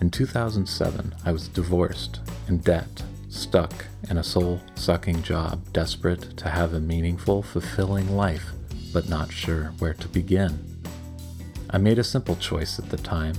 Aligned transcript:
In 0.00 0.10
2007, 0.10 1.14
I 1.24 1.32
was 1.32 1.48
divorced, 1.48 2.20
in 2.46 2.58
debt, 2.58 3.02
stuck 3.28 3.86
in 4.08 4.16
a 4.16 4.22
soul 4.22 4.60
sucking 4.76 5.24
job, 5.24 5.60
desperate 5.72 6.36
to 6.36 6.48
have 6.48 6.72
a 6.72 6.80
meaningful, 6.80 7.42
fulfilling 7.42 8.16
life, 8.16 8.52
but 8.92 9.08
not 9.08 9.32
sure 9.32 9.72
where 9.80 9.94
to 9.94 10.08
begin. 10.08 10.80
I 11.70 11.78
made 11.78 11.98
a 11.98 12.04
simple 12.04 12.36
choice 12.36 12.78
at 12.78 12.90
the 12.90 12.96
time 12.96 13.34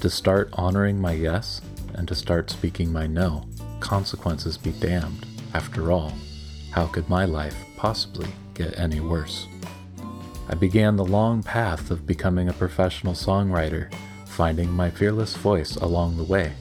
to 0.00 0.08
start 0.08 0.48
honoring 0.54 0.98
my 0.98 1.12
yes 1.12 1.60
and 1.94 2.08
to 2.08 2.14
start 2.14 2.50
speaking 2.50 2.90
my 2.90 3.06
no. 3.06 3.44
Consequences 3.80 4.56
be 4.56 4.72
damned. 4.72 5.26
After 5.52 5.92
all, 5.92 6.14
how 6.70 6.86
could 6.86 7.08
my 7.10 7.26
life 7.26 7.56
possibly 7.76 8.28
get 8.54 8.78
any 8.78 9.00
worse? 9.00 9.46
I 10.48 10.54
began 10.54 10.96
the 10.96 11.04
long 11.04 11.42
path 11.42 11.90
of 11.90 12.06
becoming 12.06 12.48
a 12.48 12.54
professional 12.54 13.12
songwriter 13.12 13.92
finding 14.32 14.70
my 14.70 14.90
fearless 14.90 15.36
voice 15.36 15.76
along 15.76 16.16
the 16.16 16.24
way. 16.24 16.52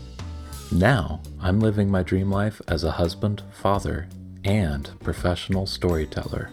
Now, 0.71 1.21
I'm 1.39 1.59
living 1.59 1.89
my 1.89 2.03
dream 2.03 2.29
life 2.29 2.61
as 2.67 2.83
a 2.83 2.91
husband, 2.91 3.43
father, 3.51 4.07
and 4.43 4.89
professional 4.99 5.65
storyteller. 5.65 6.51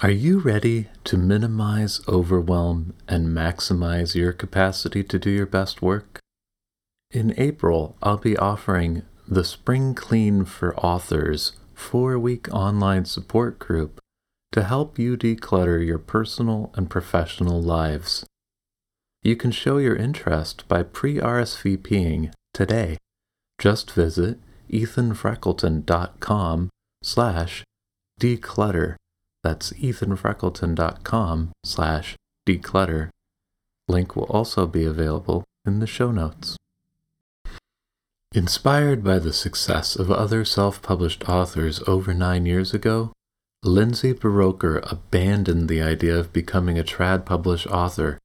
Are 0.00 0.10
you 0.10 0.38
ready 0.38 0.88
to 1.04 1.16
minimize 1.16 2.00
overwhelm 2.08 2.94
and 3.08 3.28
maximize 3.28 4.14
your 4.14 4.32
capacity 4.32 5.02
to 5.04 5.18
do 5.18 5.30
your 5.30 5.46
best 5.46 5.80
work? 5.80 6.18
In 7.10 7.32
April, 7.38 7.96
I'll 8.02 8.18
be 8.18 8.36
offering 8.36 9.02
the 9.26 9.44
Spring 9.44 9.94
Clean 9.94 10.44
for 10.44 10.76
Authors 10.76 11.52
four 11.74 12.18
week 12.18 12.52
online 12.52 13.04
support 13.04 13.58
group 13.58 14.00
to 14.52 14.64
help 14.64 14.98
you 14.98 15.16
declutter 15.16 15.84
your 15.84 15.98
personal 15.98 16.72
and 16.74 16.90
professional 16.90 17.62
lives. 17.62 18.24
You 19.24 19.34
can 19.36 19.50
show 19.52 19.78
your 19.78 19.96
interest 19.96 20.68
by 20.68 20.82
pre-RSVPing 20.82 22.30
today. 22.52 22.98
Just 23.58 23.90
visit 23.90 24.38
ethanfreckleton.com 24.70 26.68
slash 27.02 27.64
declutter. 28.20 28.96
That's 29.42 29.72
ethanfreckleton.com 29.72 31.52
slash 31.64 32.16
declutter. 32.46 33.08
Link 33.88 34.14
will 34.14 34.24
also 34.24 34.66
be 34.66 34.84
available 34.84 35.44
in 35.64 35.78
the 35.80 35.86
show 35.86 36.10
notes. 36.10 36.58
Inspired 38.34 39.02
by 39.02 39.18
the 39.18 39.32
success 39.32 39.96
of 39.96 40.10
other 40.10 40.44
self 40.44 40.82
published 40.82 41.26
authors 41.26 41.80
over 41.86 42.12
nine 42.12 42.44
years 42.44 42.74
ago, 42.74 43.12
Lindsay 43.62 44.12
Buroker 44.12 44.86
abandoned 44.92 45.70
the 45.70 45.80
idea 45.80 46.14
of 46.14 46.34
becoming 46.34 46.78
a 46.78 46.84
trad 46.84 47.24
published 47.24 47.66
author 47.68 48.18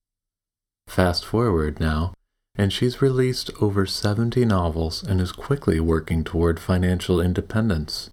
Fast 0.89 1.23
forward 1.23 1.79
now, 1.79 2.13
and 2.55 2.73
she's 2.73 2.99
released 2.99 3.51
over 3.61 3.85
70 3.85 4.43
novels 4.43 5.03
and 5.03 5.21
is 5.21 5.31
quickly 5.31 5.79
working 5.79 6.23
toward 6.23 6.59
financial 6.59 7.21
independence. 7.21 8.09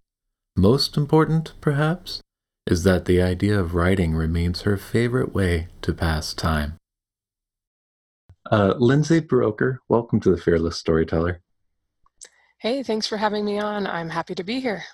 Most 0.54 0.94
important, 0.94 1.54
perhaps, 1.62 2.20
is 2.66 2.82
that 2.82 3.06
the 3.06 3.22
idea 3.22 3.58
of 3.58 3.74
writing 3.74 4.14
remains 4.14 4.62
her 4.62 4.76
favorite 4.76 5.32
way 5.32 5.68
to 5.80 5.94
pass 5.94 6.34
time. 6.34 6.74
Uh, 8.52 8.74
Lindsay 8.76 9.22
Buroker, 9.22 9.78
welcome 9.88 10.20
to 10.20 10.30
the 10.30 10.40
Fearless 10.40 10.76
Storyteller. 10.76 11.40
Hey, 12.58 12.82
thanks 12.82 13.06
for 13.06 13.16
having 13.16 13.46
me 13.46 13.58
on. 13.58 13.86
I'm 13.86 14.10
happy 14.10 14.34
to 14.34 14.44
be 14.44 14.60
here. 14.60 14.84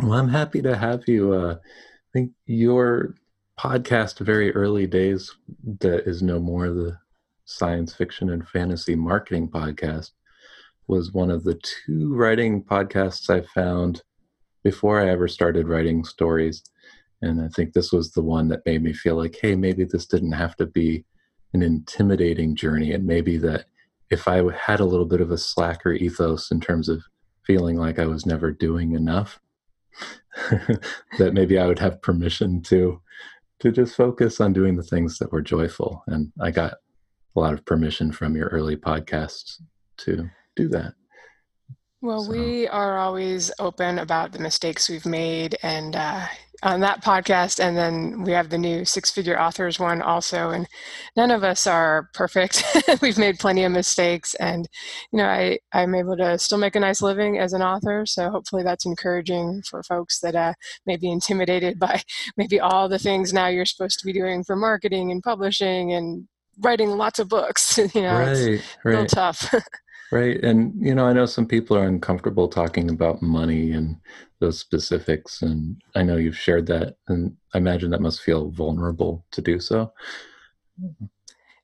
Well, 0.00 0.12
I'm 0.12 0.28
happy 0.28 0.62
to 0.62 0.76
have 0.76 1.08
you. 1.08 1.32
Uh, 1.32 1.56
I 1.56 2.08
think 2.12 2.30
your 2.46 3.16
podcast, 3.58 4.20
very 4.20 4.54
early 4.54 4.86
days, 4.86 5.34
that 5.80 6.06
is 6.06 6.22
no 6.22 6.38
more 6.38 6.68
the 6.68 7.01
science 7.44 7.94
fiction 7.94 8.30
and 8.30 8.46
fantasy 8.48 8.94
marketing 8.94 9.48
podcast 9.48 10.10
was 10.86 11.12
one 11.12 11.30
of 11.30 11.44
the 11.44 11.54
two 11.62 12.14
writing 12.14 12.62
podcasts 12.62 13.30
I 13.30 13.46
found 13.54 14.02
before 14.62 15.00
I 15.00 15.10
ever 15.10 15.28
started 15.28 15.68
writing 15.68 16.04
stories. 16.04 16.62
And 17.20 17.40
I 17.40 17.48
think 17.48 17.72
this 17.72 17.92
was 17.92 18.12
the 18.12 18.22
one 18.22 18.48
that 18.48 18.66
made 18.66 18.82
me 18.82 18.92
feel 18.92 19.16
like, 19.16 19.36
hey, 19.40 19.54
maybe 19.54 19.84
this 19.84 20.06
didn't 20.06 20.32
have 20.32 20.56
to 20.56 20.66
be 20.66 21.04
an 21.52 21.62
intimidating 21.62 22.54
journey. 22.54 22.92
And 22.92 23.06
maybe 23.06 23.36
that 23.38 23.66
if 24.10 24.28
I 24.28 24.42
had 24.52 24.80
a 24.80 24.84
little 24.84 25.06
bit 25.06 25.20
of 25.20 25.30
a 25.30 25.38
slacker 25.38 25.92
ethos 25.92 26.50
in 26.50 26.60
terms 26.60 26.88
of 26.88 27.02
feeling 27.46 27.76
like 27.76 27.98
I 27.98 28.06
was 28.06 28.26
never 28.26 28.50
doing 28.50 28.92
enough, 28.92 29.40
that 31.18 31.32
maybe 31.34 31.58
I 31.58 31.66
would 31.66 31.78
have 31.78 32.02
permission 32.02 32.62
to 32.62 33.00
to 33.60 33.70
just 33.70 33.94
focus 33.94 34.40
on 34.40 34.52
doing 34.52 34.76
the 34.76 34.82
things 34.82 35.18
that 35.18 35.30
were 35.30 35.40
joyful. 35.40 36.02
And 36.08 36.32
I 36.40 36.50
got 36.50 36.78
a 37.36 37.40
lot 37.40 37.54
of 37.54 37.64
permission 37.64 38.12
from 38.12 38.36
your 38.36 38.48
early 38.48 38.76
podcasts 38.76 39.60
to 39.98 40.28
do 40.56 40.68
that. 40.68 40.94
Well, 42.02 42.24
so. 42.24 42.32
we 42.32 42.66
are 42.66 42.98
always 42.98 43.52
open 43.60 43.98
about 44.00 44.32
the 44.32 44.40
mistakes 44.40 44.88
we've 44.88 45.06
made, 45.06 45.56
and 45.62 45.94
uh, 45.94 46.26
on 46.64 46.80
that 46.80 47.02
podcast, 47.02 47.60
and 47.60 47.76
then 47.76 48.22
we 48.24 48.32
have 48.32 48.50
the 48.50 48.58
new 48.58 48.84
Six 48.84 49.10
Figure 49.10 49.40
Authors 49.40 49.78
one 49.78 50.02
also. 50.02 50.50
And 50.50 50.66
none 51.16 51.30
of 51.30 51.44
us 51.44 51.64
are 51.64 52.08
perfect. 52.12 52.64
we've 53.02 53.18
made 53.18 53.38
plenty 53.38 53.62
of 53.62 53.70
mistakes, 53.70 54.34
and 54.34 54.68
you 55.12 55.18
know, 55.18 55.26
I 55.26 55.58
I'm 55.72 55.94
able 55.94 56.16
to 56.16 56.38
still 56.38 56.58
make 56.58 56.74
a 56.74 56.80
nice 56.80 57.02
living 57.02 57.38
as 57.38 57.52
an 57.52 57.62
author. 57.62 58.04
So 58.04 58.30
hopefully, 58.30 58.64
that's 58.64 58.86
encouraging 58.86 59.62
for 59.70 59.84
folks 59.84 60.18
that 60.20 60.34
uh, 60.34 60.54
may 60.86 60.96
be 60.96 61.10
intimidated 61.10 61.78
by 61.78 62.02
maybe 62.36 62.58
all 62.58 62.88
the 62.88 62.98
things 62.98 63.32
now 63.32 63.46
you're 63.46 63.64
supposed 63.64 64.00
to 64.00 64.06
be 64.06 64.12
doing 64.12 64.42
for 64.42 64.56
marketing 64.56 65.12
and 65.12 65.22
publishing 65.22 65.92
and 65.92 66.26
writing 66.60 66.90
lots 66.90 67.18
of 67.18 67.28
books. 67.28 67.78
you 67.94 68.02
know, 68.02 68.18
right, 68.18 68.28
it's 68.28 68.64
right. 68.84 68.92
real 68.92 69.06
tough. 69.06 69.54
right. 70.12 70.42
And, 70.42 70.74
you 70.84 70.94
know, 70.94 71.06
I 71.06 71.12
know 71.12 71.26
some 71.26 71.46
people 71.46 71.76
are 71.76 71.86
uncomfortable 71.86 72.48
talking 72.48 72.90
about 72.90 73.22
money 73.22 73.72
and 73.72 73.96
those 74.40 74.58
specifics. 74.58 75.42
And 75.42 75.80
I 75.94 76.02
know 76.02 76.16
you've 76.16 76.38
shared 76.38 76.66
that. 76.66 76.96
And 77.08 77.36
I 77.54 77.58
imagine 77.58 77.90
that 77.90 78.00
must 78.00 78.22
feel 78.22 78.50
vulnerable 78.50 79.24
to 79.32 79.40
do 79.40 79.60
so. 79.60 79.92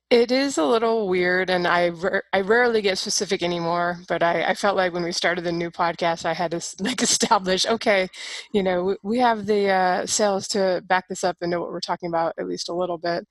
It 0.09 0.31
is 0.31 0.57
a 0.57 0.65
little 0.65 1.07
weird, 1.07 1.51
and 1.51 1.67
I 1.67 1.91
I 2.33 2.41
rarely 2.41 2.81
get 2.81 2.97
specific 2.97 3.43
anymore. 3.43 3.99
But 4.07 4.23
I, 4.23 4.43
I 4.43 4.53
felt 4.55 4.75
like 4.75 4.91
when 4.91 5.03
we 5.03 5.11
started 5.11 5.43
the 5.43 5.51
new 5.51 5.69
podcast, 5.69 6.25
I 6.25 6.33
had 6.33 6.49
to 6.49 6.61
like 6.83 7.03
establish, 7.03 7.67
okay, 7.67 8.07
you 8.51 8.63
know, 8.63 8.97
we 9.03 9.19
have 9.19 9.45
the 9.45 9.69
uh, 9.69 10.05
sales 10.07 10.47
to 10.49 10.81
back 10.87 11.07
this 11.09 11.23
up 11.23 11.37
and 11.41 11.51
know 11.51 11.59
what 11.59 11.69
we're 11.69 11.79
talking 11.79 12.09
about 12.09 12.33
at 12.39 12.47
least 12.47 12.69
a 12.69 12.73
little 12.73 12.97
bit 12.97 13.27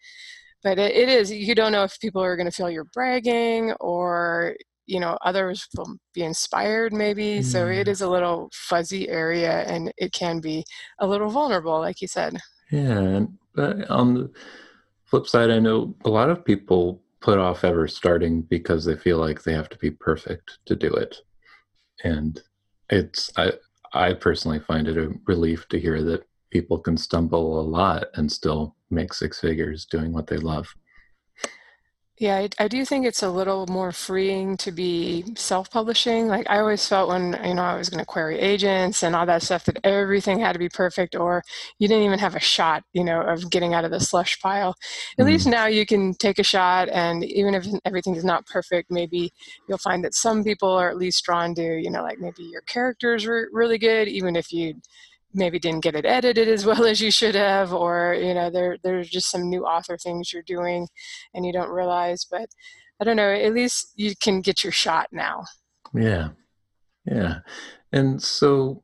but 0.63 0.79
it, 0.79 0.95
it 0.95 1.09
is 1.09 1.31
you 1.31 1.55
don't 1.55 1.73
know 1.73 1.85
if 1.85 1.99
people 2.01 2.23
are 2.23 2.37
going 2.37 2.51
to 2.51 2.55
feel 2.55 2.71
you're 2.71 2.87
bragging 2.93 3.73
or 3.81 4.57
you 4.87 4.99
know 4.99 5.17
others 5.23 5.69
will 5.77 5.97
be 6.15 6.23
inspired 6.23 6.93
maybe 6.93 7.39
mm. 7.39 7.45
so 7.45 7.67
it 7.67 7.87
mm. 7.87 8.03
a 8.03 8.07
little 8.07 8.49
fuzzy 8.53 9.09
area 9.09 9.63
and 9.67 9.93
it 9.97 10.13
can 10.13 10.41
be 10.41 10.65
a 10.99 11.07
little 11.07 11.29
vulnerable 11.29 11.79
like 11.79 12.01
you 12.01 12.09
said 12.09 12.37
yeah 12.71 13.21
but 13.55 13.89
on 13.91 14.15
the 14.15 14.31
flip 15.05 15.27
side 15.27 15.51
i 15.51 15.59
know 15.59 15.95
a 16.05 16.11
lot 16.11 16.31
of 16.31 16.45
people 16.45 17.01
put 17.21 17.39
off 17.39 17.65
ever 17.65 17.87
starting 17.87 18.43
because 18.43 18.85
they 18.85 18.97
feel 18.97 19.19
like 19.19 19.43
they 19.43 19.53
have 19.53 19.69
to 19.69 19.79
be 19.79 19.91
perfect 19.91 20.59
to 20.65 20.75
do 20.75 20.93
it 20.95 21.17
and 22.05 22.43
it's 22.91 23.31
i 23.37 23.53
i 23.93 24.13
personally 24.13 24.61
find 24.61 24.89
it 24.89 24.97
a 24.97 25.13
relief 25.27 25.69
to 25.69 25.79
hear 25.79 26.03
that 26.03 26.25
people 26.51 26.79
can 26.79 26.97
stumble 26.97 27.61
a 27.61 27.63
lot 27.63 28.05
and 28.15 28.31
still 28.31 28.75
make 28.91 29.13
six 29.13 29.41
figures 29.41 29.87
doing 29.87 30.13
what 30.13 30.27
they 30.27 30.39
love. 30.39 30.75
Yeah, 32.21 32.37
I, 32.37 32.49
I, 32.59 32.67
do 32.67 32.85
think 32.85 33.07
it's 33.07 33.23
a 33.23 33.31
little 33.31 33.65
more 33.69 33.93
freeing 33.93 34.57
to 34.59 34.73
be 34.73 35.25
self-publishing. 35.37 36.27
Like 36.27 36.51
I 36.51 36.59
always 36.59 36.85
felt 36.87 37.09
when 37.11 37.39
you 37.45 37.55
know 37.55 37.63
I 37.63 37.77
was 37.77 37.89
going 37.89 38.01
to 38.01 38.05
query 38.05 38.41
agents 38.41 39.05
and 39.05 39.15
all 39.15 39.25
that 39.27 39.43
stuff 39.43 39.65
that 39.67 39.79
everything 39.85 40.41
had 40.41 40.55
to 40.55 40.59
be 40.59 40.69
perfect, 40.69 41.15
or 41.15 41.45
you 41.79 41.87
didn't 41.87 42.03
even 42.03 42.19
have 42.19 42.35
a 42.35 42.41
shot, 42.41 42.83
you 42.93 43.05
know, 43.05 43.21
of 43.21 43.49
getting 43.51 43.73
out 43.73 43.85
of 43.85 43.93
the 43.93 44.01
slush 44.01 44.41
pile. 44.41 44.75
At 45.17 45.27
mm. 45.27 45.29
least 45.29 45.47
now 45.47 45.67
you 45.67 45.87
can 45.87 46.13
take 46.13 46.41
a 46.41 46.43
shot, 46.43 46.89
and 46.89 47.23
even 47.23 47.55
if 47.55 47.67
everything 47.85 48.17
is 48.17 48.25
not 48.25 48.47
perfect, 48.47 48.91
maybe 48.91 49.31
you'll 49.69 49.79
find 49.79 50.03
that 50.05 50.15
some 50.15 50.43
people 50.43 50.71
are 50.71 50.91
at 50.91 50.97
least 50.97 51.25
drawn 51.25 51.55
to, 51.55 51.63
you 51.63 51.91
know, 51.91 52.03
like 52.03 52.19
maybe 52.19 52.43
your 52.43 52.63
characters 52.63 53.27
were 53.27 53.49
really 53.53 53.79
good, 53.79 54.09
even 54.09 54.35
if 54.35 54.53
you 54.53 54.75
maybe 55.35 55.59
didn't 55.59 55.83
get 55.83 55.95
it 55.95 56.07
edited 56.07 56.49
as 56.49 56.65
well 56.67 56.85
as 56.85 57.01
you 57.01 57.11
should 57.11 57.35
have 57.35 57.73
or 57.73 58.15
you 58.15 58.33
know 58.35 58.51
there 58.51 58.77
there's 58.83 59.09
just 59.09 59.31
some 59.31 59.49
new 59.49 59.65
author 59.65 59.97
things 59.97 60.33
you're 60.33 60.43
doing 60.43 60.89
and 61.35 61.45
you 61.45 61.53
don't 61.53 61.71
realize 61.71 62.25
but 62.31 62.49
I 63.01 63.05
don't 63.05 63.17
know, 63.17 63.33
at 63.33 63.55
least 63.55 63.93
you 63.95 64.15
can 64.17 64.41
get 64.41 64.65
your 64.65 64.73
shot 64.73 65.09
now. 65.13 65.45
Yeah. 65.95 66.31
Yeah. 67.05 67.41
And 67.93 68.21
so 68.21 68.83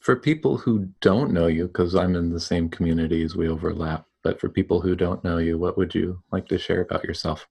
for 0.00 0.16
people 0.16 0.56
who 0.56 0.88
don't 1.00 1.32
know 1.32 1.46
you, 1.46 1.66
because 1.66 1.94
I'm 1.94 2.16
in 2.16 2.32
the 2.32 2.40
same 2.40 2.68
community 2.68 3.22
as 3.22 3.36
we 3.36 3.48
overlap, 3.48 4.06
but 4.22 4.40
for 4.40 4.48
people 4.48 4.80
who 4.80 4.96
don't 4.96 5.22
know 5.22 5.38
you, 5.38 5.58
what 5.58 5.76
would 5.76 5.94
you 5.94 6.22
like 6.32 6.48
to 6.48 6.58
share 6.58 6.80
about 6.80 7.04
yourself? 7.04 7.46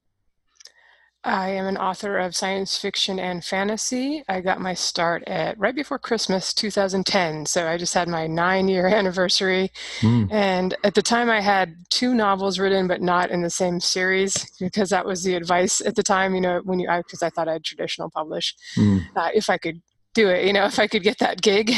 I 1.25 1.49
am 1.49 1.65
an 1.67 1.77
author 1.77 2.17
of 2.17 2.35
science 2.35 2.77
fiction 2.77 3.17
and 3.17 3.43
fantasy. 3.43 4.23
I 4.27 4.41
got 4.41 4.59
my 4.59 4.73
start 4.73 5.23
at 5.25 5.57
right 5.57 5.73
before 5.73 5.97
Christmas 5.97 6.53
2010. 6.53 7.45
So 7.45 7.67
I 7.67 7.77
just 7.77 7.93
had 7.93 8.09
my 8.09 8.27
nine 8.27 8.67
year 8.67 8.87
anniversary. 8.93 9.71
Mm. 10.01 10.31
And 10.31 10.75
at 10.83 10.95
the 10.95 11.01
time, 11.01 11.29
I 11.29 11.39
had 11.39 11.75
two 11.89 12.13
novels 12.13 12.59
written, 12.59 12.87
but 12.87 13.01
not 13.01 13.31
in 13.31 13.41
the 13.41 13.49
same 13.49 13.79
series 13.79 14.51
because 14.59 14.89
that 14.89 15.05
was 15.05 15.23
the 15.23 15.35
advice 15.35 15.79
at 15.81 15.95
the 15.95 16.03
time, 16.03 16.35
you 16.35 16.41
know, 16.41 16.61
when 16.65 16.79
you, 16.79 16.89
because 16.89 17.23
I, 17.23 17.27
I, 17.27 17.29
thought 17.29 17.47
I'd 17.47 17.63
traditional 17.63 18.09
publish. 18.09 18.55
Mm. 18.75 19.05
Uh, 19.15 19.29
if 19.33 19.49
I 19.49 19.57
could 19.57 19.81
do 20.13 20.29
it. 20.29 20.45
You 20.45 20.53
know, 20.53 20.65
if 20.67 20.79
I 20.79 20.87
could 20.87 21.03
get 21.03 21.19
that 21.19 21.41
gig, 21.41 21.71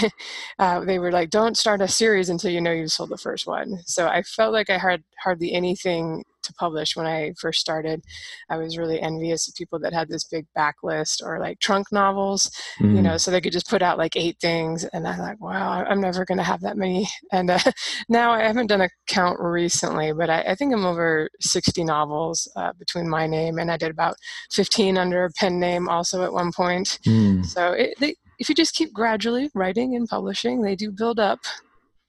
uh, 0.60 0.82
they 0.82 1.00
were 1.00 1.12
like, 1.12 1.30
"Don't 1.30 1.58
start 1.58 1.82
a 1.82 1.88
series 1.88 2.30
until 2.30 2.52
you 2.52 2.62
know 2.62 2.72
you've 2.72 2.92
sold 2.92 3.10
the 3.10 3.18
first 3.18 3.48
one." 3.48 3.80
So 3.86 4.08
I 4.08 4.24
felt 4.24 4.54
like 4.54 4.70
I 4.70 4.78
had 4.78 5.04
hardly 5.24 5.54
anything 5.54 6.24
to 6.46 6.54
publish 6.54 6.96
when 6.96 7.06
I 7.06 7.34
first 7.40 7.60
started. 7.60 8.04
I 8.50 8.58
was 8.58 8.78
really 8.78 9.00
envious 9.02 9.48
of 9.48 9.56
people 9.56 9.80
that 9.80 9.94
had 9.94 10.10
this 10.10 10.24
big 10.24 10.46
backlist 10.58 11.24
or 11.24 11.40
like 11.40 11.60
trunk 11.60 11.92
novels, 11.92 12.50
mm. 12.80 12.96
you 12.96 13.02
know, 13.02 13.12
mm. 13.12 13.20
so 13.20 13.32
they 13.32 13.42
could 13.42 13.54
just 13.54 13.70
put 13.70 13.82
out 13.82 13.98
like 13.98 14.16
eight 14.16 14.38
things. 14.40 14.84
And 14.86 15.08
I'm 15.08 15.20
like, 15.20 15.42
wow, 15.42 15.84
I'm 15.88 16.02
never 16.02 16.26
going 16.26 16.38
to 16.38 16.44
have 16.44 16.62
that 16.62 16.78
many. 16.78 17.08
And 17.32 17.50
uh, 17.50 17.60
now 18.08 18.32
I 18.32 18.44
haven't 18.44 18.68
done 18.68 18.82
a 18.82 18.90
count 19.08 19.40
recently, 19.40 20.14
but 20.14 20.30
I, 20.30 20.42
I 20.42 20.56
think 20.56 20.74
I'm 20.74 20.86
over 20.86 21.30
60 21.42 21.84
novels 21.84 22.50
uh, 22.56 22.72
between 22.80 23.10
my 23.10 23.28
name 23.28 23.58
and 23.58 23.72
I 23.72 23.78
did 23.78 23.92
about 23.92 24.16
15 24.52 24.98
under 24.98 25.26
a 25.26 25.32
pen 25.32 25.60
name 25.60 25.90
also 25.90 26.24
at 26.24 26.32
one 26.32 26.52
point. 26.54 27.00
Mm. 27.06 27.46
So 27.46 27.74
it, 27.74 27.96
they, 28.00 28.16
if 28.40 28.50
you 28.50 28.56
just 28.56 28.76
keep 28.76 28.94
gradually 28.94 29.50
writing 29.54 29.96
and 29.96 30.08
publishing, 30.08 30.62
they 30.62 30.76
do 30.76 30.92
build 30.92 31.20
up. 31.20 31.40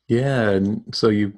Yeah, 0.08 0.50
and 0.50 0.84
so 0.92 1.08
you 1.08 1.32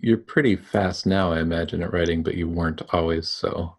you're 0.00 0.16
pretty 0.16 0.56
fast 0.56 1.06
now, 1.06 1.32
I 1.32 1.40
imagine, 1.40 1.82
at 1.82 1.92
writing, 1.92 2.22
but 2.22 2.36
you 2.36 2.48
weren't 2.48 2.82
always 2.92 3.28
so. 3.28 3.76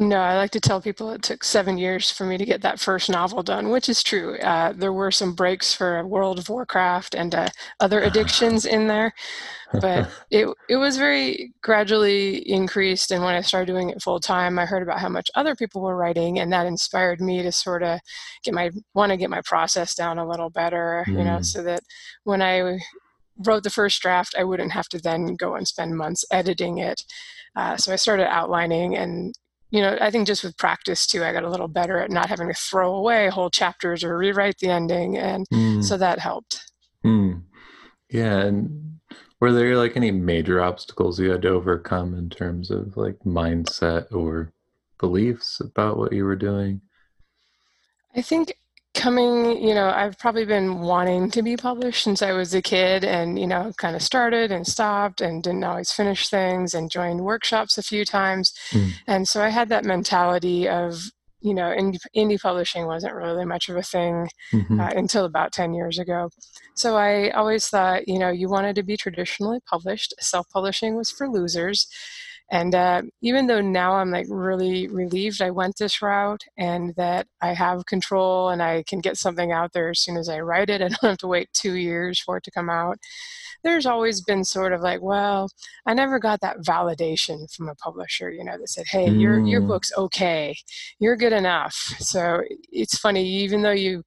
No, 0.00 0.16
I 0.16 0.34
like 0.34 0.50
to 0.52 0.60
tell 0.60 0.80
people 0.80 1.10
it 1.10 1.22
took 1.22 1.44
seven 1.44 1.76
years 1.76 2.10
for 2.10 2.24
me 2.24 2.38
to 2.38 2.46
get 2.46 2.62
that 2.62 2.80
first 2.80 3.10
novel 3.10 3.42
done, 3.42 3.68
which 3.68 3.86
is 3.86 4.02
true. 4.02 4.38
Uh, 4.38 4.72
there 4.72 4.94
were 4.94 5.10
some 5.10 5.34
breaks 5.34 5.74
for 5.74 6.06
World 6.06 6.38
of 6.38 6.48
Warcraft 6.48 7.14
and 7.14 7.34
uh, 7.34 7.48
other 7.80 8.00
addictions 8.00 8.64
in 8.64 8.86
there, 8.86 9.12
but 9.74 10.08
it 10.30 10.48
it 10.70 10.76
was 10.76 10.96
very 10.96 11.52
gradually 11.62 12.36
increased. 12.50 13.10
And 13.10 13.22
when 13.22 13.34
I 13.34 13.42
started 13.42 13.66
doing 13.66 13.90
it 13.90 14.00
full 14.00 14.20
time, 14.20 14.58
I 14.58 14.64
heard 14.64 14.82
about 14.82 15.00
how 15.00 15.10
much 15.10 15.30
other 15.34 15.54
people 15.54 15.82
were 15.82 15.96
writing, 15.96 16.38
and 16.38 16.50
that 16.50 16.66
inspired 16.66 17.20
me 17.20 17.42
to 17.42 17.52
sort 17.52 17.82
of 17.82 18.00
get 18.42 18.54
my 18.54 18.70
want 18.94 19.10
to 19.10 19.18
get 19.18 19.28
my 19.28 19.42
process 19.44 19.94
down 19.94 20.16
a 20.16 20.26
little 20.26 20.48
better, 20.48 21.04
mm. 21.06 21.18
you 21.18 21.24
know, 21.24 21.40
mm. 21.40 21.44
so 21.44 21.62
that 21.62 21.82
when 22.24 22.40
I 22.40 22.78
wrote 23.44 23.62
the 23.62 23.70
first 23.70 24.00
draft, 24.02 24.34
I 24.38 24.44
wouldn't 24.44 24.72
have 24.72 24.88
to 24.90 24.98
then 24.98 25.34
go 25.36 25.54
and 25.54 25.66
spend 25.66 25.96
months 25.96 26.24
editing 26.30 26.78
it. 26.78 27.02
Uh, 27.56 27.76
so 27.76 27.92
I 27.92 27.96
started 27.96 28.28
outlining 28.28 28.96
and 28.96 29.34
you 29.70 29.80
know, 29.80 29.96
I 30.00 30.10
think 30.10 30.26
just 30.26 30.42
with 30.42 30.56
practice 30.56 31.06
too, 31.06 31.24
I 31.24 31.32
got 31.32 31.44
a 31.44 31.50
little 31.50 31.68
better 31.68 31.98
at 31.98 32.10
not 32.10 32.28
having 32.28 32.48
to 32.48 32.54
throw 32.54 32.94
away 32.94 33.28
whole 33.28 33.50
chapters 33.50 34.02
or 34.02 34.18
rewrite 34.18 34.58
the 34.58 34.68
ending, 34.68 35.16
and 35.16 35.46
mm. 35.52 35.82
so 35.82 35.96
that 35.96 36.18
helped. 36.18 36.60
Mm. 37.04 37.44
Yeah, 38.10 38.38
and 38.40 38.98
were 39.40 39.52
there 39.52 39.76
like 39.76 39.96
any 39.96 40.10
major 40.10 40.60
obstacles 40.60 41.20
you 41.20 41.30
had 41.30 41.42
to 41.42 41.50
overcome 41.50 42.14
in 42.14 42.30
terms 42.30 42.70
of 42.70 42.96
like 42.96 43.18
mindset 43.20 44.12
or 44.12 44.52
beliefs 44.98 45.60
about 45.60 45.96
what 45.96 46.12
you 46.12 46.24
were 46.24 46.36
doing? 46.36 46.80
I 48.16 48.22
think 48.22 48.52
coming, 48.94 49.62
you 49.62 49.74
know, 49.74 49.88
I've 49.88 50.18
probably 50.18 50.44
been 50.44 50.80
wanting 50.80 51.30
to 51.30 51.42
be 51.42 51.56
published 51.56 52.04
since 52.04 52.22
I 52.22 52.32
was 52.32 52.54
a 52.54 52.62
kid 52.62 53.04
and, 53.04 53.38
you 53.38 53.46
know, 53.46 53.72
kind 53.76 53.94
of 53.94 54.02
started 54.02 54.50
and 54.50 54.66
stopped 54.66 55.20
and 55.20 55.42
didn't 55.42 55.64
always 55.64 55.92
finish 55.92 56.28
things 56.28 56.74
and 56.74 56.90
joined 56.90 57.20
workshops 57.20 57.78
a 57.78 57.82
few 57.82 58.04
times. 58.04 58.52
Mm. 58.70 58.92
And 59.06 59.28
so 59.28 59.42
I 59.42 59.48
had 59.48 59.68
that 59.68 59.84
mentality 59.84 60.68
of, 60.68 61.00
you 61.40 61.54
know, 61.54 61.74
indie, 61.74 61.98
indie 62.16 62.40
publishing 62.40 62.86
wasn't 62.86 63.14
really 63.14 63.44
much 63.44 63.68
of 63.68 63.76
a 63.76 63.82
thing 63.82 64.28
mm-hmm. 64.52 64.80
uh, 64.80 64.90
until 64.90 65.24
about 65.24 65.52
10 65.52 65.72
years 65.72 65.98
ago. 65.98 66.28
So 66.74 66.96
I 66.96 67.30
always 67.30 67.68
thought, 67.68 68.08
you 68.08 68.18
know, 68.18 68.30
you 68.30 68.48
wanted 68.48 68.74
to 68.76 68.82
be 68.82 68.96
traditionally 68.96 69.60
published. 69.68 70.14
Self 70.20 70.48
publishing 70.50 70.96
was 70.96 71.10
for 71.10 71.28
losers. 71.28 71.86
And 72.50 72.74
uh, 72.74 73.02
even 73.22 73.46
though 73.46 73.60
now 73.60 73.94
I'm 73.94 74.10
like 74.10 74.26
really 74.28 74.88
relieved 74.88 75.40
I 75.40 75.50
went 75.50 75.76
this 75.78 76.02
route 76.02 76.42
and 76.58 76.94
that 76.96 77.28
I 77.40 77.54
have 77.54 77.86
control 77.86 78.48
and 78.48 78.60
I 78.62 78.82
can 78.88 78.98
get 78.98 79.16
something 79.16 79.52
out 79.52 79.72
there 79.72 79.90
as 79.90 80.00
soon 80.00 80.16
as 80.16 80.28
I 80.28 80.40
write 80.40 80.68
it, 80.68 80.82
I 80.82 80.88
don't 80.88 81.02
have 81.02 81.18
to 81.18 81.28
wait 81.28 81.48
two 81.52 81.74
years 81.74 82.20
for 82.20 82.38
it 82.38 82.44
to 82.44 82.50
come 82.50 82.68
out. 82.68 82.98
There's 83.62 83.86
always 83.86 84.22
been 84.22 84.44
sort 84.44 84.72
of 84.72 84.80
like, 84.80 85.02
well, 85.02 85.48
I 85.86 85.92
never 85.94 86.18
got 86.18 86.40
that 86.40 86.60
validation 86.60 87.54
from 87.54 87.68
a 87.68 87.74
publisher, 87.74 88.30
you 88.30 88.42
know, 88.42 88.56
that 88.58 88.68
said, 88.68 88.86
hey, 88.88 89.08
mm. 89.08 89.20
your 89.20 89.38
your 89.40 89.60
mm. 89.60 89.68
book's 89.68 89.92
okay, 89.96 90.56
you're 90.98 91.16
good 91.16 91.34
enough. 91.34 91.74
So 91.98 92.42
it's 92.72 92.98
funny, 92.98 93.26
even 93.26 93.60
though 93.60 93.70
you 93.70 94.02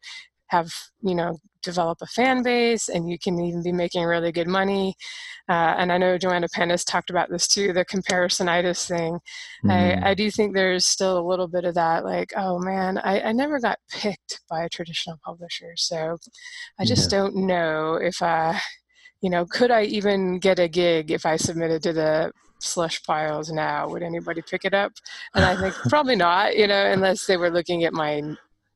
have 0.54 0.72
you 1.02 1.16
know 1.16 1.38
develop 1.64 1.98
a 2.02 2.06
fan 2.06 2.44
base 2.44 2.90
and 2.90 3.10
you 3.10 3.18
can 3.18 3.40
even 3.40 3.64
be 3.64 3.72
making 3.72 4.04
really 4.04 4.32
good 4.32 4.48
money 4.48 4.94
uh, 5.50 5.74
and 5.80 5.92
i 5.92 5.98
know 5.98 6.18
joanna 6.18 6.48
penn 6.54 6.70
has 6.70 6.84
talked 6.84 7.10
about 7.10 7.30
this 7.30 7.48
too 7.48 7.74
the 7.74 7.86
comparisonitis 7.86 8.88
thing 8.88 9.18
mm. 9.66 9.72
I, 9.72 9.96
mm-hmm. 9.96 10.04
I 10.04 10.14
do 10.14 10.30
think 10.30 10.54
there's 10.54 10.86
still 10.86 11.18
a 11.18 11.28
little 11.28 11.48
bit 11.48 11.66
of 11.66 11.74
that 11.76 12.04
like 12.04 12.34
oh 12.36 12.60
man 12.60 13.00
i, 13.00 13.22
I 13.22 13.32
never 13.32 13.60
got 13.60 13.80
picked 13.90 14.42
by 14.50 14.64
a 14.64 14.70
traditional 14.70 15.18
publisher 15.26 15.74
so 15.76 16.18
i 16.80 16.86
just 16.86 17.12
yeah. 17.12 17.18
don't 17.18 17.36
know 17.36 17.96
if 17.96 18.22
i 18.22 18.60
you 19.22 19.30
know 19.30 19.46
could 19.46 19.72
i 19.72 19.84
even 19.84 20.38
get 20.40 20.60
a 20.60 20.68
gig 20.68 21.10
if 21.12 21.26
i 21.26 21.36
submitted 21.36 21.82
to 21.84 21.94
the 21.94 22.32
slush 22.60 23.02
piles 23.04 23.52
now 23.52 23.90
would 23.90 24.04
anybody 24.04 24.42
pick 24.50 24.64
it 24.64 24.74
up 24.74 24.92
and 25.34 25.44
i 25.44 25.60
think 25.60 25.74
probably 25.90 26.16
not 26.16 26.56
you 26.56 26.68
know 26.68 26.92
unless 26.92 27.26
they 27.26 27.38
were 27.38 27.50
looking 27.50 27.84
at 27.84 27.94
my 27.94 28.22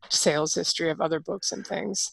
sales 0.10 0.56
history 0.56 0.90
of 0.90 1.02
other 1.02 1.20
books 1.20 1.52
and 1.52 1.66
things. 1.66 2.12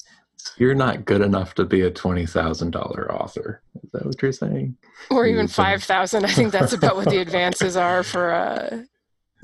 You're 0.56 0.74
not 0.74 1.04
good 1.04 1.20
enough 1.20 1.54
to 1.54 1.64
be 1.64 1.82
a 1.82 1.90
twenty 1.90 2.26
thousand 2.26 2.72
dollar 2.72 3.10
author. 3.12 3.62
Is 3.82 3.90
that 3.92 4.06
what 4.06 4.20
you're 4.20 4.32
saying? 4.32 4.76
Or 5.10 5.26
even 5.26 5.48
five 5.48 5.82
thousand. 5.82 6.24
I 6.24 6.32
think 6.32 6.52
that's 6.52 6.72
about 6.72 6.96
what 6.96 7.08
the 7.08 7.18
advances 7.20 7.76
are 7.76 8.02
for 8.02 8.32
uh, 8.32 8.82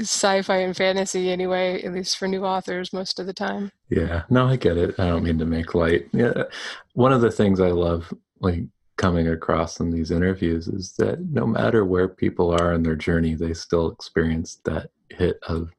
sci-fi 0.00 0.56
and 0.56 0.76
fantasy, 0.76 1.30
anyway. 1.30 1.82
At 1.82 1.92
least 1.92 2.18
for 2.18 2.28
new 2.28 2.44
authors, 2.44 2.92
most 2.92 3.18
of 3.18 3.26
the 3.26 3.32
time. 3.32 3.72
Yeah, 3.88 4.24
no, 4.30 4.46
I 4.46 4.56
get 4.56 4.76
it. 4.76 4.98
I 4.98 5.08
don't 5.08 5.24
mean 5.24 5.38
to 5.38 5.46
make 5.46 5.74
light. 5.74 6.08
Yeah, 6.12 6.44
one 6.92 7.12
of 7.12 7.20
the 7.20 7.30
things 7.30 7.60
I 7.60 7.68
love, 7.70 8.12
like 8.40 8.64
coming 8.96 9.28
across 9.28 9.80
in 9.80 9.90
these 9.90 10.10
interviews, 10.10 10.68
is 10.68 10.94
that 10.98 11.20
no 11.30 11.46
matter 11.46 11.84
where 11.84 12.08
people 12.08 12.50
are 12.52 12.74
in 12.74 12.82
their 12.82 12.96
journey, 12.96 13.34
they 13.34 13.54
still 13.54 13.90
experience 13.90 14.60
that 14.64 14.90
hit 15.08 15.38
of 15.48 15.70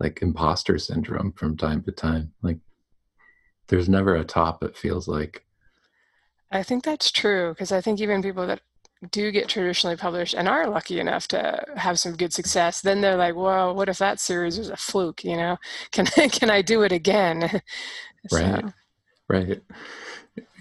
like 0.00 0.22
imposter 0.22 0.78
syndrome 0.78 1.32
from 1.32 1.56
time 1.56 1.82
to 1.82 1.92
time. 1.92 2.32
Like 2.42 2.58
there's 3.68 3.88
never 3.88 4.14
a 4.14 4.24
top, 4.24 4.62
it 4.62 4.76
feels 4.76 5.08
like. 5.08 5.44
I 6.50 6.62
think 6.62 6.84
that's 6.84 7.10
true 7.10 7.50
because 7.50 7.72
I 7.72 7.80
think 7.80 8.00
even 8.00 8.22
people 8.22 8.46
that 8.46 8.60
do 9.10 9.30
get 9.30 9.48
traditionally 9.48 9.96
published 9.96 10.34
and 10.34 10.48
are 10.48 10.68
lucky 10.68 10.98
enough 10.98 11.28
to 11.28 11.64
have 11.76 11.98
some 11.98 12.16
good 12.16 12.32
success, 12.32 12.80
then 12.80 13.00
they're 13.00 13.16
like, 13.16 13.36
well, 13.36 13.74
what 13.74 13.88
if 13.88 13.98
that 13.98 14.18
series 14.18 14.58
was 14.58 14.70
a 14.70 14.76
fluke? 14.76 15.24
You 15.24 15.36
know, 15.36 15.58
can 15.92 16.06
can 16.06 16.50
I 16.50 16.62
do 16.62 16.82
it 16.82 16.92
again? 16.92 17.40
right, 18.32 18.64
so. 18.64 18.72
right, 19.28 19.62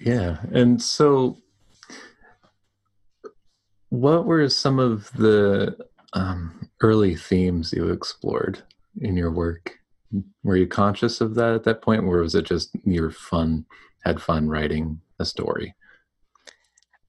yeah. 0.01 0.37
And 0.51 0.81
so, 0.81 1.37
what 3.89 4.25
were 4.25 4.49
some 4.49 4.79
of 4.79 5.11
the 5.13 5.77
um, 6.13 6.69
early 6.81 7.15
themes 7.15 7.73
you 7.73 7.89
explored 7.89 8.61
in 9.01 9.17
your 9.17 9.31
work? 9.31 9.79
Were 10.43 10.55
you 10.55 10.67
conscious 10.67 11.21
of 11.21 11.35
that 11.35 11.53
at 11.53 11.63
that 11.65 11.81
point, 11.81 12.03
or 12.03 12.21
was 12.21 12.35
it 12.35 12.45
just 12.45 12.71
your 12.85 13.11
fun, 13.11 13.65
had 14.05 14.21
fun 14.21 14.47
writing 14.47 15.01
a 15.19 15.25
story? 15.25 15.75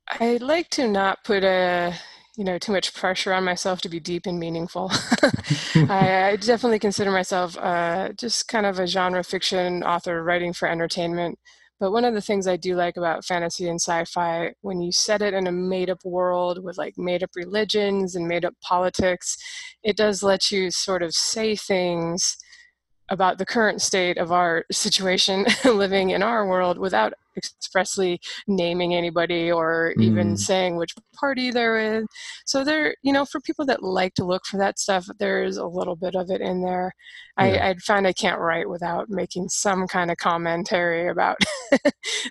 I 0.08 0.38
like 0.38 0.70
to 0.70 0.88
not 0.88 1.22
put 1.24 1.44
a 1.44 1.94
you 2.36 2.44
know 2.44 2.56
too 2.56 2.72
much 2.72 2.94
pressure 2.94 3.32
on 3.32 3.44
myself 3.44 3.80
to 3.82 3.88
be 3.88 4.00
deep 4.00 4.26
and 4.26 4.38
meaningful. 4.38 4.90
I, 5.74 6.30
I, 6.30 6.36
definitely 6.36 6.78
consider 6.78 7.10
myself 7.10 7.58
uh, 7.58 8.10
just 8.12 8.46
kind 8.46 8.64
of 8.64 8.78
a 8.78 8.86
genre 8.86 9.24
fiction 9.24 9.82
author 9.82 10.22
writing 10.22 10.52
for 10.52 10.68
entertainment. 10.68 11.38
But 11.80 11.92
one 11.92 12.04
of 12.04 12.14
the 12.14 12.20
things 12.20 12.48
I 12.48 12.56
do 12.56 12.74
like 12.74 12.96
about 12.96 13.24
fantasy 13.24 13.68
and 13.68 13.80
sci-fi, 13.80 14.52
when 14.62 14.80
you 14.80 14.90
set 14.90 15.22
it 15.22 15.32
in 15.32 15.46
a 15.46 15.52
made-up 15.52 16.04
world 16.04 16.62
with 16.62 16.76
like 16.76 16.98
made-up 16.98 17.30
religions 17.36 18.16
and 18.16 18.26
made-up 18.26 18.54
politics, 18.60 19.36
it 19.84 19.96
does 19.96 20.22
let 20.22 20.50
you 20.50 20.70
sort 20.70 21.02
of 21.02 21.14
say 21.14 21.54
things 21.54 22.36
about 23.10 23.38
the 23.38 23.46
current 23.46 23.80
state 23.80 24.18
of 24.18 24.32
our 24.32 24.64
situation 24.72 25.46
living 25.64 26.10
in 26.10 26.22
our 26.22 26.46
world 26.48 26.78
without 26.78 27.12
expressly 27.38 28.20
naming 28.46 28.94
anybody 28.94 29.50
or 29.50 29.94
mm. 29.96 30.02
even 30.02 30.36
saying 30.36 30.76
which 30.76 30.94
party 31.18 31.50
they're 31.50 31.74
with. 31.74 32.06
So 32.46 32.64
there, 32.64 32.94
you 33.02 33.12
know, 33.12 33.24
for 33.24 33.40
people 33.40 33.64
that 33.66 33.82
like 33.82 34.14
to 34.14 34.24
look 34.24 34.44
for 34.46 34.58
that 34.58 34.78
stuff, 34.78 35.06
there's 35.18 35.56
a 35.56 35.66
little 35.66 35.96
bit 35.96 36.14
of 36.14 36.30
it 36.30 36.40
in 36.40 36.62
there. 36.62 36.92
Yeah. 37.38 37.44
I, 37.44 37.68
I 37.70 37.74
find 37.76 38.06
I 38.06 38.12
can't 38.12 38.40
write 38.40 38.68
without 38.68 39.08
making 39.08 39.48
some 39.48 39.86
kind 39.86 40.10
of 40.10 40.16
commentary 40.16 41.08
about 41.08 41.38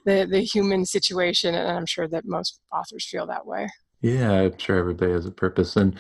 the 0.06 0.28
the 0.30 0.42
human 0.42 0.86
situation, 0.86 1.56
and 1.56 1.70
I'm 1.70 1.86
sure 1.86 2.08
that 2.08 2.26
most 2.26 2.60
authors 2.72 3.08
feel 3.10 3.28
that 3.28 3.46
way. 3.46 3.68
Yeah, 4.02 4.32
I'm 4.32 4.58
sure 4.58 4.78
everybody 4.78 5.12
has 5.12 5.26
a 5.26 5.32
purpose, 5.32 5.76
and 5.76 5.98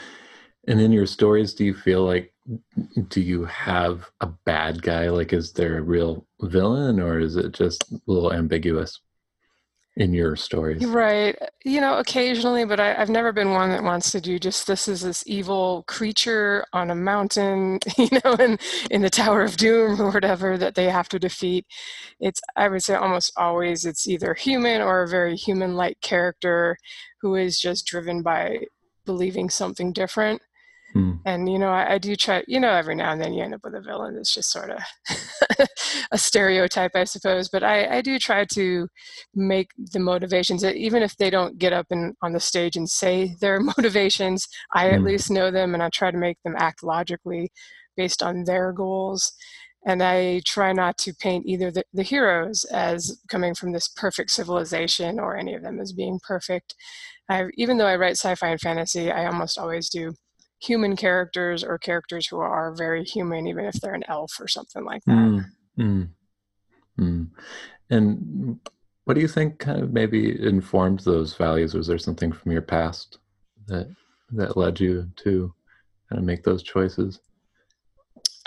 and 0.67 0.81
in 0.81 0.91
your 0.91 1.05
stories, 1.05 1.53
do 1.53 1.63
you 1.65 1.73
feel 1.73 2.03
like 2.03 2.33
do 3.07 3.21
you 3.21 3.45
have 3.45 4.09
a 4.21 4.27
bad 4.27 4.81
guy? 4.81 5.09
Like, 5.09 5.33
is 5.33 5.53
there 5.53 5.77
a 5.77 5.81
real 5.81 6.26
villain, 6.41 6.99
or 6.99 7.19
is 7.19 7.35
it 7.35 7.53
just 7.53 7.83
a 7.91 7.99
little 8.05 8.33
ambiguous 8.33 8.99
in 9.95 10.13
your 10.13 10.35
stories? 10.35 10.85
Right. 10.85 11.35
You 11.65 11.81
know, 11.81 11.97
occasionally, 11.97 12.65
but 12.65 12.79
I, 12.79 12.93
have 12.93 13.09
never 13.09 13.31
been 13.31 13.51
one 13.51 13.69
that 13.71 13.83
wants 13.83 14.11
to 14.11 14.21
do 14.21 14.39
just 14.39 14.67
this 14.67 14.87
is 14.87 15.01
this 15.01 15.23
evil 15.25 15.83
creature 15.87 16.65
on 16.73 16.91
a 16.91 16.95
mountain, 16.95 17.79
you 17.97 18.09
know, 18.23 18.33
in 18.33 18.57
in 18.91 19.01
the 19.01 19.09
Tower 19.09 19.41
of 19.41 19.57
Doom 19.57 20.01
or 20.01 20.11
whatever 20.11 20.57
that 20.57 20.75
they 20.75 20.89
have 20.89 21.09
to 21.09 21.19
defeat. 21.19 21.65
It's 22.19 22.39
I 22.55 22.69
would 22.69 22.83
say 22.83 22.95
almost 22.95 23.33
always 23.37 23.85
it's 23.85 24.07
either 24.07 24.33
human 24.33 24.81
or 24.81 25.01
a 25.01 25.07
very 25.07 25.35
human-like 25.35 26.01
character 26.01 26.77
who 27.21 27.35
is 27.35 27.59
just 27.59 27.87
driven 27.87 28.21
by 28.21 28.65
believing 29.05 29.49
something 29.49 29.93
different 29.93 30.41
Mm. 30.95 31.19
And 31.25 31.49
you 31.49 31.59
know, 31.59 31.69
I, 31.69 31.93
I, 31.93 31.97
do 31.97 32.15
try. 32.15 32.43
You 32.47 32.59
know, 32.59 32.71
every 32.71 32.95
now 32.95 33.11
and 33.11 33.21
then 33.21 33.33
you 33.33 33.43
end 33.43 33.53
up 33.53 33.61
with 33.63 33.75
a 33.75 33.81
villain. 33.81 34.17
It's 34.17 34.33
just 34.33 34.51
sort 34.51 34.71
of 34.71 34.79
a 36.11 36.17
stereotype, 36.17 36.91
I 36.95 37.03
suppose. 37.03 37.49
But 37.49 37.63
I, 37.63 37.97
I 37.97 38.01
do 38.01 38.17
try 38.17 38.45
to 38.53 38.87
make 39.35 39.69
the 39.77 39.99
motivations, 39.99 40.63
even 40.63 41.03
if 41.03 41.17
they 41.17 41.29
don't 41.29 41.57
get 41.57 41.73
up 41.73 41.87
and 41.89 42.15
on 42.21 42.33
the 42.33 42.39
stage 42.39 42.77
and 42.77 42.89
say 42.89 43.35
their 43.41 43.59
motivations. 43.59 44.47
I 44.73 44.85
mm. 44.85 44.93
at 44.93 45.03
least 45.03 45.31
know 45.31 45.51
them, 45.51 45.73
and 45.73 45.83
I 45.83 45.89
try 45.89 46.11
to 46.11 46.17
make 46.17 46.37
them 46.43 46.55
act 46.57 46.83
logically 46.83 47.51
based 47.95 48.23
on 48.23 48.45
their 48.45 48.71
goals. 48.71 49.33
And 49.85 50.03
I 50.03 50.41
try 50.45 50.73
not 50.73 50.97
to 50.99 51.13
paint 51.13 51.45
either 51.45 51.71
the, 51.71 51.83
the 51.93 52.03
heroes 52.03 52.65
as 52.65 53.21
coming 53.29 53.55
from 53.55 53.71
this 53.71 53.87
perfect 53.87 54.31
civilization 54.31 55.19
or 55.19 55.37
any 55.37 55.53
of 55.53 55.63
them 55.63 55.79
as 55.79 55.93
being 55.93 56.19
perfect. 56.27 56.75
I, 57.29 57.45
even 57.55 57.77
though 57.77 57.85
I 57.85 57.95
write 57.95 58.17
sci-fi 58.17 58.49
and 58.49 58.59
fantasy, 58.59 59.11
I 59.11 59.25
almost 59.25 59.57
always 59.57 59.89
do 59.89 60.13
human 60.59 60.95
characters 60.95 61.63
or 61.63 61.77
characters 61.77 62.27
who 62.27 62.37
are 62.37 62.75
very 62.75 63.03
human, 63.03 63.47
even 63.47 63.65
if 63.65 63.75
they're 63.75 63.93
an 63.93 64.03
elf 64.07 64.31
or 64.39 64.47
something 64.47 64.83
like 64.83 65.03
that. 65.05 65.11
Mm, 65.11 65.45
mm, 65.79 66.09
mm. 66.99 67.27
And 67.89 68.59
what 69.05 69.13
do 69.13 69.21
you 69.21 69.27
think 69.27 69.59
kind 69.59 69.81
of 69.81 69.93
maybe 69.93 70.41
informed 70.45 70.99
those 71.01 71.35
values? 71.35 71.73
Was 71.73 71.87
there 71.87 71.97
something 71.97 72.31
from 72.31 72.51
your 72.51 72.61
past 72.61 73.19
that 73.67 73.87
that 74.31 74.57
led 74.57 74.79
you 74.79 75.09
to 75.15 75.53
kind 76.09 76.19
of 76.19 76.25
make 76.25 76.43
those 76.43 76.63
choices? 76.63 77.19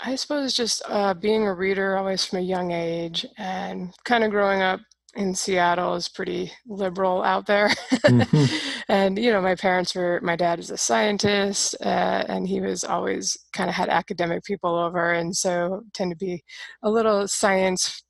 I 0.03 0.15
suppose 0.15 0.53
just 0.53 0.81
uh, 0.87 1.13
being 1.13 1.47
a 1.47 1.53
reader 1.53 1.97
always 1.97 2.25
from 2.25 2.39
a 2.39 2.43
young 2.43 2.71
age 2.71 3.25
and 3.37 3.93
kind 4.03 4.23
of 4.23 4.31
growing 4.31 4.61
up 4.61 4.79
in 5.15 5.35
Seattle 5.35 5.95
is 5.95 6.07
pretty 6.07 6.51
liberal 6.67 7.23
out 7.23 7.45
there. 7.45 7.69
mm-hmm. 8.05 8.67
And, 8.87 9.17
you 9.17 9.31
know, 9.31 9.41
my 9.41 9.55
parents 9.55 9.95
were, 9.95 10.19
my 10.21 10.35
dad 10.35 10.59
is 10.59 10.69
a 10.69 10.75
scientist 10.75 11.77
uh, 11.81 12.25
and 12.27 12.45
he 12.45 12.59
was 12.59 12.83
always 12.83 13.37
kind 13.53 13.69
of 13.69 13.75
had 13.75 13.87
academic 13.87 14.43
people 14.43 14.75
over. 14.75 15.13
And 15.13 15.33
so 15.33 15.83
tend 15.93 16.11
to 16.11 16.17
be 16.17 16.43
a 16.83 16.89
little 16.89 17.25
science 17.25 18.03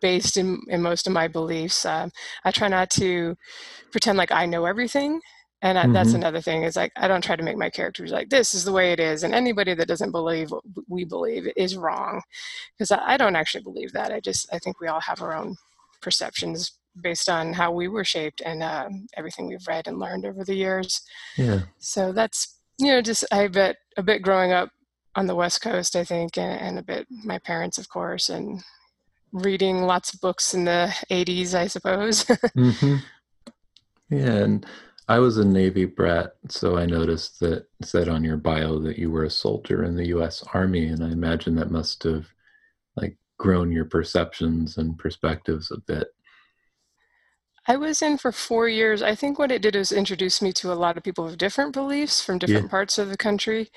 based 0.00 0.38
in, 0.38 0.62
in 0.68 0.80
most 0.80 1.06
of 1.06 1.12
my 1.12 1.28
beliefs. 1.28 1.84
Um, 1.84 2.10
I 2.42 2.52
try 2.52 2.68
not 2.68 2.88
to 2.92 3.36
pretend 3.90 4.16
like 4.16 4.32
I 4.32 4.46
know 4.46 4.64
everything. 4.64 5.20
And 5.60 5.76
mm-hmm. 5.76 5.92
that's 5.92 6.14
another 6.14 6.40
thing 6.40 6.62
is 6.62 6.74
like, 6.74 6.92
I 6.96 7.06
don't 7.06 7.22
try 7.22 7.36
to 7.36 7.42
make 7.42 7.58
my 7.58 7.68
characters 7.68 8.12
like, 8.12 8.30
this 8.30 8.54
is 8.54 8.64
the 8.64 8.72
way 8.72 8.92
it 8.92 8.98
is. 8.98 9.24
And 9.24 9.34
anybody 9.34 9.74
that 9.74 9.88
doesn't 9.88 10.10
believe 10.10 10.50
what 10.50 10.64
we 10.88 11.04
believe 11.04 11.46
is 11.54 11.76
wrong. 11.76 12.22
Because 12.76 12.90
I, 12.90 13.12
I 13.12 13.16
don't 13.18 13.36
actually 13.36 13.62
believe 13.62 13.92
that. 13.92 14.10
I 14.10 14.20
just, 14.20 14.48
I 14.52 14.58
think 14.58 14.80
we 14.80 14.88
all 14.88 15.00
have 15.00 15.20
our 15.20 15.34
own 15.34 15.56
perceptions 16.02 16.72
based 17.00 17.28
on 17.28 17.54
how 17.54 17.72
we 17.72 17.88
were 17.88 18.04
shaped 18.04 18.42
and 18.44 18.62
uh, 18.62 18.88
everything 19.16 19.46
we've 19.46 19.66
read 19.66 19.88
and 19.88 19.98
learned 19.98 20.26
over 20.26 20.44
the 20.44 20.54
years. 20.54 21.00
Yeah. 21.36 21.60
So 21.78 22.12
that's 22.12 22.58
you 22.78 22.88
know 22.88 23.00
just 23.00 23.24
I 23.32 23.48
bet 23.48 23.76
a 23.96 24.02
bit 24.02 24.22
growing 24.22 24.52
up 24.52 24.70
on 25.14 25.26
the 25.26 25.34
West 25.34 25.60
Coast, 25.62 25.96
I 25.96 26.04
think, 26.04 26.38
and, 26.38 26.60
and 26.60 26.78
a 26.78 26.82
bit 26.82 27.06
my 27.10 27.38
parents, 27.38 27.78
of 27.78 27.88
course, 27.88 28.28
and 28.28 28.62
reading 29.32 29.82
lots 29.82 30.12
of 30.12 30.20
books 30.20 30.54
in 30.54 30.64
the 30.64 30.94
80s, 31.10 31.54
I 31.54 31.66
suppose. 31.66 32.24
mm-hmm. 32.24 32.96
Yeah, 34.10 34.32
and 34.32 34.66
I 35.08 35.18
was 35.18 35.38
a 35.38 35.44
Navy 35.44 35.84
brat, 35.84 36.34
so 36.48 36.76
I 36.76 36.86
noticed 36.86 37.40
that 37.40 37.66
said 37.82 38.08
on 38.08 38.24
your 38.24 38.36
bio 38.36 38.78
that 38.80 38.98
you 38.98 39.10
were 39.10 39.24
a 39.24 39.30
soldier 39.30 39.84
in 39.84 39.96
the 39.96 40.08
U.S. 40.08 40.44
Army, 40.54 40.86
and 40.86 41.02
I 41.02 41.08
imagine 41.08 41.56
that 41.56 41.70
must 41.70 42.02
have 42.04 42.26
like 42.96 43.16
grown 43.42 43.72
your 43.72 43.84
perceptions 43.84 44.78
and 44.78 44.96
perspectives 44.96 45.70
a 45.72 45.78
bit? 45.78 46.08
I 47.66 47.76
was 47.76 48.02
in 48.02 48.18
for 48.18 48.32
four 48.32 48.68
years. 48.68 49.02
I 49.02 49.14
think 49.14 49.38
what 49.38 49.52
it 49.52 49.62
did 49.62 49.76
is 49.76 49.92
introduce 49.92 50.40
me 50.40 50.52
to 50.54 50.72
a 50.72 50.74
lot 50.74 50.96
of 50.96 51.02
people 51.02 51.24
with 51.24 51.38
different 51.38 51.72
beliefs 51.72 52.22
from 52.22 52.38
different 52.38 52.66
yeah. 52.66 52.70
parts 52.70 52.98
of 52.98 53.08
the 53.08 53.16
country. 53.16 53.70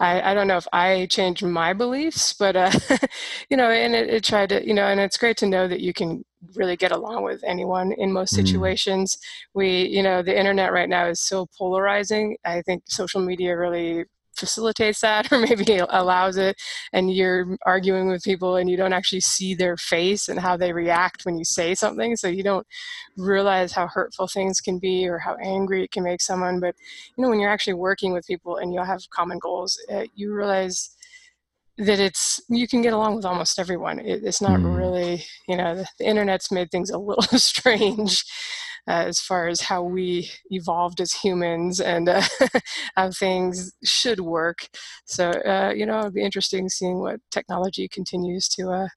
I, 0.00 0.30
I, 0.30 0.34
don't 0.34 0.48
know 0.48 0.56
if 0.56 0.66
I 0.72 1.06
changed 1.06 1.44
my 1.44 1.72
beliefs, 1.72 2.32
but 2.32 2.56
uh, 2.56 2.72
you 3.50 3.56
know, 3.56 3.70
and 3.70 3.94
it, 3.94 4.08
it, 4.08 4.24
tried 4.24 4.48
to, 4.48 4.66
you 4.66 4.74
know, 4.74 4.86
and 4.86 5.00
it's 5.00 5.16
great 5.16 5.36
to 5.38 5.46
know 5.46 5.68
that 5.68 5.80
you 5.80 5.92
can 5.92 6.24
really 6.54 6.76
get 6.76 6.90
along 6.90 7.22
with 7.22 7.42
anyone 7.44 7.92
in 7.92 8.12
most 8.12 8.32
mm. 8.32 8.36
situations. 8.36 9.18
We, 9.54 9.86
you 9.86 10.02
know, 10.02 10.22
the 10.22 10.36
internet 10.36 10.72
right 10.72 10.88
now 10.88 11.06
is 11.06 11.20
so 11.20 11.46
polarizing. 11.56 12.36
I 12.44 12.62
think 12.62 12.82
social 12.86 13.20
media 13.20 13.56
really 13.56 14.04
facilitates 14.36 15.00
that 15.00 15.30
or 15.32 15.40
maybe 15.40 15.78
allows 15.88 16.36
it 16.36 16.60
and 16.92 17.14
you're 17.14 17.56
arguing 17.66 18.08
with 18.08 18.22
people 18.22 18.56
and 18.56 18.70
you 18.70 18.76
don't 18.76 18.92
actually 18.92 19.20
see 19.20 19.54
their 19.54 19.76
face 19.76 20.28
and 20.28 20.40
how 20.40 20.56
they 20.56 20.72
react 20.72 21.24
when 21.24 21.36
you 21.36 21.44
say 21.44 21.74
something 21.74 22.16
so 22.16 22.28
you 22.28 22.42
don't 22.42 22.66
realize 23.16 23.72
how 23.72 23.86
hurtful 23.86 24.26
things 24.26 24.60
can 24.60 24.78
be 24.78 25.08
or 25.08 25.18
how 25.18 25.36
angry 25.42 25.84
it 25.84 25.90
can 25.90 26.02
make 26.02 26.20
someone 26.20 26.60
but 26.60 26.74
you 27.16 27.22
know 27.22 27.30
when 27.30 27.40
you're 27.40 27.50
actually 27.50 27.74
working 27.74 28.12
with 28.12 28.26
people 28.26 28.56
and 28.56 28.72
you 28.72 28.82
have 28.82 29.00
common 29.10 29.38
goals 29.38 29.78
uh, 29.92 30.04
you 30.14 30.32
realize 30.32 30.96
that 31.76 31.98
it's 31.98 32.40
you 32.48 32.68
can 32.68 32.82
get 32.82 32.92
along 32.92 33.16
with 33.16 33.24
almost 33.24 33.58
everyone 33.58 33.98
it, 33.98 34.22
it's 34.24 34.40
not 34.40 34.60
mm. 34.60 34.76
really 34.76 35.24
you 35.48 35.56
know 35.56 35.74
the, 35.74 35.86
the 35.98 36.04
internet's 36.04 36.52
made 36.52 36.70
things 36.70 36.90
a 36.90 36.98
little 36.98 37.22
strange 37.38 38.24
uh, 38.88 39.04
as 39.06 39.20
far 39.20 39.48
as 39.48 39.62
how 39.62 39.82
we 39.82 40.30
evolved 40.50 41.00
as 41.00 41.12
humans 41.12 41.80
and 41.80 42.08
uh, 42.08 42.22
how 42.96 43.10
things 43.10 43.72
should 43.84 44.20
work. 44.20 44.68
So, 45.06 45.30
uh, 45.30 45.72
you 45.74 45.86
know, 45.86 46.00
it'd 46.00 46.14
be 46.14 46.22
interesting 46.22 46.68
seeing 46.68 47.00
what 47.00 47.20
technology 47.30 47.88
continues 47.88 48.48
to 48.50 48.70
uh, 48.70 48.88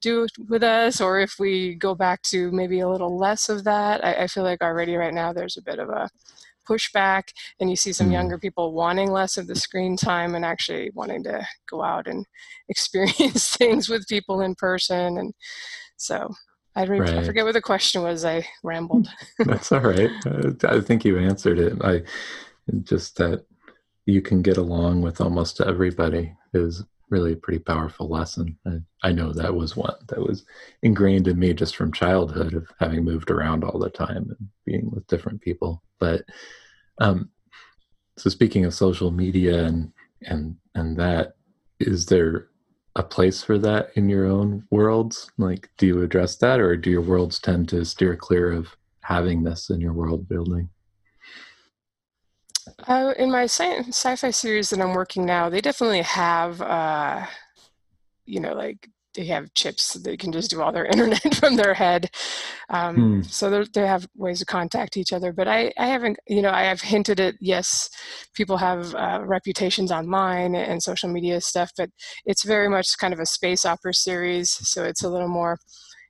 do 0.00 0.26
with 0.48 0.62
us, 0.62 1.00
or 1.00 1.20
if 1.20 1.36
we 1.38 1.74
go 1.76 1.94
back 1.94 2.22
to 2.22 2.50
maybe 2.50 2.80
a 2.80 2.88
little 2.88 3.16
less 3.16 3.48
of 3.48 3.64
that. 3.64 4.04
I, 4.04 4.24
I 4.24 4.26
feel 4.26 4.42
like 4.42 4.62
already 4.62 4.96
right 4.96 5.14
now 5.14 5.32
there's 5.32 5.56
a 5.56 5.62
bit 5.62 5.78
of 5.78 5.88
a 5.88 6.08
pushback 6.68 7.24
and 7.60 7.68
you 7.68 7.76
see 7.76 7.92
some 7.92 8.08
mm. 8.08 8.12
younger 8.12 8.38
people 8.38 8.72
wanting 8.72 9.10
less 9.10 9.36
of 9.36 9.46
the 9.46 9.54
screen 9.54 9.96
time 9.96 10.34
and 10.34 10.44
actually 10.44 10.90
wanting 10.94 11.22
to 11.24 11.46
go 11.68 11.82
out 11.82 12.06
and 12.06 12.24
experience 12.68 13.56
things 13.56 13.88
with 13.88 14.06
people 14.08 14.40
in 14.40 14.54
person 14.54 15.18
and 15.18 15.34
so 15.96 16.32
I, 16.74 16.84
re- 16.84 17.00
right. 17.00 17.18
I 17.18 17.24
forget 17.24 17.44
what 17.44 17.52
the 17.52 17.60
question 17.60 18.02
was. 18.02 18.24
I 18.24 18.46
rambled. 18.62 19.08
That's 19.38 19.72
all 19.72 19.80
right. 19.80 20.10
I 20.64 20.80
think 20.80 21.04
you 21.04 21.18
answered 21.18 21.58
it. 21.58 21.82
I 21.82 22.02
just 22.82 23.16
that 23.16 23.44
you 24.06 24.22
can 24.22 24.42
get 24.42 24.56
along 24.56 25.02
with 25.02 25.20
almost 25.20 25.60
everybody 25.60 26.34
is 26.54 26.84
really 27.10 27.32
a 27.34 27.36
pretty 27.36 27.58
powerful 27.58 28.08
lesson. 28.08 28.56
I, 28.66 28.78
I, 29.02 29.12
know 29.12 29.32
that 29.32 29.54
was 29.54 29.76
one 29.76 29.94
that 30.08 30.20
was 30.20 30.44
ingrained 30.82 31.28
in 31.28 31.38
me 31.38 31.52
just 31.52 31.76
from 31.76 31.92
childhood 31.92 32.54
of 32.54 32.66
having 32.80 33.04
moved 33.04 33.30
around 33.30 33.64
all 33.64 33.78
the 33.78 33.90
time 33.90 34.34
and 34.38 34.48
being 34.64 34.90
with 34.90 35.06
different 35.08 35.42
people. 35.42 35.82
But 36.00 36.24
um, 36.98 37.30
so 38.16 38.30
speaking 38.30 38.64
of 38.64 38.74
social 38.74 39.10
media 39.10 39.64
and 39.64 39.92
and 40.22 40.56
and 40.74 40.96
that, 40.96 41.34
is 41.80 42.06
there 42.06 42.48
a 42.96 43.02
place 43.02 43.42
for 43.42 43.58
that 43.58 43.90
in 43.94 44.08
your 44.08 44.26
own 44.26 44.66
worlds? 44.70 45.30
Like, 45.38 45.70
do 45.78 45.86
you 45.86 46.02
address 46.02 46.36
that, 46.36 46.60
or 46.60 46.76
do 46.76 46.90
your 46.90 47.00
worlds 47.00 47.38
tend 47.38 47.68
to 47.70 47.84
steer 47.84 48.16
clear 48.16 48.52
of 48.52 48.76
having 49.00 49.42
this 49.42 49.70
in 49.70 49.80
your 49.80 49.92
world 49.92 50.28
building? 50.28 50.68
Uh, 52.86 53.12
in 53.18 53.30
my 53.30 53.44
sci- 53.44 54.16
fi 54.16 54.30
series 54.30 54.70
that 54.70 54.80
I'm 54.80 54.94
working 54.94 55.24
now, 55.24 55.48
they 55.48 55.60
definitely 55.60 56.02
have, 56.02 56.60
uh, 56.60 57.26
you 58.24 58.40
know, 58.40 58.54
like 58.54 58.88
they 59.14 59.26
have 59.26 59.52
chips 59.54 59.94
they 59.94 60.16
can 60.16 60.32
just 60.32 60.50
do 60.50 60.62
all 60.62 60.72
their 60.72 60.86
internet 60.92 61.34
from 61.34 61.56
their 61.56 61.74
head. 61.74 62.10
Um, 62.70 62.96
hmm. 62.96 63.22
So 63.22 63.64
they 63.64 63.86
have 63.86 64.08
ways 64.14 64.38
to 64.40 64.46
contact 64.46 64.96
each 64.96 65.12
other. 65.12 65.32
But 65.32 65.48
I, 65.48 65.72
I 65.78 65.86
haven't, 65.86 66.18
you 66.26 66.42
know, 66.42 66.50
I 66.50 66.62
have 66.62 66.80
hinted 66.80 67.20
at 67.20 67.34
yes, 67.40 67.90
people 68.34 68.56
have 68.56 68.94
uh, 68.94 69.20
reputations 69.22 69.92
online 69.92 70.54
and 70.54 70.82
social 70.82 71.10
media 71.10 71.40
stuff, 71.40 71.70
but 71.76 71.90
it's 72.24 72.44
very 72.44 72.68
much 72.68 72.86
kind 72.98 73.12
of 73.12 73.20
a 73.20 73.26
space 73.26 73.64
opera 73.64 73.94
series. 73.94 74.50
So 74.68 74.84
it's 74.84 75.02
a 75.02 75.10
little 75.10 75.28
more 75.28 75.58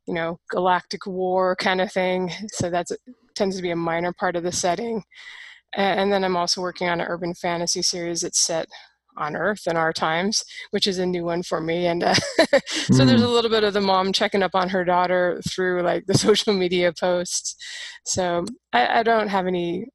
you 0.06 0.14
know, 0.14 0.38
galactic 0.50 1.06
war 1.06 1.56
kind 1.56 1.80
of 1.80 1.92
thing. 1.92 2.30
So 2.49 2.71
that 2.71 2.87
tends 3.35 3.56
to 3.56 3.62
be 3.62 3.71
a 3.71 3.76
minor 3.76 4.12
part 4.12 4.37
of 4.37 4.42
the 4.42 4.52
setting. 4.52 5.02
And 5.75 6.12
then 6.12 6.23
I'm 6.25 6.37
also 6.37 6.61
working 6.61 6.88
on 6.88 7.00
an 7.00 7.06
urban 7.09 7.35
fantasy 7.35 7.82
series 7.82 8.21
that's 8.21 8.44
set 8.44 8.66
on 9.16 9.37
Earth 9.37 9.66
in 9.66 9.76
our 9.76 9.92
times, 9.92 10.45
which 10.71 10.87
is 10.87 10.99
a 10.99 11.07
new 11.07 11.25
one 11.25 11.42
for 11.42 11.61
me. 11.61 11.87
And 11.87 12.02
uh, 12.02 12.14
so 12.66 13.02
mm. 13.02 13.07
there's 13.07 13.23
a 13.23 13.28
little 13.28 13.50
bit 13.50 13.64
of 13.64 13.75
the 13.75 13.81
mom 13.81 14.12
checking 14.12 14.42
up 14.42 14.54
on 14.54 14.69
her 14.69 14.85
daughter 14.85 15.40
through 15.49 15.83
like 15.83 16.07
the 16.07 16.14
social 16.19 16.52
media 16.52 16.92
posts. 16.92 17.57
So 18.04 18.45
I, 18.73 19.00
I 19.00 19.02
don't 19.02 19.28
have 19.28 19.47
any 19.47 19.87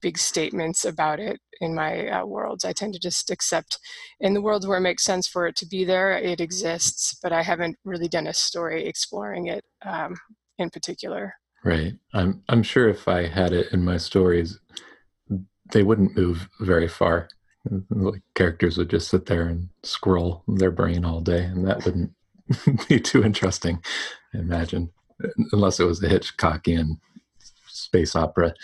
big 0.00 0.18
statements 0.18 0.84
about 0.84 1.20
it 1.20 1.40
in 1.60 1.74
my 1.74 2.08
uh, 2.08 2.26
worlds. 2.26 2.64
I 2.64 2.72
tend 2.72 2.92
to 2.94 3.00
just 3.00 3.30
accept 3.30 3.78
in 4.20 4.34
the 4.34 4.42
worlds 4.42 4.66
where 4.66 4.78
it 4.78 4.82
makes 4.82 5.04
sense 5.04 5.28
for 5.28 5.46
it 5.46 5.56
to 5.56 5.66
be 5.66 5.84
there, 5.84 6.12
it 6.12 6.40
exists, 6.40 7.16
but 7.22 7.32
I 7.32 7.42
haven't 7.42 7.76
really 7.84 8.08
done 8.08 8.26
a 8.26 8.34
story 8.34 8.84
exploring 8.84 9.46
it 9.46 9.64
um, 9.86 10.16
in 10.58 10.70
particular. 10.70 11.34
Right. 11.64 11.94
I'm 12.12 12.42
I'm 12.48 12.64
sure 12.64 12.88
if 12.88 13.06
I 13.06 13.28
had 13.28 13.52
it 13.52 13.72
in 13.72 13.84
my 13.84 13.96
stories, 13.96 14.58
they 15.72 15.84
wouldn't 15.84 16.16
move 16.16 16.48
very 16.60 16.88
far. 16.88 17.28
Like 17.90 18.22
characters 18.34 18.76
would 18.76 18.90
just 18.90 19.08
sit 19.08 19.26
there 19.26 19.46
and 19.46 19.68
scroll 19.82 20.42
their 20.48 20.72
brain 20.72 21.04
all 21.04 21.20
day, 21.20 21.44
and 21.44 21.66
that 21.66 21.84
wouldn't 21.84 22.12
be 22.88 22.98
too 22.98 23.22
interesting, 23.22 23.82
I 24.34 24.38
imagine, 24.38 24.90
unless 25.52 25.78
it 25.78 25.84
was 25.84 26.02
a 26.02 26.08
Hitchcockian 26.08 26.98
space 27.66 28.16
opera. 28.16 28.54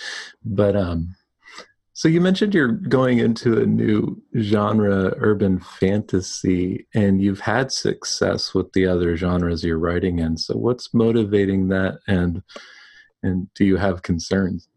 But 0.45 0.77
um, 0.77 1.15
so 1.99 2.07
you 2.07 2.21
mentioned 2.21 2.55
you're 2.55 2.69
going 2.69 3.19
into 3.19 3.61
a 3.61 3.67
new 3.67 4.23
genre, 4.39 5.15
urban 5.19 5.59
fantasy, 5.59 6.87
and 6.95 7.21
you've 7.21 7.41
had 7.41 7.73
success 7.73 8.55
with 8.55 8.73
the 8.73 8.87
other 8.87 9.17
genres 9.17 9.65
you're 9.65 9.81
writing 9.81 10.21
in. 10.21 10.37
So 10.37 10.55
what's 10.57 10.95
motivating 10.95 11.67
that 11.69 11.99
and 12.07 12.43
and 13.25 13.53
do 13.55 13.65
you 13.65 13.79
have 13.79 14.03
concerns? 14.03 14.69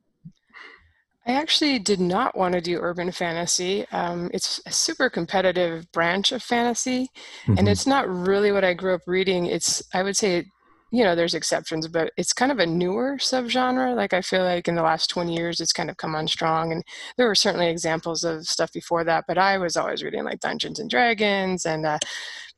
I 1.31 1.41
actually 1.41 1.79
did 1.79 1.99
not 1.99 2.37
want 2.37 2.53
to 2.53 2.61
do 2.61 2.79
urban 2.79 3.11
fantasy. 3.11 3.87
Um, 3.91 4.29
it's 4.33 4.59
a 4.65 4.71
super 4.71 5.09
competitive 5.09 5.91
branch 5.91 6.31
of 6.31 6.43
fantasy, 6.43 7.09
mm-hmm. 7.43 7.57
and 7.57 7.69
it's 7.69 7.87
not 7.87 8.09
really 8.09 8.51
what 8.51 8.63
I 8.65 8.73
grew 8.73 8.93
up 8.95 9.01
reading. 9.07 9.45
It's, 9.45 9.81
I 9.93 10.03
would 10.03 10.17
say, 10.17 10.45
you 10.93 11.05
know 11.05 11.15
there's 11.15 11.33
exceptions 11.33 11.87
but 11.87 12.11
it's 12.17 12.33
kind 12.33 12.51
of 12.51 12.59
a 12.59 12.65
newer 12.65 13.15
subgenre 13.15 13.95
like 13.95 14.11
i 14.11 14.21
feel 14.21 14.43
like 14.43 14.67
in 14.67 14.75
the 14.75 14.83
last 14.83 15.09
20 15.09 15.33
years 15.33 15.61
it's 15.61 15.71
kind 15.71 15.89
of 15.89 15.95
come 15.95 16.13
on 16.13 16.27
strong 16.27 16.73
and 16.73 16.83
there 17.15 17.27
were 17.27 17.33
certainly 17.33 17.69
examples 17.69 18.25
of 18.25 18.45
stuff 18.45 18.73
before 18.73 19.05
that 19.05 19.23
but 19.25 19.37
i 19.37 19.57
was 19.57 19.77
always 19.77 20.03
reading 20.03 20.25
like 20.25 20.41
dungeons 20.41 20.79
and 20.79 20.89
dragons 20.89 21.65
and 21.65 21.85
uh, 21.85 21.97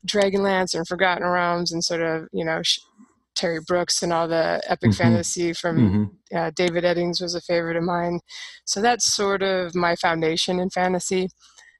dragonlance 0.04 0.74
and 0.74 0.86
forgotten 0.86 1.26
realms 1.26 1.72
and 1.72 1.84
sort 1.84 2.02
of 2.02 2.26
you 2.32 2.44
know 2.44 2.60
sh- 2.62 2.80
terry 3.44 3.60
brooks 3.66 4.02
and 4.02 4.12
all 4.12 4.26
the 4.26 4.62
epic 4.66 4.90
mm-hmm. 4.90 5.02
fantasy 5.02 5.52
from 5.52 5.76
mm-hmm. 5.76 6.36
uh, 6.36 6.50
david 6.56 6.84
eddings 6.84 7.20
was 7.20 7.34
a 7.34 7.40
favorite 7.42 7.76
of 7.76 7.82
mine 7.82 8.20
so 8.64 8.80
that's 8.80 9.14
sort 9.14 9.42
of 9.42 9.74
my 9.74 9.94
foundation 9.96 10.58
in 10.58 10.70
fantasy 10.70 11.28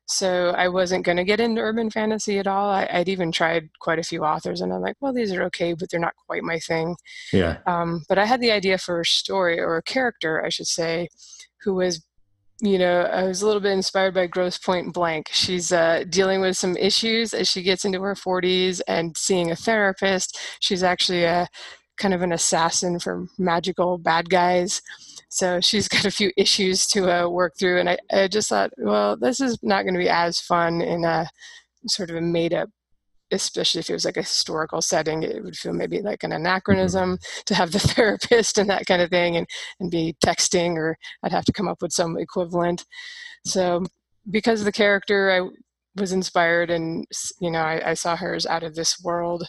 so 0.06 0.50
I 0.50 0.68
wasn't 0.68 1.04
going 1.04 1.16
to 1.16 1.24
get 1.24 1.40
into 1.40 1.62
urban 1.62 1.90
fantasy 1.90 2.38
at 2.38 2.46
all. 2.46 2.68
I, 2.68 2.88
would 2.98 3.08
even 3.08 3.32
tried 3.32 3.70
quite 3.80 3.98
a 3.98 4.02
few 4.02 4.22
authors, 4.22 4.60
and 4.60 4.72
I'm 4.72 4.82
like, 4.82 4.96
well, 5.00 5.14
these 5.14 5.32
are 5.32 5.42
okay, 5.44 5.72
but 5.72 5.90
they're 5.90 6.00
not 6.00 6.12
quite 6.26 6.42
my 6.42 6.58
thing. 6.58 6.96
Yeah. 7.32 7.58
Um, 7.66 8.04
but 8.06 8.18
I 8.18 8.26
had 8.26 8.40
the 8.40 8.52
idea 8.52 8.76
for 8.76 9.00
a 9.00 9.06
story 9.06 9.58
or 9.58 9.76
a 9.76 9.82
character, 9.82 10.44
I 10.44 10.50
should 10.50 10.66
say, 10.66 11.08
who 11.62 11.74
was, 11.74 12.04
you 12.60 12.78
know, 12.78 13.02
I 13.02 13.24
was 13.24 13.42
a 13.42 13.46
little 13.46 13.60
bit 13.60 13.72
inspired 13.72 14.14
by 14.14 14.26
Grosse 14.26 14.58
Pointe 14.58 14.94
Blank. 14.94 15.28
She's 15.32 15.72
uh, 15.72 16.04
dealing 16.08 16.40
with 16.40 16.56
some 16.56 16.76
issues 16.76 17.34
as 17.34 17.48
she 17.48 17.62
gets 17.62 17.84
into 17.84 18.00
her 18.00 18.14
40s 18.14 18.80
and 18.86 19.16
seeing 19.16 19.50
a 19.50 19.56
therapist. 19.56 20.38
She's 20.60 20.82
actually 20.82 21.24
a 21.24 21.48
kind 21.96 22.14
of 22.14 22.22
an 22.22 22.32
assassin 22.32 22.98
for 22.98 23.26
magical 23.38 23.98
bad 23.98 24.28
guys 24.28 24.82
so 25.34 25.60
she's 25.60 25.88
got 25.94 26.04
a 26.04 26.10
few 26.10 26.30
issues 26.36 26.86
to 26.86 27.10
uh, 27.10 27.28
work 27.28 27.54
through. 27.58 27.80
And 27.80 27.90
I, 27.90 27.98
I 28.12 28.28
just 28.28 28.48
thought, 28.48 28.70
well, 28.78 29.16
this 29.16 29.40
is 29.40 29.58
not 29.62 29.82
going 29.82 29.94
to 29.94 30.00
be 30.00 30.08
as 30.08 30.38
fun 30.38 30.80
in 30.80 31.04
a 31.04 31.28
sort 31.88 32.10
of 32.10 32.16
a 32.16 32.20
made 32.20 32.54
up 32.54 32.70
especially 33.30 33.80
if 33.80 33.90
it 33.90 33.94
was 33.94 34.04
like 34.04 34.16
a 34.16 34.22
historical 34.22 34.82
setting, 34.82 35.22
it 35.22 35.42
would 35.42 35.56
feel 35.56 35.72
maybe 35.72 36.00
like 36.02 36.22
an 36.22 36.32
anachronism 36.32 37.16
mm-hmm. 37.16 37.42
to 37.46 37.54
have 37.54 37.72
the 37.72 37.78
therapist 37.94 38.58
and 38.58 38.68
that 38.70 38.86
kind 38.86 39.02
of 39.02 39.10
thing 39.10 39.36
and, 39.36 39.46
and 39.80 39.90
be 39.90 40.16
texting, 40.24 40.76
or 40.76 40.96
I'd 41.22 41.32
have 41.32 41.44
to 41.46 41.52
come 41.52 41.68
up 41.68 41.82
with 41.82 41.92
some 41.92 42.16
equivalent. 42.18 42.84
So, 43.46 43.84
because 44.30 44.60
of 44.60 44.64
the 44.64 44.72
character, 44.72 45.30
I 45.30 45.48
was 46.00 46.12
inspired 46.12 46.70
and, 46.70 47.06
you 47.40 47.50
know, 47.50 47.60
I, 47.60 47.90
I 47.90 47.94
saw 47.94 48.16
her 48.16 48.34
as 48.34 48.46
out 48.46 48.62
of 48.62 48.74
this 48.74 48.98
world. 49.02 49.46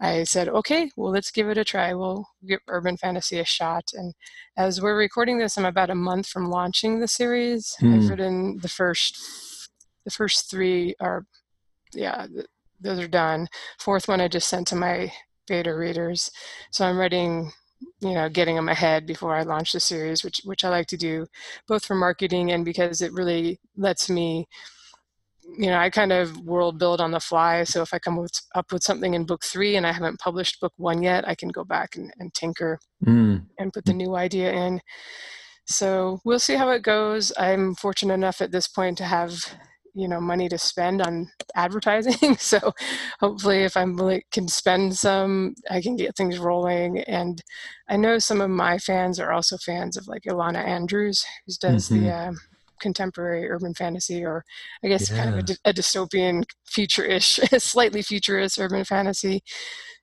I 0.00 0.24
said, 0.24 0.48
okay, 0.48 0.90
well, 0.96 1.12
let's 1.12 1.30
give 1.30 1.48
it 1.48 1.56
a 1.56 1.64
try. 1.64 1.94
We'll 1.94 2.26
give 2.46 2.58
urban 2.68 2.96
fantasy 2.96 3.38
a 3.38 3.44
shot. 3.44 3.84
And 3.94 4.12
as 4.56 4.82
we're 4.82 4.96
recording 4.96 5.38
this, 5.38 5.56
I'm 5.56 5.64
about 5.64 5.90
a 5.90 5.94
month 5.94 6.26
from 6.26 6.50
launching 6.50 6.98
the 6.98 7.08
series. 7.08 7.74
Mm. 7.80 7.94
I've 7.94 8.10
written 8.10 8.58
the 8.60 8.68
first, 8.68 9.16
the 10.04 10.10
first 10.10 10.50
three 10.50 10.96
are, 11.00 11.24
yeah, 11.94 12.26
those 12.82 12.98
are 12.98 13.08
done. 13.08 13.48
Fourth 13.78 14.08
one 14.08 14.20
I 14.20 14.28
just 14.28 14.48
sent 14.48 14.66
to 14.68 14.76
my 14.76 15.12
beta 15.46 15.74
readers. 15.74 16.30
So 16.70 16.84
I'm 16.84 16.98
writing, 16.98 17.50
you 18.00 18.14
know, 18.14 18.28
getting 18.28 18.56
them 18.56 18.68
ahead 18.68 19.06
before 19.06 19.34
I 19.34 19.42
launch 19.42 19.72
the 19.72 19.80
series, 19.80 20.24
which 20.24 20.40
which 20.44 20.64
I 20.64 20.68
like 20.68 20.86
to 20.88 20.96
do, 20.96 21.26
both 21.68 21.84
for 21.84 21.94
marketing 21.94 22.52
and 22.52 22.64
because 22.64 23.00
it 23.02 23.12
really 23.12 23.60
lets 23.76 24.08
me 24.10 24.46
you 25.58 25.66
know, 25.66 25.78
I 25.78 25.90
kind 25.90 26.12
of 26.12 26.38
world 26.40 26.78
build 26.78 27.00
on 27.00 27.10
the 27.10 27.20
fly. 27.20 27.64
So 27.64 27.82
if 27.82 27.92
I 27.92 27.98
come 27.98 28.16
with, 28.16 28.32
up 28.54 28.72
with 28.72 28.82
something 28.82 29.14
in 29.14 29.24
book 29.24 29.44
three 29.44 29.76
and 29.76 29.86
I 29.86 29.92
haven't 29.92 30.20
published 30.20 30.60
book 30.60 30.72
one 30.76 31.02
yet, 31.02 31.28
I 31.28 31.34
can 31.34 31.48
go 31.48 31.64
back 31.64 31.96
and, 31.96 32.12
and 32.18 32.32
tinker 32.32 32.78
mm. 33.04 33.44
and 33.58 33.72
put 33.72 33.84
the 33.84 33.92
new 33.92 34.14
idea 34.14 34.52
in. 34.52 34.80
So 35.66 36.20
we'll 36.24 36.38
see 36.38 36.54
how 36.54 36.70
it 36.70 36.82
goes. 36.82 37.32
I'm 37.38 37.74
fortunate 37.74 38.14
enough 38.14 38.40
at 38.40 38.52
this 38.52 38.68
point 38.68 38.98
to 38.98 39.04
have, 39.04 39.34
you 39.94 40.08
know, 40.08 40.20
money 40.20 40.48
to 40.48 40.58
spend 40.58 41.02
on 41.02 41.28
advertising. 41.54 42.36
so 42.38 42.72
hopefully, 43.20 43.62
if 43.62 43.76
I'm 43.76 43.96
really 43.96 44.24
can 44.32 44.48
spend 44.48 44.96
some, 44.96 45.54
I 45.70 45.80
can 45.80 45.96
get 45.96 46.16
things 46.16 46.38
rolling. 46.38 47.00
And 47.00 47.42
I 47.88 47.96
know 47.96 48.18
some 48.18 48.40
of 48.40 48.50
my 48.50 48.78
fans 48.78 49.20
are 49.20 49.32
also 49.32 49.56
fans 49.58 49.96
of 49.96 50.08
like 50.08 50.22
Ilona 50.22 50.64
Andrews, 50.64 51.24
who 51.46 51.52
does 51.60 51.88
mm-hmm. 51.88 52.04
the 52.04 52.12
uh, 52.12 52.32
contemporary 52.80 53.48
urban 53.48 53.74
fantasy, 53.74 54.24
or 54.24 54.44
I 54.82 54.88
guess 54.88 55.10
yeah. 55.10 55.16
kind 55.16 55.34
of 55.34 55.38
a, 55.38 55.70
a 55.70 55.72
dystopian, 55.72 56.44
future-ish, 56.66 57.36
slightly 57.58 58.02
futurist 58.02 58.58
urban 58.58 58.84
fantasy. 58.84 59.42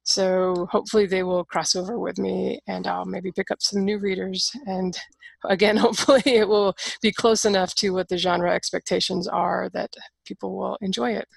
So 0.04 0.68
hopefully 0.72 1.06
they 1.06 1.24
will 1.24 1.46
cross 1.46 1.76
over 1.76 2.00
with 2.00 2.18
me, 2.18 2.60
and 2.68 2.88
I'll 2.88 3.06
maybe 3.06 3.32
pick 3.32 3.52
up 3.52 3.62
some 3.62 3.86
new 3.86 4.00
readers. 4.00 4.52
And 4.66 4.98
again, 5.46 5.78
hopefully 5.86 6.24
it 6.26 6.48
will 6.48 6.76
be 7.02 7.12
close 7.12 7.46
enough 7.46 7.76
to 7.76 7.92
what 7.92 8.10
the 8.10 8.18
genre 8.18 8.54
expectations 8.54 9.28
are 9.28 9.70
that 9.74 9.94
people 10.26 10.58
will 10.58 10.78
enjoy 10.82 11.12
it. 11.12 11.28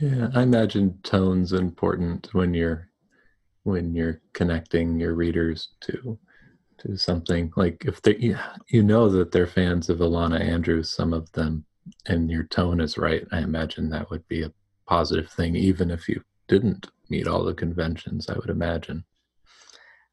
Yeah, 0.00 0.28
I 0.34 0.42
imagine 0.42 0.98
tone's 1.02 1.52
important 1.52 2.34
when 2.34 2.52
you're 2.52 2.90
when 3.62 3.94
you're 3.94 4.20
connecting 4.32 5.00
your 5.00 5.14
readers 5.14 5.70
to 5.80 6.18
to 6.78 6.96
something 6.96 7.50
like 7.56 7.84
if 7.86 8.02
they 8.02 8.36
you 8.68 8.82
know 8.82 9.08
that 9.08 9.32
they're 9.32 9.46
fans 9.46 9.88
of 9.88 9.98
Ilona 9.98 10.40
Andrews, 10.40 10.90
some 10.90 11.12
of 11.14 11.32
them, 11.32 11.64
and 12.06 12.30
your 12.30 12.44
tone 12.44 12.80
is 12.80 12.98
right. 12.98 13.26
I 13.32 13.38
imagine 13.38 13.88
that 13.90 14.10
would 14.10 14.26
be 14.28 14.42
a 14.42 14.52
positive 14.86 15.30
thing, 15.30 15.56
even 15.56 15.90
if 15.90 16.08
you 16.08 16.22
didn't 16.48 16.88
meet 17.08 17.26
all 17.26 17.44
the 17.44 17.54
conventions. 17.54 18.28
I 18.28 18.34
would 18.34 18.50
imagine. 18.50 19.04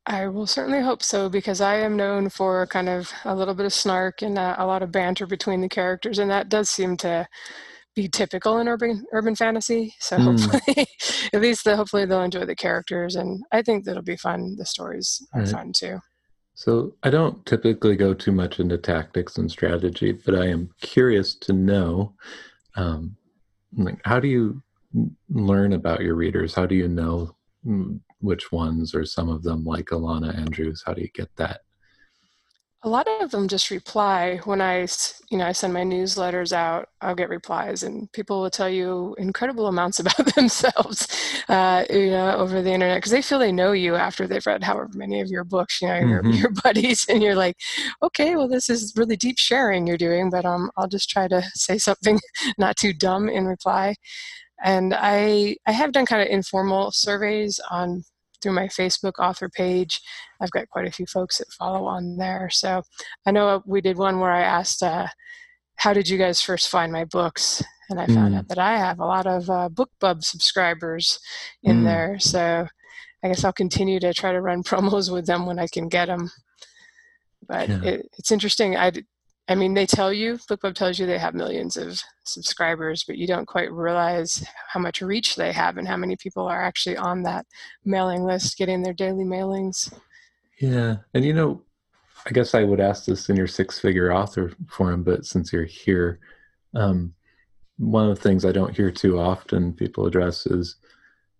I 0.05 0.27
will 0.27 0.47
certainly 0.47 0.81
hope 0.81 1.01
so 1.01 1.29
because 1.29 1.61
I 1.61 1.75
am 1.75 1.95
known 1.95 2.29
for 2.29 2.67
kind 2.67 2.89
of 2.89 3.11
a 3.23 3.35
little 3.35 3.53
bit 3.53 3.65
of 3.65 3.73
snark 3.73 4.21
and 4.21 4.37
uh, 4.37 4.55
a 4.57 4.65
lot 4.65 4.83
of 4.83 4.91
banter 4.91 5.25
between 5.25 5.61
the 5.61 5.69
characters, 5.69 6.19
and 6.19 6.29
that 6.29 6.49
does 6.49 6.69
seem 6.69 6.97
to 6.97 7.25
be 7.95 8.09
typical 8.09 8.57
in 8.57 8.67
urban 8.67 9.05
urban 9.13 9.35
fantasy. 9.35 9.93
So 9.99 10.17
mm. 10.17 10.23
hopefully, 10.23 10.87
at 11.33 11.41
least 11.41 11.63
the, 11.63 11.77
hopefully 11.77 12.05
they'll 12.05 12.21
enjoy 12.21 12.45
the 12.45 12.55
characters, 12.55 13.15
and 13.15 13.43
I 13.53 13.61
think 13.61 13.85
that'll 13.85 14.03
be 14.03 14.17
fun. 14.17 14.55
The 14.57 14.65
stories 14.65 15.25
are 15.33 15.41
right. 15.41 15.49
fun 15.49 15.71
too. 15.73 15.99
So 16.55 16.95
I 17.01 17.09
don't 17.09 17.45
typically 17.45 17.95
go 17.95 18.13
too 18.13 18.31
much 18.31 18.59
into 18.59 18.77
tactics 18.77 19.37
and 19.37 19.49
strategy, 19.49 20.11
but 20.11 20.35
I 20.35 20.47
am 20.47 20.69
curious 20.81 21.33
to 21.35 21.53
know 21.53 22.13
um, 22.75 23.15
like 23.77 24.01
how 24.03 24.19
do 24.19 24.27
you 24.27 24.61
learn 25.29 25.73
about 25.73 26.01
your 26.01 26.15
readers? 26.15 26.53
How 26.53 26.65
do 26.65 26.75
you 26.75 26.87
know 26.87 27.35
mm, 27.65 27.99
which 28.19 28.51
ones 28.51 28.93
or 28.93 29.05
some 29.05 29.29
of 29.29 29.43
them 29.43 29.65
like 29.65 29.87
Ilona 29.87 30.37
Andrews? 30.37 30.83
How 30.85 30.93
do 30.93 31.01
you 31.01 31.09
get 31.13 31.29
that? 31.37 31.61
A 32.85 32.89
lot 32.89 33.07
of 33.21 33.31
them 33.31 33.47
just 33.47 33.71
reply 33.71 34.41
when 34.43 34.59
I, 34.59 34.85
you 35.31 35.37
know, 35.37 35.47
I 35.47 35.53
send 35.53 35.73
my 35.73 35.83
newsletters 35.83 36.51
out. 36.51 36.89
I'll 36.99 37.15
get 37.15 37.29
replies, 37.29 37.81
and 37.81 38.11
people 38.11 38.41
will 38.41 38.49
tell 38.49 38.67
you 38.67 39.15
incredible 39.17 39.67
amounts 39.67 39.99
about 40.01 40.35
themselves, 40.35 41.07
uh, 41.47 41.85
you 41.89 42.09
know, 42.09 42.35
over 42.35 42.61
the 42.61 42.73
internet 42.73 42.97
because 42.97 43.13
they 43.13 43.21
feel 43.21 43.39
they 43.39 43.53
know 43.53 43.71
you 43.71 43.95
after 43.95 44.27
they've 44.27 44.45
read 44.45 44.65
however 44.65 44.89
many 44.95 45.21
of 45.21 45.29
your 45.29 45.45
books, 45.45 45.81
you 45.81 45.87
know, 45.87 45.93
mm-hmm. 45.93 46.31
your, 46.31 46.35
your 46.41 46.51
buddies, 46.63 47.05
and 47.07 47.23
you're 47.23 47.35
like, 47.35 47.55
okay, 48.01 48.35
well, 48.35 48.49
this 48.49 48.69
is 48.69 48.93
really 48.97 49.15
deep 49.15 49.37
sharing 49.39 49.87
you're 49.87 49.95
doing, 49.95 50.29
but 50.29 50.43
um, 50.43 50.69
I'll 50.75 50.89
just 50.89 51.09
try 51.09 51.29
to 51.29 51.41
say 51.53 51.77
something 51.77 52.19
not 52.57 52.75
too 52.75 52.91
dumb 52.91 53.29
in 53.29 53.45
reply. 53.45 53.95
And 54.63 54.93
I, 54.97 55.57
I 55.67 55.71
have 55.71 55.91
done 55.91 56.05
kind 56.05 56.21
of 56.21 56.29
informal 56.29 56.91
surveys 56.91 57.59
on 57.69 58.03
through 58.41 58.53
my 58.53 58.67
Facebook 58.67 59.13
author 59.19 59.49
page. 59.49 60.01
I've 60.41 60.51
got 60.51 60.69
quite 60.69 60.87
a 60.87 60.91
few 60.91 61.05
folks 61.05 61.37
that 61.37 61.51
follow 61.51 61.85
on 61.85 62.17
there. 62.17 62.49
So 62.51 62.83
I 63.25 63.31
know 63.31 63.63
we 63.65 63.81
did 63.81 63.97
one 63.97 64.19
where 64.19 64.31
I 64.31 64.41
asked, 64.41 64.83
uh, 64.83 65.07
"How 65.75 65.93
did 65.93 66.09
you 66.09 66.17
guys 66.17 66.41
first 66.41 66.69
find 66.69 66.91
my 66.91 67.05
books?" 67.05 67.63
And 67.89 67.99
I 67.99 68.07
found 68.07 68.33
mm. 68.33 68.37
out 68.37 68.47
that 68.47 68.59
I 68.59 68.77
have 68.77 68.99
a 68.99 69.05
lot 69.05 69.27
of 69.27 69.49
uh, 69.49 69.69
BookBub 69.69 70.23
subscribers 70.23 71.19
in 71.63 71.81
mm. 71.81 71.83
there. 71.85 72.19
So 72.19 72.67
I 73.23 73.27
guess 73.27 73.43
I'll 73.43 73.53
continue 73.53 73.99
to 73.99 74.13
try 74.13 74.31
to 74.31 74.41
run 74.41 74.63
promos 74.69 75.11
with 75.11 75.25
them 75.25 75.45
when 75.45 75.59
I 75.59 75.67
can 75.67 75.87
get 75.89 76.05
them. 76.05 76.31
But 77.47 77.69
yeah. 77.69 77.83
it, 77.83 78.09
it's 78.17 78.31
interesting. 78.31 78.77
I 78.77 78.91
I 79.49 79.55
mean, 79.55 79.73
they 79.73 79.85
tell 79.85 80.13
you, 80.13 80.35
BookBub 80.49 80.73
tells 80.73 80.97
you 80.97 81.05
they 81.05 81.17
have 81.17 81.33
millions 81.33 81.75
of 81.75 81.99
subscribers, 82.23 83.03
but 83.05 83.17
you 83.17 83.27
don't 83.27 83.45
quite 83.45 83.71
realize 83.71 84.45
how 84.69 84.79
much 84.79 85.01
reach 85.01 85.35
they 85.35 85.51
have 85.51 85.77
and 85.77 85.87
how 85.87 85.97
many 85.97 86.15
people 86.15 86.47
are 86.47 86.63
actually 86.63 86.95
on 86.95 87.23
that 87.23 87.45
mailing 87.83 88.23
list 88.23 88.57
getting 88.57 88.81
their 88.81 88.93
daily 88.93 89.25
mailings. 89.25 89.93
Yeah. 90.61 90.97
And 91.13 91.25
you 91.25 91.33
know, 91.33 91.61
I 92.25 92.31
guess 92.31 92.55
I 92.55 92.63
would 92.63 92.79
ask 92.79 93.03
this 93.05 93.27
in 93.27 93.35
your 93.35 93.47
six 93.47 93.79
figure 93.79 94.13
author 94.13 94.53
forum, 94.69 95.03
but 95.03 95.25
since 95.25 95.51
you're 95.51 95.65
here, 95.65 96.19
um, 96.73 97.13
one 97.77 98.09
of 98.09 98.15
the 98.15 98.21
things 98.21 98.45
I 98.45 98.53
don't 98.53 98.75
hear 98.75 98.91
too 98.91 99.19
often 99.19 99.73
people 99.73 100.05
address 100.05 100.45
is 100.45 100.77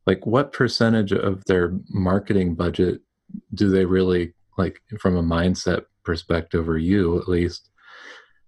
like 0.05 0.25
what 0.25 0.51
percentage 0.51 1.13
of 1.13 1.43
their 1.45 1.73
marketing 1.89 2.55
budget 2.55 3.01
do 3.53 3.69
they 3.69 3.85
really 3.85 4.33
like 4.57 4.81
from 4.99 5.15
a 5.15 5.23
mindset 5.23 5.85
perspective 6.03 6.67
or 6.67 6.77
you 6.77 7.17
at 7.17 7.29
least 7.29 7.69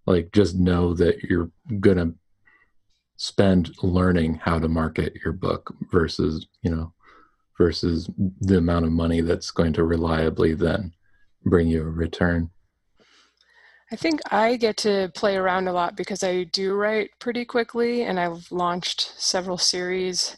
like 0.05 0.31
just 0.31 0.55
know 0.55 0.93
that 0.93 1.23
you're 1.23 1.51
going 1.79 1.97
to 1.97 2.13
spend 3.17 3.75
learning 3.81 4.35
how 4.35 4.59
to 4.59 4.67
market 4.67 5.15
your 5.23 5.33
book 5.33 5.73
versus 5.91 6.47
you 6.61 6.69
know 6.69 6.93
versus 7.57 8.09
the 8.41 8.57
amount 8.57 8.85
of 8.85 8.91
money 8.91 9.21
that's 9.21 9.51
going 9.51 9.71
to 9.73 9.83
reliably 9.83 10.53
then 10.53 10.91
bring 11.45 11.67
you 11.67 11.81
a 11.81 11.89
return. 11.89 12.49
I 13.91 13.95
think 13.95 14.19
i 14.31 14.55
get 14.55 14.77
to 14.77 15.11
play 15.13 15.37
around 15.37 15.67
a 15.67 15.71
lot 15.71 15.95
because 15.95 16.23
i 16.23 16.43
do 16.45 16.73
write 16.73 17.11
pretty 17.19 17.45
quickly 17.45 18.01
and 18.01 18.19
i've 18.19 18.51
launched 18.51 19.13
several 19.17 19.59
series 19.59 20.37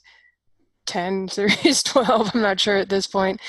10 0.85 1.27
series 1.29 1.81
12 1.81 2.31
i'm 2.35 2.41
not 2.41 2.59
sure 2.59 2.75
at 2.75 2.89
this 2.89 3.07
point 3.07 3.39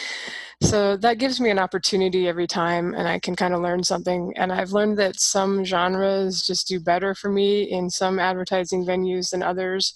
so 0.60 0.96
that 0.96 1.18
gives 1.18 1.40
me 1.40 1.50
an 1.50 1.58
opportunity 1.58 2.28
every 2.28 2.46
time, 2.46 2.94
and 2.94 3.06
I 3.06 3.18
can 3.18 3.36
kind 3.36 3.54
of 3.54 3.60
learn 3.60 3.84
something. 3.84 4.32
And 4.36 4.52
I've 4.52 4.72
learned 4.72 4.98
that 4.98 5.20
some 5.20 5.64
genres 5.64 6.42
just 6.42 6.66
do 6.68 6.80
better 6.80 7.14
for 7.14 7.30
me 7.30 7.62
in 7.62 7.90
some 7.90 8.18
advertising 8.18 8.84
venues 8.84 9.30
than 9.30 9.42
others. 9.42 9.94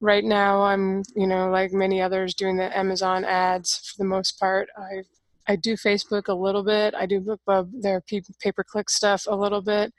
Right 0.00 0.24
now, 0.24 0.62
I'm, 0.62 1.02
you 1.14 1.26
know, 1.26 1.48
like 1.50 1.72
many 1.72 2.02
others, 2.02 2.34
doing 2.34 2.56
the 2.56 2.76
Amazon 2.76 3.24
ads 3.24 3.78
for 3.78 4.02
the 4.02 4.08
most 4.08 4.38
part. 4.38 4.68
I 4.76 5.02
I 5.48 5.56
do 5.56 5.74
Facebook 5.76 6.28
a 6.28 6.34
little 6.34 6.64
bit. 6.64 6.94
I 6.94 7.06
do 7.06 7.20
BookBub, 7.20 7.38
uh, 7.48 7.64
their 7.80 8.00
pay 8.00 8.52
per 8.52 8.64
click 8.64 8.90
stuff 8.90 9.26
a 9.28 9.36
little 9.36 9.62
bit. 9.62 9.92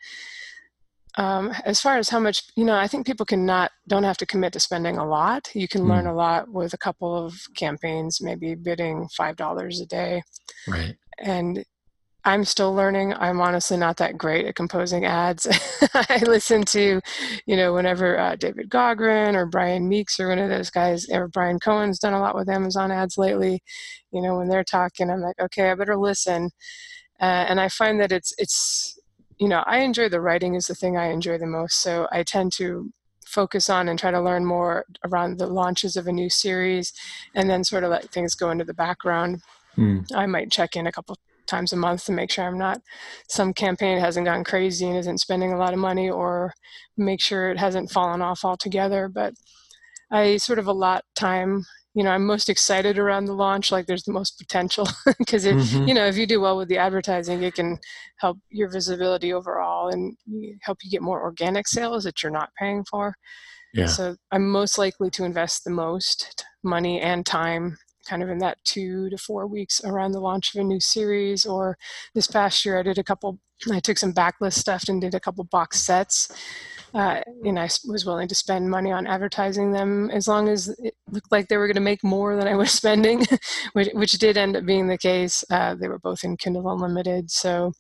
Um, 1.18 1.52
as 1.66 1.82
far 1.82 1.98
as 1.98 2.10
how 2.10 2.20
much, 2.20 2.44
you 2.56 2.64
know, 2.64 2.76
I 2.76 2.88
think 2.88 3.08
people 3.08 3.26
can 3.26 3.46
not 3.46 3.72
don't 3.88 4.04
have 4.04 4.18
to 4.18 4.26
commit 4.26 4.54
to 4.54 4.60
spending 4.60 4.98
a 4.98 5.08
lot. 5.08 5.50
You 5.56 5.68
can 5.68 5.82
mm. 5.82 5.90
learn 5.90 6.08
a 6.08 6.14
lot 6.14 6.50
with 6.50 6.74
a 6.74 6.78
couple 6.78 7.16
of 7.16 7.36
campaigns, 7.56 8.22
maybe 8.22 8.54
bidding 8.54 9.08
five 9.18 9.36
dollars 9.36 9.82
a 9.82 9.86
day. 9.88 10.22
Right. 10.68 10.96
And 11.20 11.66
I'm 12.28 12.44
still 12.44 12.74
learning. 12.74 13.14
I'm 13.14 13.40
honestly 13.40 13.78
not 13.78 13.98
that 13.98 14.18
great 14.18 14.46
at 14.46 14.56
composing 14.56 15.06
ads. 15.06 15.48
I 15.94 16.22
listen 16.28 16.64
to, 16.66 17.00
you 17.46 17.56
know, 17.56 17.74
whenever 17.74 18.20
uh, 18.20 18.36
David 18.36 18.70
Gaughran 18.70 19.34
or 19.34 19.46
Brian 19.46 19.88
Meeks 19.88 20.20
or 20.20 20.28
one 20.28 20.38
of 20.40 20.50
those 20.50 20.70
guys, 20.70 21.08
or 21.10 21.30
Bryan 21.30 21.58
Cohen's 21.58 22.00
done 22.00 22.14
a 22.14 22.20
lot 22.20 22.36
with 22.36 22.50
Amazon 22.50 22.92
ads 22.92 23.18
lately. 23.18 23.62
You 24.12 24.22
know, 24.22 24.38
when 24.38 24.50
they're 24.50 24.66
talking, 24.66 25.10
I'm 25.10 25.22
like, 25.22 25.40
okay, 25.40 25.72
I 25.72 25.76
better 25.76 25.96
listen. 25.96 26.50
Uh, 27.20 27.46
and 27.48 27.62
I 27.62 27.70
find 27.70 28.00
that 28.02 28.12
it's 28.12 28.34
it's 28.38 28.97
you 29.40 29.48
know, 29.48 29.64
I 29.66 29.80
enjoy 29.80 30.10
the 30.10 30.22
writing 30.22 30.56
is 30.56 30.68
the 30.68 30.76
thing 30.76 30.98
I 30.98 31.12
enjoy 31.12 31.38
the 31.38 31.46
most. 31.46 31.82
So 31.82 32.08
I 32.12 32.24
tend 32.24 32.54
to 32.54 32.92
focus 33.26 33.70
on 33.70 33.90
and 33.90 34.00
try 34.00 34.10
to 34.10 34.22
learn 34.22 34.46
more 34.46 34.86
around 35.06 35.38
the 35.38 35.48
launches 35.48 35.96
of 35.96 36.08
a 36.08 36.12
new 36.12 36.30
series 36.30 36.94
and 37.36 37.50
then 37.50 37.64
sort 37.64 37.84
of 37.84 37.92
let 37.92 38.10
things 38.10 38.36
go 38.36 38.50
into 38.50 38.64
the 38.64 38.74
background. 38.74 39.42
Mm. 39.78 40.06
I 40.16 40.26
might 40.26 40.52
check 40.52 40.76
in 40.76 40.88
a 40.88 40.92
couple 40.92 41.18
times 41.46 41.72
a 41.72 41.78
month 41.78 42.06
to 42.06 42.12
make 42.12 42.30
sure 42.30 42.46
I'm 42.46 42.58
not 42.58 42.82
some 43.30 43.54
campaign 43.54 44.00
hasn't 44.00 44.26
gone 44.26 44.44
crazy 44.44 44.86
and 44.86 44.98
isn't 44.98 45.20
spending 45.20 45.54
a 45.54 45.58
lot 45.58 45.74
of 45.74 45.80
money 45.80 46.10
or 46.10 46.54
make 46.98 47.22
sure 47.22 47.50
it 47.50 47.58
hasn't 47.58 47.92
fallen 47.92 48.22
off 48.22 48.44
altogether. 48.44 49.08
But 49.08 49.34
I 50.12 50.38
sort 50.38 50.60
of 50.60 50.68
allot 50.68 51.04
time 51.16 51.66
you 51.98 52.04
know 52.04 52.12
i'm 52.12 52.26
most 52.26 52.48
excited 52.48 53.00
around 53.00 53.26
the 53.26 53.34
launch 53.34 53.72
like 53.72 53.88
there's 53.88 54.04
the 54.04 54.14
most 54.14 54.38
potential 54.38 54.88
because 55.18 55.46
mm-hmm. 55.46 55.88
you 55.88 55.94
know 55.96 56.06
if 56.06 56.16
you 56.16 56.28
do 56.28 56.40
well 56.40 56.56
with 56.56 56.70
the 56.70 56.78
advertising 56.78 57.42
it 57.42 57.56
can 57.56 57.78
help 58.18 58.38
your 58.50 58.70
visibility 58.70 59.34
overall 59.34 59.90
and 59.90 60.16
help 60.62 60.78
you 60.84 60.92
get 60.92 61.02
more 61.02 61.24
organic 61.24 61.68
sales 61.68 62.04
that 62.04 62.22
you're 62.22 62.32
not 62.32 62.52
paying 62.60 62.86
for 62.86 63.16
yeah. 63.74 63.88
so 63.88 64.16
i'm 64.32 64.48
most 64.48 64.78
likely 64.78 65.10
to 65.10 65.26
invest 65.26 65.64
the 65.64 65.72
most 65.72 66.46
money 66.64 67.02
and 67.02 67.26
time 67.26 67.76
kind 68.08 68.22
of 68.22 68.30
in 68.30 68.38
that 68.38 68.58
two 68.64 69.10
to 69.10 69.18
four 69.18 69.48
weeks 69.48 69.82
around 69.84 70.12
the 70.12 70.20
launch 70.20 70.54
of 70.54 70.62
a 70.62 70.64
new 70.64 70.80
series 70.80 71.48
or 71.48 71.76
this 72.14 72.28
past 72.28 72.64
year 72.64 72.78
i 72.78 72.84
did 72.84 73.00
a 73.00 73.04
couple 73.04 73.40
i 73.72 73.80
took 73.80 73.98
some 73.98 74.14
backlist 74.14 74.54
stuff 74.54 74.84
and 74.88 75.02
did 75.02 75.16
a 75.16 75.20
couple 75.20 75.44
box 75.46 75.82
sets 75.82 76.32
uh, 76.94 77.22
and 77.44 77.60
I 77.60 77.70
was 77.86 78.06
willing 78.06 78.28
to 78.28 78.36
spend 78.36 78.70
money 78.70 78.92
on 78.92 79.08
advertising 79.08 79.72
them 79.72 80.10
as 80.12 80.28
long 80.28 80.48
as 80.48 80.70
it 80.80 80.96
looked 81.12 81.32
like 81.32 81.48
they 81.48 81.58
were 81.58 81.68
going 81.68 81.76
to 81.76 81.82
make 81.82 82.04
more 82.04 82.36
than 82.36 82.48
I 82.48 82.56
was 82.56 82.72
spending, 82.72 83.26
which, 83.74 83.90
which, 83.94 84.14
did 84.14 84.38
end 84.38 84.56
up 84.56 84.66
being 84.66 84.88
the 84.88 84.98
case. 84.98 85.44
Uh, 85.50 85.76
they 85.76 85.88
were 85.88 86.00
both 86.00 86.24
in 86.24 86.38
Kindle 86.38 86.72
Unlimited, 86.72 87.30
so 87.30 87.74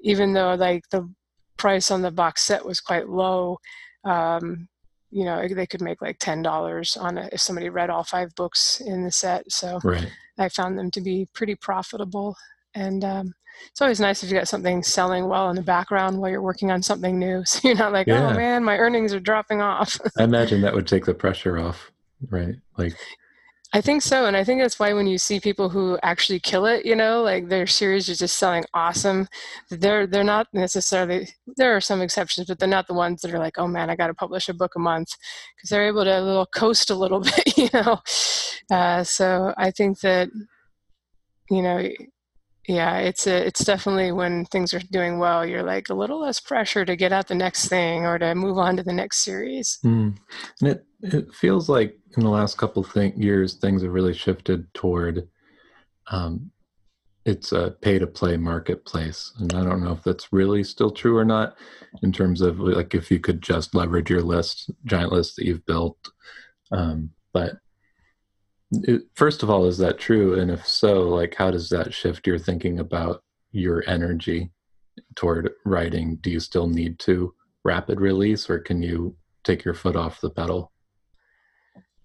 even 0.00 0.32
though 0.32 0.54
like 0.54 0.84
the 0.90 1.12
price 1.56 1.90
on 1.90 2.02
the 2.02 2.10
box 2.10 2.42
set 2.42 2.64
was 2.64 2.80
quite 2.80 3.08
low, 3.08 3.58
um, 4.04 4.68
you 5.10 5.24
know 5.24 5.46
they 5.48 5.66
could 5.66 5.80
make 5.82 6.00
like 6.00 6.18
ten 6.18 6.42
dollars 6.42 6.96
on 6.96 7.18
it 7.18 7.32
if 7.32 7.40
somebody 7.40 7.68
read 7.68 7.90
all 7.90 8.04
five 8.04 8.34
books 8.36 8.80
in 8.80 9.04
the 9.04 9.12
set. 9.12 9.50
So 9.50 9.80
right. 9.82 10.10
I 10.38 10.48
found 10.48 10.78
them 10.78 10.90
to 10.92 11.00
be 11.00 11.28
pretty 11.32 11.54
profitable, 11.56 12.36
and 12.76 13.04
um, 13.04 13.34
it's 13.70 13.80
always 13.80 14.00
nice 14.00 14.22
if 14.22 14.30
you 14.30 14.36
got 14.36 14.48
something 14.48 14.82
selling 14.82 15.28
well 15.28 15.50
in 15.50 15.56
the 15.56 15.62
background 15.62 16.18
while 16.18 16.30
you're 16.30 16.42
working 16.42 16.70
on 16.70 16.82
something 16.82 17.18
new. 17.18 17.42
So 17.56 17.68
you're 17.68 17.76
not 17.76 17.92
like, 17.92 18.08
oh, 18.08 18.12
yeah. 18.12 18.30
oh 18.32 18.36
man, 18.36 18.62
my 18.62 18.76
earnings 18.76 19.14
are 19.14 19.20
dropping 19.20 19.62
off. 19.62 19.98
I 20.18 20.24
imagine 20.24 20.60
that 20.60 20.74
would 20.74 20.86
take 20.86 21.06
the 21.06 21.14
pressure 21.14 21.58
off, 21.58 21.90
right? 22.28 22.54
Like, 22.76 22.94
I 23.72 23.80
think 23.80 24.02
so, 24.02 24.26
and 24.26 24.36
I 24.36 24.44
think 24.44 24.60
that's 24.60 24.78
why 24.78 24.92
when 24.92 25.06
you 25.06 25.18
see 25.18 25.40
people 25.40 25.68
who 25.68 25.98
actually 26.02 26.38
kill 26.38 26.66
it, 26.66 26.86
you 26.86 26.94
know, 26.94 27.22
like 27.22 27.48
their 27.48 27.66
series 27.66 28.08
is 28.08 28.18
just 28.18 28.38
selling 28.38 28.64
awesome. 28.74 29.26
They're 29.70 30.06
they're 30.06 30.24
not 30.24 30.46
necessarily. 30.52 31.28
There 31.56 31.74
are 31.74 31.80
some 31.80 32.00
exceptions, 32.00 32.46
but 32.46 32.58
they're 32.58 32.68
not 32.68 32.86
the 32.86 32.94
ones 32.94 33.22
that 33.22 33.34
are 33.34 33.38
like, 33.38 33.58
oh 33.58 33.66
man, 33.66 33.90
I 33.90 33.96
got 33.96 34.06
to 34.06 34.14
publish 34.14 34.48
a 34.48 34.54
book 34.54 34.76
a 34.76 34.78
month, 34.78 35.08
because 35.56 35.70
they're 35.70 35.86
able 35.86 36.04
to 36.04 36.18
a 36.18 36.22
little 36.22 36.46
coast 36.46 36.90
a 36.90 36.94
little 36.94 37.20
bit, 37.36 37.58
you 37.58 37.68
know. 37.74 38.00
Uh, 38.70 39.02
so 39.02 39.52
I 39.56 39.70
think 39.70 40.00
that 40.00 40.28
you 41.50 41.62
know 41.62 41.88
yeah 42.68 42.98
it's 42.98 43.26
a, 43.26 43.46
it's 43.46 43.64
definitely 43.64 44.12
when 44.12 44.44
things 44.46 44.74
are 44.74 44.80
doing 44.90 45.18
well 45.18 45.46
you're 45.46 45.62
like 45.62 45.88
a 45.88 45.94
little 45.94 46.20
less 46.20 46.40
pressure 46.40 46.84
to 46.84 46.96
get 46.96 47.12
out 47.12 47.28
the 47.28 47.34
next 47.34 47.68
thing 47.68 48.04
or 48.04 48.18
to 48.18 48.34
move 48.34 48.58
on 48.58 48.76
to 48.76 48.82
the 48.82 48.92
next 48.92 49.18
series 49.18 49.78
mm. 49.84 50.16
and 50.60 50.68
it 50.68 50.84
it 51.02 51.32
feels 51.32 51.68
like 51.68 51.98
in 52.16 52.22
the 52.22 52.30
last 52.30 52.56
couple 52.56 52.82
of 52.82 52.92
th- 52.92 53.14
years 53.16 53.54
things 53.54 53.82
have 53.82 53.92
really 53.92 54.14
shifted 54.14 54.72
toward 54.74 55.28
um, 56.10 56.50
it's 57.24 57.50
a 57.52 57.74
pay 57.80 57.98
to 57.98 58.06
play 58.06 58.36
marketplace 58.36 59.32
and 59.38 59.54
i 59.54 59.62
don't 59.62 59.82
know 59.82 59.92
if 59.92 60.02
that's 60.02 60.32
really 60.32 60.64
still 60.64 60.90
true 60.90 61.16
or 61.16 61.24
not 61.24 61.56
in 62.02 62.12
terms 62.12 62.40
of 62.40 62.58
like 62.58 62.94
if 62.94 63.10
you 63.10 63.20
could 63.20 63.42
just 63.42 63.74
leverage 63.74 64.10
your 64.10 64.22
list 64.22 64.70
giant 64.84 65.12
list 65.12 65.36
that 65.36 65.44
you've 65.44 65.66
built 65.66 65.98
um, 66.72 67.10
but 67.32 67.58
it, 68.70 69.02
first 69.14 69.42
of 69.42 69.50
all, 69.50 69.66
is 69.66 69.78
that 69.78 69.98
true? 69.98 70.38
And 70.38 70.50
if 70.50 70.66
so, 70.66 71.02
like, 71.02 71.34
how 71.34 71.50
does 71.50 71.68
that 71.70 71.94
shift 71.94 72.26
your 72.26 72.38
thinking 72.38 72.78
about 72.78 73.22
your 73.52 73.84
energy 73.86 74.50
toward 75.14 75.52
writing? 75.64 76.16
Do 76.16 76.30
you 76.30 76.40
still 76.40 76.66
need 76.66 76.98
to 77.00 77.34
rapid 77.64 78.00
release, 78.00 78.48
or 78.48 78.58
can 78.58 78.82
you 78.82 79.16
take 79.44 79.64
your 79.64 79.74
foot 79.74 79.96
off 79.96 80.20
the 80.20 80.30
pedal? 80.30 80.72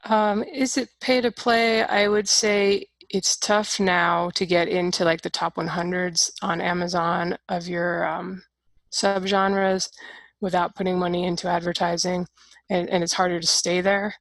Um, 0.06 0.44
is 0.44 0.78
it 0.78 0.90
pay 1.00 1.22
to 1.22 1.32
play? 1.32 1.84
I 1.84 2.08
would 2.08 2.28
say 2.28 2.88
it's 3.10 3.38
tough 3.38 3.80
now 3.80 4.30
to 4.32 4.46
get 4.46 4.68
into 4.68 5.04
like 5.04 5.22
the 5.22 5.30
top 5.30 5.56
100s 5.56 6.32
on 6.42 6.62
Amazon 6.62 7.38
of 7.50 7.68
your 7.68 8.08
um, 8.08 8.42
subgenres 8.92 9.90
without 10.40 10.76
putting 10.76 10.98
money 10.98 11.26
into 11.26 11.48
advertising, 11.48 12.26
and, 12.72 12.90
and 12.90 13.04
it's 13.04 13.14
harder 13.14 13.40
to 13.40 13.48
stay 13.48 13.82
there. 13.82 14.16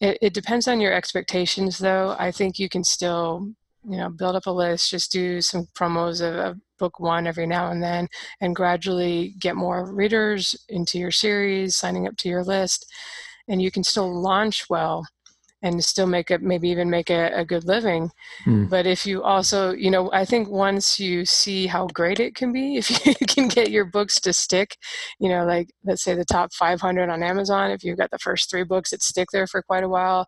It, 0.00 0.18
it 0.22 0.32
depends 0.32 0.68
on 0.68 0.80
your 0.80 0.92
expectations, 0.92 1.78
though. 1.78 2.14
I 2.18 2.30
think 2.30 2.58
you 2.58 2.68
can 2.68 2.84
still, 2.84 3.48
you 3.84 3.96
know, 3.96 4.08
build 4.08 4.36
up 4.36 4.46
a 4.46 4.50
list, 4.50 4.90
just 4.90 5.10
do 5.10 5.42
some 5.42 5.66
promos 5.76 6.26
of, 6.26 6.36
of 6.36 6.56
book 6.78 7.00
one 7.00 7.26
every 7.26 7.46
now 7.46 7.72
and 7.72 7.82
then, 7.82 8.06
and 8.40 8.54
gradually 8.54 9.34
get 9.40 9.56
more 9.56 9.92
readers 9.92 10.54
into 10.68 10.96
your 10.98 11.10
series, 11.10 11.76
signing 11.76 12.06
up 12.06 12.16
to 12.18 12.28
your 12.28 12.44
list, 12.44 12.86
and 13.48 13.60
you 13.60 13.72
can 13.72 13.82
still 13.82 14.22
launch 14.22 14.66
well 14.70 15.04
and 15.62 15.82
still 15.82 16.06
make 16.06 16.30
it 16.30 16.40
maybe 16.40 16.68
even 16.68 16.88
make 16.88 17.10
a, 17.10 17.30
a 17.34 17.44
good 17.44 17.64
living 17.64 18.10
mm. 18.44 18.68
but 18.68 18.86
if 18.86 19.06
you 19.06 19.22
also 19.22 19.72
you 19.72 19.90
know 19.90 20.10
i 20.12 20.24
think 20.24 20.48
once 20.48 20.98
you 20.98 21.24
see 21.24 21.66
how 21.66 21.86
great 21.88 22.20
it 22.20 22.34
can 22.34 22.52
be 22.52 22.76
if 22.78 23.06
you 23.06 23.14
can 23.26 23.48
get 23.48 23.70
your 23.70 23.84
books 23.84 24.20
to 24.20 24.32
stick 24.32 24.76
you 25.18 25.28
know 25.28 25.44
like 25.44 25.68
let's 25.84 26.02
say 26.02 26.14
the 26.14 26.24
top 26.24 26.52
500 26.52 27.08
on 27.08 27.22
amazon 27.22 27.70
if 27.70 27.82
you've 27.82 27.98
got 27.98 28.10
the 28.10 28.18
first 28.18 28.50
three 28.50 28.64
books 28.64 28.90
that 28.90 29.02
stick 29.02 29.28
there 29.32 29.46
for 29.46 29.62
quite 29.62 29.84
a 29.84 29.88
while 29.88 30.26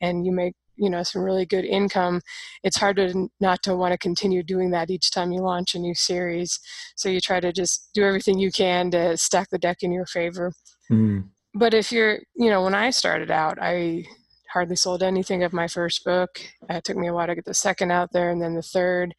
and 0.00 0.24
you 0.24 0.32
make 0.32 0.54
you 0.78 0.88
know 0.88 1.02
some 1.02 1.22
really 1.22 1.44
good 1.44 1.64
income 1.64 2.20
it's 2.62 2.76
hard 2.76 2.96
to 2.96 3.28
not 3.40 3.62
to 3.62 3.76
want 3.76 3.92
to 3.92 3.98
continue 3.98 4.42
doing 4.42 4.70
that 4.70 4.90
each 4.90 5.10
time 5.10 5.32
you 5.32 5.40
launch 5.40 5.74
a 5.74 5.78
new 5.78 5.94
series 5.94 6.60
so 6.96 7.08
you 7.08 7.20
try 7.20 7.40
to 7.40 7.52
just 7.52 7.90
do 7.94 8.04
everything 8.04 8.38
you 8.38 8.50
can 8.50 8.90
to 8.90 9.16
stack 9.16 9.48
the 9.50 9.58
deck 9.58 9.78
in 9.82 9.92
your 9.92 10.06
favor 10.06 10.52
mm. 10.90 11.24
but 11.54 11.74
if 11.74 11.90
you're 11.90 12.20
you 12.36 12.48
know 12.48 12.62
when 12.62 12.74
i 12.74 12.90
started 12.90 13.30
out 13.30 13.58
i 13.60 14.04
hardly 14.52 14.76
sold 14.76 15.02
anything 15.02 15.42
of 15.42 15.52
my 15.52 15.68
first 15.68 16.04
book. 16.04 16.40
It 16.68 16.84
took 16.84 16.96
me 16.96 17.08
a 17.08 17.12
while 17.12 17.26
to 17.26 17.34
get 17.34 17.44
the 17.44 17.54
second 17.54 17.90
out 17.90 18.12
there 18.12 18.30
and 18.30 18.40
then 18.40 18.54
the 18.54 18.62
third. 18.62 19.14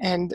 And 0.00 0.34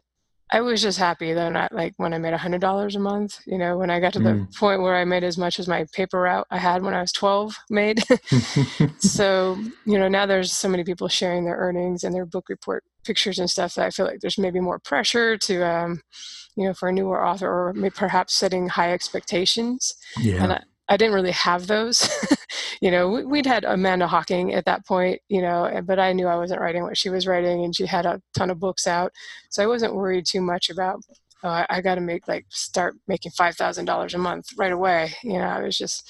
I 0.51 0.61
was 0.61 0.81
just 0.81 0.99
happy 0.99 1.33
though, 1.33 1.49
not 1.49 1.73
like 1.73 1.93
when 1.97 2.13
I 2.13 2.17
made 2.19 2.33
a 2.33 2.37
hundred 2.37 2.61
dollars 2.61 2.95
a 2.95 2.99
month, 2.99 3.39
you 3.47 3.57
know, 3.57 3.77
when 3.77 3.89
I 3.89 3.99
got 3.99 4.13
to 4.13 4.19
the 4.19 4.29
mm. 4.29 4.55
point 4.55 4.81
where 4.81 4.95
I 4.95 5.03
made 5.03 5.23
as 5.23 5.37
much 5.37 5.59
as 5.59 5.67
my 5.67 5.85
paper 5.93 6.21
route 6.21 6.45
I 6.51 6.59
had 6.59 6.83
when 6.83 6.93
I 6.93 7.01
was 7.01 7.11
12 7.11 7.55
made. 7.69 8.03
so, 8.99 9.57
you 9.85 9.97
know, 9.97 10.07
now 10.07 10.25
there's 10.25 10.53
so 10.53 10.69
many 10.69 10.83
people 10.83 11.07
sharing 11.07 11.45
their 11.45 11.57
earnings 11.57 12.03
and 12.03 12.13
their 12.13 12.27
book 12.27 12.47
report 12.49 12.83
pictures 13.03 13.39
and 13.39 13.49
stuff 13.49 13.73
that 13.75 13.85
I 13.85 13.89
feel 13.89 14.05
like 14.05 14.19
there's 14.19 14.37
maybe 14.37 14.59
more 14.59 14.79
pressure 14.79 15.37
to, 15.37 15.67
um, 15.67 16.01
you 16.55 16.67
know, 16.67 16.73
for 16.73 16.89
a 16.89 16.93
newer 16.93 17.25
author 17.25 17.49
or 17.49 17.73
maybe 17.73 17.93
perhaps 17.95 18.35
setting 18.35 18.67
high 18.67 18.93
expectations. 18.93 19.95
Yeah. 20.19 20.43
And 20.43 20.53
I, 20.53 20.61
I 20.87 20.97
didn't 20.97 21.15
really 21.15 21.31
have 21.31 21.67
those. 21.67 22.07
you 22.81 22.91
know, 22.91 23.09
we'd 23.09 23.45
had 23.45 23.63
Amanda 23.63 24.07
Hocking 24.07 24.53
at 24.53 24.65
that 24.65 24.85
point, 24.85 25.19
you 25.29 25.41
know, 25.41 25.81
but 25.83 25.99
I 25.99 26.13
knew 26.13 26.27
I 26.27 26.35
wasn't 26.35 26.61
writing 26.61 26.83
what 26.83 26.97
she 26.97 27.09
was 27.09 27.25
writing 27.25 27.63
and 27.63 27.75
she 27.75 27.85
had 27.85 28.05
a 28.05 28.21
ton 28.37 28.49
of 28.49 28.59
books 28.59 28.85
out. 28.85 29.11
So 29.49 29.63
I 29.63 29.67
wasn't 29.67 29.95
worried 29.95 30.25
too 30.25 30.41
much 30.41 30.69
about, 30.69 30.99
oh, 31.43 31.49
I, 31.49 31.65
I 31.69 31.81
got 31.81 31.95
to 31.95 32.01
make 32.01 32.27
like 32.27 32.45
start 32.49 32.95
making 33.07 33.31
$5,000 33.31 34.13
a 34.13 34.17
month 34.17 34.45
right 34.57 34.71
away. 34.71 35.13
You 35.23 35.39
know, 35.39 35.45
I 35.45 35.61
was 35.61 35.77
just 35.77 36.07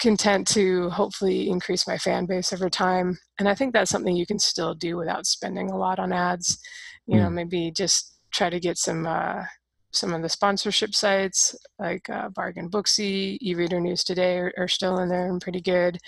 content 0.00 0.48
to 0.48 0.90
hopefully 0.90 1.48
increase 1.48 1.86
my 1.86 1.98
fan 1.98 2.26
base 2.26 2.52
over 2.52 2.68
time. 2.68 3.18
And 3.38 3.48
I 3.48 3.54
think 3.54 3.72
that's 3.72 3.90
something 3.90 4.16
you 4.16 4.26
can 4.26 4.38
still 4.38 4.74
do 4.74 4.96
without 4.96 5.26
spending 5.26 5.70
a 5.70 5.76
lot 5.76 5.98
on 5.98 6.12
ads. 6.12 6.58
You 7.06 7.16
mm. 7.16 7.22
know, 7.22 7.30
maybe 7.30 7.70
just 7.70 8.16
try 8.32 8.50
to 8.50 8.58
get 8.58 8.78
some, 8.78 9.06
uh, 9.06 9.44
some 9.92 10.14
of 10.14 10.22
the 10.22 10.28
sponsorship 10.28 10.94
sites 10.94 11.54
like 11.78 12.08
uh, 12.08 12.30
Bargain 12.30 12.70
Booksy, 12.70 13.38
eReader 13.42 13.80
News 13.80 14.02
Today 14.02 14.38
are, 14.38 14.52
are, 14.56 14.68
still 14.68 14.98
in 14.98 15.08
there 15.08 15.28
and 15.28 15.40
pretty 15.40 15.60
good. 15.60 15.98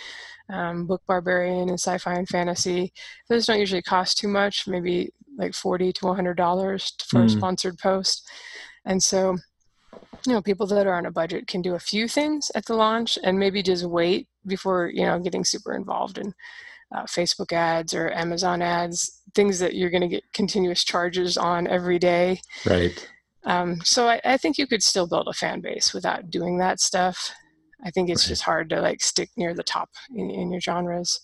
Um, 0.49 0.87
Book 0.87 1.03
Barbarian 1.07 1.69
and 1.69 1.79
Sci-Fi 1.79 2.15
and 2.15 2.29
Fantasy. 2.29 2.93
Those 3.29 3.47
don't 3.47 3.61
usually 3.61 3.83
cost 3.83 4.19
too 4.19 4.29
much, 4.29 4.67
maybe 4.67 5.11
like 5.37 5.55
forty 5.55 5.93
to 5.93 6.07
one 6.07 6.17
hundred 6.17 6.37
dollars 6.37 6.95
for 7.07 7.21
mm. 7.21 7.27
a 7.27 7.29
sponsored 7.29 7.79
post. 7.79 8.27
And 8.87 9.03
so, 9.03 9.37
you 10.27 10.33
know, 10.33 10.43
people 10.43 10.67
that 10.69 10.87
are 10.87 10.95
on 10.95 11.07
a 11.07 11.11
budget 11.11 11.47
can 11.47 11.61
do 11.63 11.75
a 11.75 11.79
few 11.81 12.09
things 12.09 12.51
at 12.55 12.65
the 12.67 12.75
launch 12.75 13.19
and 13.23 13.39
maybe 13.39 13.63
just 13.63 13.85
wait 13.85 14.29
before 14.47 14.91
you 14.93 15.05
know 15.05 15.19
getting 15.21 15.45
super 15.45 15.75
involved 15.75 16.19
in. 16.19 16.35
Uh, 16.95 17.05
Facebook 17.05 17.53
ads 17.53 17.93
or 17.93 18.13
Amazon 18.13 18.63
ads, 18.63 19.23
things 19.35 19.59
that 19.59 19.75
you're 19.75 19.91
going 19.91 20.03
to 20.03 20.07
get 20.07 20.23
continuous 20.33 20.85
charges 20.85 21.37
on 21.37 21.67
every 21.67 21.99
day. 21.99 22.41
Right. 22.65 23.11
Um, 23.45 23.81
so 23.85 24.09
I, 24.09 24.21
I, 24.25 24.37
think 24.37 24.57
you 24.57 24.67
could 24.67 24.83
still 24.83 25.07
build 25.07 25.29
a 25.29 25.35
fan 25.35 25.61
base 25.61 25.93
without 25.93 26.31
doing 26.31 26.59
that 26.59 26.81
stuff. 26.81 27.31
I 27.85 27.91
think 27.91 28.09
it's 28.09 28.25
right. 28.25 28.31
just 28.31 28.43
hard 28.43 28.71
to 28.71 28.81
like 28.81 29.03
stick 29.03 29.31
near 29.37 29.55
the 29.55 29.63
top 29.63 29.91
in, 30.15 30.31
in 30.31 30.51
your 30.51 30.61
genres. 30.61 31.21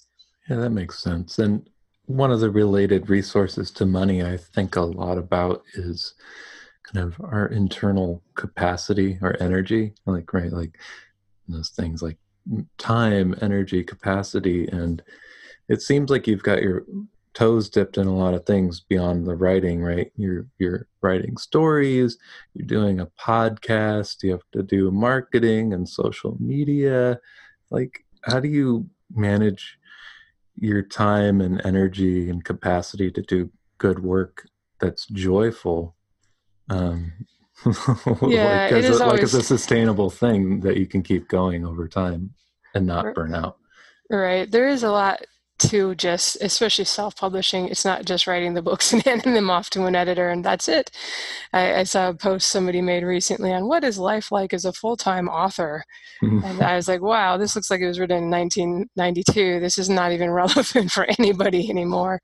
Yeah, 0.49 0.57
that 0.57 0.71
makes 0.71 0.99
sense. 0.99 1.39
And 1.39 1.67
one 2.07 2.31
of 2.31 2.41
the 2.41 2.51
related 2.51 3.09
resources 3.09 3.71
to 3.71 3.87
money 3.87 4.23
I 4.23 4.37
think 4.37 4.77
a 4.77 4.83
lot 4.83 5.17
about 5.17 5.63
is 5.75 6.15
kind 6.83 7.07
of 7.07 7.21
our 7.21 7.47
internal 7.47 8.23
capacity 8.35 9.19
or 9.23 9.41
energy. 9.41 9.95
Like, 10.07 10.33
right, 10.35 10.53
like 10.53 10.79
those 11.49 11.71
things 11.71 12.03
like 12.03 12.19
time, 12.79 13.35
energy, 13.41 13.85
capacity. 13.85 14.67
And 14.69 15.03
it 15.69 15.83
seems 15.83 16.11
like 16.11 16.27
you've 16.27 16.43
got 16.43 16.63
your 16.63 16.85
toes 17.35 17.69
dipped 17.69 17.97
in 17.97 18.07
a 18.07 18.14
lot 18.14 18.35
of 18.35 18.45
things 18.45 18.81
beyond 18.81 19.27
the 19.27 19.35
writing 19.35 19.83
right? 19.83 20.11
You're 20.16 20.47
you're 20.59 20.87
writing 21.01 21.37
stories 21.37 22.19
you're 22.55 22.66
doing 22.66 23.01
a 23.01 23.07
podcast 23.07 24.23
you 24.23 24.33
have 24.33 24.43
to 24.53 24.62
do 24.62 24.90
marketing 24.90 25.73
and 25.73 25.88
social 25.88 26.37
media. 26.40 27.21
Like 27.71 28.05
how 28.23 28.40
do 28.40 28.49
you 28.49 28.88
manage 29.14 29.79
your 30.57 30.83
time 30.83 31.40
and 31.40 31.64
energy 31.64 32.29
and 32.29 32.45
capacity 32.45 33.11
to 33.12 33.23
do 33.23 33.51
good 33.79 34.03
work 34.03 34.47
that's 34.81 35.07
joyful? 35.07 35.95
Um 36.69 37.12
yeah, 38.23 38.69
like, 38.71 38.73
as 38.73 39.01
a, 39.01 39.05
always... 39.05 39.12
like 39.12 39.23
as 39.23 39.35
a 39.35 39.43
sustainable 39.43 40.09
thing 40.09 40.61
that 40.61 40.79
you 40.79 40.87
can 40.87 41.03
keep 41.03 41.29
going 41.29 41.66
over 41.66 41.87
time 41.87 42.31
and 42.75 42.87
not 42.87 43.14
burn 43.14 43.35
out. 43.35 43.59
Right 44.11 44.51
there 44.51 44.69
is 44.69 44.83
a 44.83 44.90
lot 44.90 45.21
to 45.61 45.94
just 45.94 46.37
especially 46.40 46.85
self-publishing 46.85 47.68
it's 47.68 47.85
not 47.85 48.05
just 48.05 48.27
writing 48.27 48.55
the 48.55 48.62
books 48.62 48.92
and 48.94 49.03
handing 49.03 49.35
them 49.35 49.51
off 49.51 49.70
to 49.70 49.85
an 49.85 49.94
editor 49.94 50.29
and 50.29 50.44
that's 50.44 50.68
it. 50.68 50.90
I, 51.53 51.81
I, 51.81 51.83
saw 51.85 52.09
a 52.09 52.14
post 52.14 52.49
somebody 52.49 52.81
made 52.81 53.05
recently 53.05 53.53
on 53.53 53.66
what 53.66 53.85
is 53.85 53.99
life 53.99 54.33
like 54.33 54.53
as 54.53 54.64
a 54.64 54.73
full-time 54.73 55.29
author? 55.29 55.85
Mm-hmm. 56.23 56.44
and 56.44 56.62
i 56.62 56.77
was 56.77 56.87
like 56.87 57.01
wow 57.01 57.38
this 57.38 57.57
looks 57.57 57.70
like 57.70 57.81
it 57.81 57.87
was 57.87 57.99
written 57.99 58.25
in 58.25 58.31
1992 58.31 59.59
this 59.61 59.79
is 59.79 59.88
not 59.88 60.12
even 60.12 60.31
relevant 60.42 60.92
for 60.92 61.07
anybody 61.18 61.70
anymore 61.70 62.20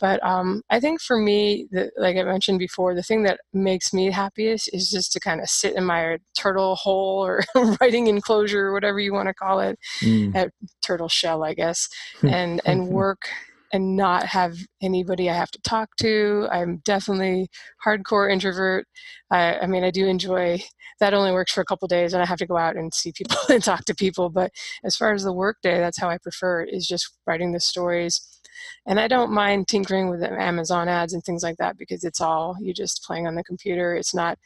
but 0.00 0.24
um, 0.24 0.62
I 0.70 0.80
think 0.80 1.00
for 1.00 1.18
me, 1.18 1.66
the, 1.70 1.90
like 1.96 2.16
I 2.16 2.22
mentioned 2.22 2.58
before, 2.58 2.94
the 2.94 3.02
thing 3.02 3.24
that 3.24 3.40
makes 3.52 3.92
me 3.92 4.10
happiest 4.10 4.70
is 4.72 4.90
just 4.90 5.12
to 5.12 5.20
kind 5.20 5.40
of 5.40 5.48
sit 5.48 5.74
in 5.74 5.84
my 5.84 6.18
turtle 6.36 6.76
hole 6.76 7.24
or 7.24 7.42
writing 7.80 8.06
enclosure, 8.06 8.66
or 8.66 8.72
whatever 8.72 9.00
you 9.00 9.12
want 9.12 9.28
to 9.28 9.34
call 9.34 9.60
it, 9.60 9.78
mm. 10.00 10.34
at 10.34 10.52
turtle 10.82 11.08
shell, 11.08 11.44
I 11.44 11.54
guess, 11.54 11.88
and 12.22 12.60
and 12.64 12.88
work 12.88 13.28
and 13.72 13.96
not 13.96 14.24
have 14.24 14.56
anybody 14.82 15.28
I 15.28 15.34
have 15.34 15.50
to 15.50 15.60
talk 15.62 15.90
to. 16.00 16.48
I'm 16.50 16.78
definitely 16.84 17.48
hardcore 17.84 18.30
introvert. 18.30 18.86
I, 19.30 19.58
I 19.58 19.66
mean, 19.66 19.84
I 19.84 19.90
do 19.90 20.06
enjoy 20.06 20.62
that. 21.00 21.14
Only 21.14 21.32
works 21.32 21.52
for 21.52 21.60
a 21.60 21.66
couple 21.66 21.88
days, 21.88 22.12
and 22.12 22.22
I 22.22 22.26
have 22.26 22.38
to 22.38 22.46
go 22.46 22.56
out 22.56 22.76
and 22.76 22.92
see 22.94 23.12
people 23.12 23.36
and 23.50 23.62
talk 23.62 23.84
to 23.86 23.94
people. 23.94 24.30
But 24.30 24.52
as 24.84 24.96
far 24.96 25.12
as 25.12 25.24
the 25.24 25.32
work 25.32 25.58
day, 25.62 25.78
that's 25.78 25.98
how 25.98 26.08
I 26.08 26.18
prefer 26.18 26.62
it: 26.62 26.74
is 26.74 26.86
just 26.86 27.12
writing 27.26 27.52
the 27.52 27.60
stories 27.60 28.37
and 28.86 28.98
I 28.98 29.08
don't 29.08 29.32
mind 29.32 29.68
tinkering 29.68 30.08
with 30.08 30.22
Amazon 30.22 30.88
ads 30.88 31.12
and 31.12 31.22
things 31.22 31.42
like 31.42 31.56
that 31.58 31.76
because 31.76 32.04
it's 32.04 32.20
all 32.20 32.56
you're 32.60 32.74
just 32.74 33.04
playing 33.04 33.26
on 33.26 33.34
the 33.34 33.44
computer. 33.44 33.94
It's 33.94 34.14
not 34.14 34.38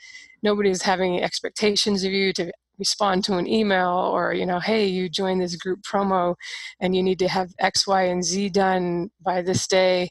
nobody's 0.42 0.82
having 0.82 1.22
expectations 1.22 2.04
of 2.04 2.12
you 2.12 2.32
to 2.34 2.52
respond 2.78 3.22
to 3.24 3.36
an 3.36 3.46
email 3.46 4.10
or 4.12 4.32
you 4.32 4.46
know 4.46 4.58
hey 4.58 4.86
you 4.86 5.08
join 5.08 5.38
this 5.38 5.56
group 5.56 5.80
promo 5.82 6.34
and 6.80 6.96
you 6.96 7.02
need 7.02 7.18
to 7.18 7.28
have 7.28 7.52
x 7.58 7.86
y 7.86 8.04
and 8.04 8.24
z 8.24 8.48
done 8.48 9.10
by 9.20 9.42
this 9.42 9.66
day 9.66 10.08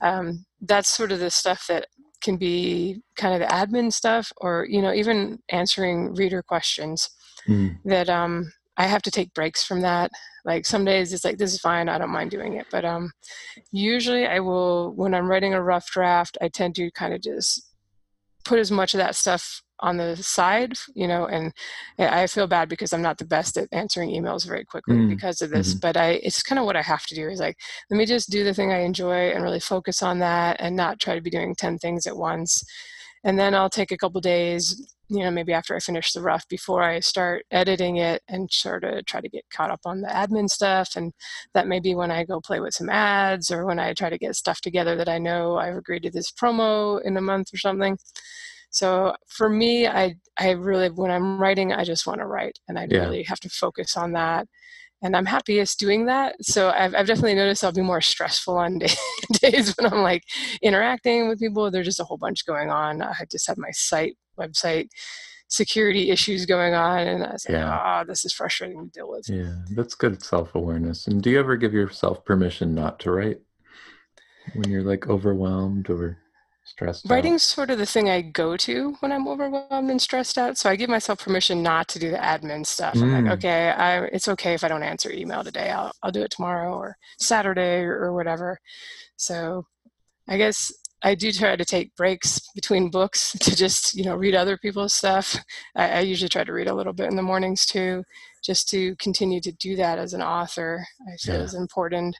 um, 0.00 0.44
that's 0.62 0.88
sort 0.88 1.12
of 1.12 1.18
the 1.18 1.30
stuff 1.30 1.66
that 1.68 1.86
can 2.22 2.36
be 2.36 3.02
kind 3.16 3.34
of 3.40 3.48
admin 3.48 3.92
stuff 3.92 4.32
or 4.38 4.66
you 4.70 4.80
know 4.80 4.92
even 4.92 5.38
answering 5.50 6.14
reader 6.14 6.42
questions 6.42 7.10
mm. 7.48 7.76
that 7.84 8.08
um, 8.08 8.50
I 8.76 8.86
have 8.86 9.02
to 9.02 9.10
take 9.10 9.34
breaks 9.34 9.64
from 9.64 9.80
that. 9.82 10.10
Like 10.44 10.66
some 10.66 10.84
days 10.84 11.12
it's 11.12 11.24
like 11.24 11.38
this 11.38 11.52
is 11.52 11.60
fine, 11.60 11.88
I 11.88 11.98
don't 11.98 12.10
mind 12.10 12.30
doing 12.30 12.54
it. 12.54 12.66
But 12.70 12.84
um 12.84 13.12
usually 13.72 14.26
I 14.26 14.40
will 14.40 14.92
when 14.94 15.14
I'm 15.14 15.28
writing 15.30 15.54
a 15.54 15.62
rough 15.62 15.86
draft, 15.90 16.38
I 16.40 16.48
tend 16.48 16.74
to 16.76 16.90
kind 16.92 17.14
of 17.14 17.22
just 17.22 17.62
put 18.44 18.58
as 18.58 18.70
much 18.70 18.94
of 18.94 18.98
that 18.98 19.16
stuff 19.16 19.62
on 19.80 19.98
the 19.98 20.16
side, 20.16 20.72
you 20.94 21.06
know, 21.06 21.26
and 21.26 21.52
I 21.98 22.26
feel 22.28 22.46
bad 22.46 22.68
because 22.68 22.92
I'm 22.92 23.02
not 23.02 23.18
the 23.18 23.26
best 23.26 23.58
at 23.58 23.68
answering 23.72 24.10
emails 24.10 24.46
very 24.46 24.64
quickly 24.64 24.96
mm. 24.96 25.08
because 25.08 25.42
of 25.42 25.50
this, 25.50 25.70
mm-hmm. 25.70 25.80
but 25.80 25.96
I 25.96 26.12
it's 26.22 26.42
kind 26.42 26.58
of 26.58 26.64
what 26.64 26.76
I 26.76 26.82
have 26.82 27.04
to 27.06 27.14
do 27.14 27.28
is 27.28 27.40
like 27.40 27.56
let 27.90 27.96
me 27.96 28.06
just 28.06 28.30
do 28.30 28.44
the 28.44 28.54
thing 28.54 28.72
I 28.72 28.80
enjoy 28.80 29.30
and 29.30 29.42
really 29.42 29.60
focus 29.60 30.02
on 30.02 30.18
that 30.20 30.56
and 30.60 30.76
not 30.76 31.00
try 31.00 31.14
to 31.14 31.20
be 31.20 31.30
doing 31.30 31.54
10 31.54 31.78
things 31.78 32.06
at 32.06 32.16
once. 32.16 32.62
And 33.24 33.38
then 33.38 33.54
I'll 33.54 33.70
take 33.70 33.90
a 33.90 33.96
couple 33.96 34.20
days 34.20 34.95
you 35.08 35.20
know 35.20 35.30
maybe 35.30 35.52
after 35.52 35.74
i 35.74 35.80
finish 35.80 36.12
the 36.12 36.20
rough 36.20 36.46
before 36.48 36.82
i 36.82 36.98
start 36.98 37.44
editing 37.50 37.96
it 37.96 38.22
and 38.28 38.50
sort 38.50 38.84
of 38.84 39.04
try 39.06 39.20
to 39.20 39.28
get 39.28 39.44
caught 39.50 39.70
up 39.70 39.80
on 39.84 40.00
the 40.00 40.08
admin 40.08 40.48
stuff 40.48 40.96
and 40.96 41.12
that 41.54 41.68
may 41.68 41.80
be 41.80 41.94
when 41.94 42.10
i 42.10 42.24
go 42.24 42.40
play 42.40 42.60
with 42.60 42.74
some 42.74 42.88
ads 42.88 43.50
or 43.50 43.66
when 43.66 43.78
i 43.78 43.92
try 43.92 44.10
to 44.10 44.18
get 44.18 44.34
stuff 44.34 44.60
together 44.60 44.96
that 44.96 45.08
i 45.08 45.18
know 45.18 45.56
i've 45.56 45.76
agreed 45.76 46.02
to 46.02 46.10
this 46.10 46.32
promo 46.32 47.00
in 47.02 47.16
a 47.16 47.20
month 47.20 47.52
or 47.52 47.58
something 47.58 47.96
so 48.70 49.14
for 49.28 49.48
me 49.48 49.86
i 49.86 50.14
i 50.38 50.50
really 50.50 50.88
when 50.90 51.10
i'm 51.10 51.40
writing 51.40 51.72
i 51.72 51.84
just 51.84 52.06
want 52.06 52.20
to 52.20 52.26
write 52.26 52.58
and 52.68 52.78
i 52.78 52.86
yeah. 52.90 52.98
really 52.98 53.22
have 53.22 53.40
to 53.40 53.48
focus 53.48 53.96
on 53.96 54.12
that 54.12 54.46
and 55.02 55.14
I'm 55.14 55.26
happiest 55.26 55.78
doing 55.78 56.06
that. 56.06 56.36
So 56.42 56.70
I've, 56.70 56.94
I've 56.94 57.06
definitely 57.06 57.34
noticed 57.34 57.62
I'll 57.62 57.70
be 57.70 57.82
more 57.82 58.00
stressful 58.00 58.56
on 58.56 58.78
day, 58.80 58.88
days 59.34 59.74
when 59.76 59.92
I'm 59.92 60.00
like 60.00 60.22
interacting 60.62 61.28
with 61.28 61.38
people. 61.38 61.70
There's 61.70 61.86
just 61.86 62.00
a 62.00 62.04
whole 62.04 62.16
bunch 62.16 62.46
going 62.46 62.70
on. 62.70 63.02
I 63.02 63.26
just 63.30 63.46
have 63.46 63.58
my 63.58 63.70
site 63.72 64.16
website 64.38 64.88
security 65.48 66.10
issues 66.10 66.46
going 66.46 66.74
on, 66.74 67.06
and 67.06 67.24
I 67.24 67.36
said, 67.36 67.52
yeah. 67.52 67.70
"Ah, 67.70 68.00
oh, 68.00 68.04
this 68.04 68.24
is 68.24 68.32
frustrating 68.32 68.84
to 68.84 68.90
deal 68.90 69.10
with." 69.10 69.28
Yeah, 69.28 69.54
that's 69.74 69.94
good 69.94 70.22
self 70.22 70.54
awareness. 70.54 71.06
And 71.06 71.22
do 71.22 71.30
you 71.30 71.38
ever 71.38 71.56
give 71.56 71.72
yourself 71.72 72.24
permission 72.24 72.74
not 72.74 72.98
to 73.00 73.10
write 73.10 73.40
when 74.54 74.70
you're 74.70 74.82
like 74.82 75.08
overwhelmed 75.08 75.90
or 75.90 76.18
stressed 76.64 77.08
Writing's 77.08 77.42
out? 77.42 77.54
sort 77.54 77.70
of 77.70 77.78
the 77.78 77.86
thing 77.86 78.10
I 78.10 78.22
go 78.22 78.56
to 78.56 78.96
when 79.00 79.12
I'm 79.12 79.28
overwhelmed 79.28 79.90
and 79.90 80.02
stressed 80.02 80.36
out. 80.36 80.58
So 80.58 80.68
I 80.68 80.76
give 80.76 80.90
myself 80.90 81.20
permission 81.20 81.62
not 81.62 81.88
to 81.88 81.98
do 81.98 82.10
the 82.10 82.18
admin 82.18 82.66
stuff. 82.66 82.94
Mm. 82.94 83.02
I'm 83.02 83.12
like, 83.12 83.24
mm. 83.24 83.32
okay, 83.38 83.70
I, 83.70 84.04
it's 84.06 84.28
okay 84.28 84.54
if 84.54 84.64
I 84.64 84.68
don't 84.68 84.82
answer 84.82 85.10
email 85.10 85.44
today. 85.44 85.70
I'll, 85.70 85.92
I'll 86.02 86.12
do 86.12 86.22
it 86.22 86.30
tomorrow 86.30 86.74
or 86.74 86.96
Saturday 87.18 87.80
or, 87.82 88.04
or 88.04 88.12
whatever. 88.14 88.58
So 89.16 89.66
I 90.28 90.36
guess 90.36 90.72
I 91.06 91.14
do 91.14 91.30
try 91.30 91.54
to 91.54 91.64
take 91.64 91.94
breaks 91.94 92.40
between 92.52 92.90
books 92.90 93.30
to 93.38 93.54
just, 93.54 93.94
you 93.94 94.02
know, 94.02 94.16
read 94.16 94.34
other 94.34 94.58
people's 94.58 94.92
stuff. 94.92 95.36
I, 95.76 95.88
I, 95.88 96.00
usually 96.00 96.28
try 96.28 96.42
to 96.42 96.52
read 96.52 96.66
a 96.66 96.74
little 96.74 96.92
bit 96.92 97.08
in 97.08 97.14
the 97.14 97.22
mornings 97.22 97.64
too, 97.64 98.02
just 98.42 98.68
to 98.70 98.96
continue 98.96 99.40
to 99.42 99.52
do 99.52 99.76
that 99.76 100.00
as 100.00 100.14
an 100.14 100.20
author. 100.20 100.84
I 101.06 101.16
feel 101.18 101.36
yeah. 101.36 101.42
is 101.42 101.54
important. 101.54 102.18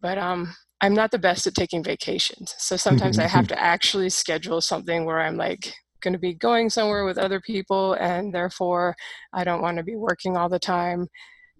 But 0.00 0.16
um, 0.16 0.54
I'm 0.80 0.94
not 0.94 1.10
the 1.10 1.18
best 1.18 1.46
at 1.46 1.54
taking 1.54 1.84
vacations. 1.84 2.54
So 2.56 2.78
sometimes 2.78 3.18
I 3.18 3.26
have 3.26 3.46
to 3.48 3.62
actually 3.62 4.08
schedule 4.08 4.62
something 4.62 5.04
where 5.04 5.20
I'm 5.20 5.36
like 5.36 5.74
going 6.00 6.14
to 6.14 6.18
be 6.18 6.32
going 6.32 6.70
somewhere 6.70 7.04
with 7.04 7.18
other 7.18 7.42
people, 7.42 7.92
and 7.92 8.34
therefore 8.34 8.96
I 9.34 9.44
don't 9.44 9.60
want 9.60 9.76
to 9.76 9.82
be 9.82 9.96
working 9.96 10.34
all 10.34 10.48
the 10.48 10.58
time. 10.58 11.08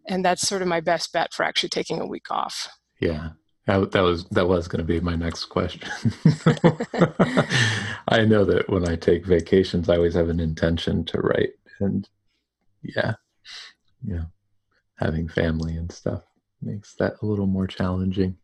And 0.09 0.25
that's 0.25 0.49
sort 0.49 0.63
of 0.63 0.69
my 0.69 0.81
best 0.81 1.13
bet 1.13 1.35
for 1.35 1.43
actually 1.43 1.69
taking 1.69 2.01
a 2.01 2.07
week 2.07 2.31
off. 2.31 2.71
Yeah. 3.03 3.33
That, 3.67 3.93
was 3.95 4.27
that 4.27 4.47
was 4.47 4.69
going 4.69 4.79
to 4.79 4.85
be 4.85 5.01
my 5.01 5.17
next 5.17 5.47
question. 5.47 5.91
I 8.09 8.25
know 8.25 8.45
that 8.45 8.67
when 8.69 8.89
I 8.89 8.95
take 8.95 9.27
vacations, 9.27 9.89
I 9.89 9.97
always 9.97 10.15
have 10.15 10.29
an 10.29 10.39
intention 10.39 11.05
to 11.07 11.19
write, 11.19 11.55
and 11.81 12.09
yeah, 12.83 13.15
yeah, 14.07 14.27
having 14.99 15.29
family 15.29 15.75
and 15.77 15.91
stuff 15.91 16.23
makes 16.63 16.95
that 17.01 17.15
a 17.23 17.27
little 17.27 17.47
more 17.47 17.67
challenging. 17.67 18.37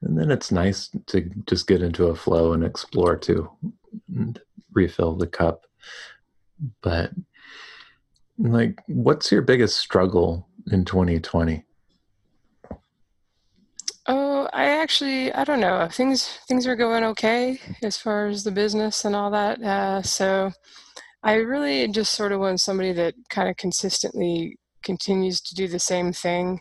And 0.00 0.18
then 0.18 0.30
it's 0.30 0.50
nice 0.50 0.88
to 1.06 1.30
just 1.46 1.66
get 1.66 1.82
into 1.82 2.06
a 2.06 2.16
flow 2.16 2.54
and 2.54 2.64
explore 2.64 3.16
too 3.16 3.50
and 4.16 4.40
refill 4.72 5.14
the 5.14 5.26
cup. 5.26 5.66
But 6.80 7.10
like 8.38 8.82
what's 8.86 9.30
your 9.30 9.42
biggest 9.42 9.78
struggle 9.78 10.48
in 10.70 10.84
2020 10.84 11.58
oh 11.58 11.71
i 14.52 14.64
actually 14.66 15.32
i 15.32 15.44
don't 15.44 15.60
know 15.60 15.88
things 15.90 16.38
things 16.48 16.66
are 16.66 16.76
going 16.76 17.04
okay 17.04 17.58
as 17.82 17.96
far 17.96 18.26
as 18.26 18.44
the 18.44 18.50
business 18.50 19.04
and 19.04 19.16
all 19.16 19.30
that 19.30 19.60
uh, 19.62 20.02
so 20.02 20.50
i 21.22 21.34
really 21.34 21.88
just 21.88 22.14
sort 22.14 22.32
of 22.32 22.40
want 22.40 22.60
somebody 22.60 22.92
that 22.92 23.14
kind 23.30 23.48
of 23.48 23.56
consistently 23.56 24.58
continues 24.82 25.40
to 25.40 25.54
do 25.54 25.68
the 25.68 25.78
same 25.78 26.12
thing 26.12 26.60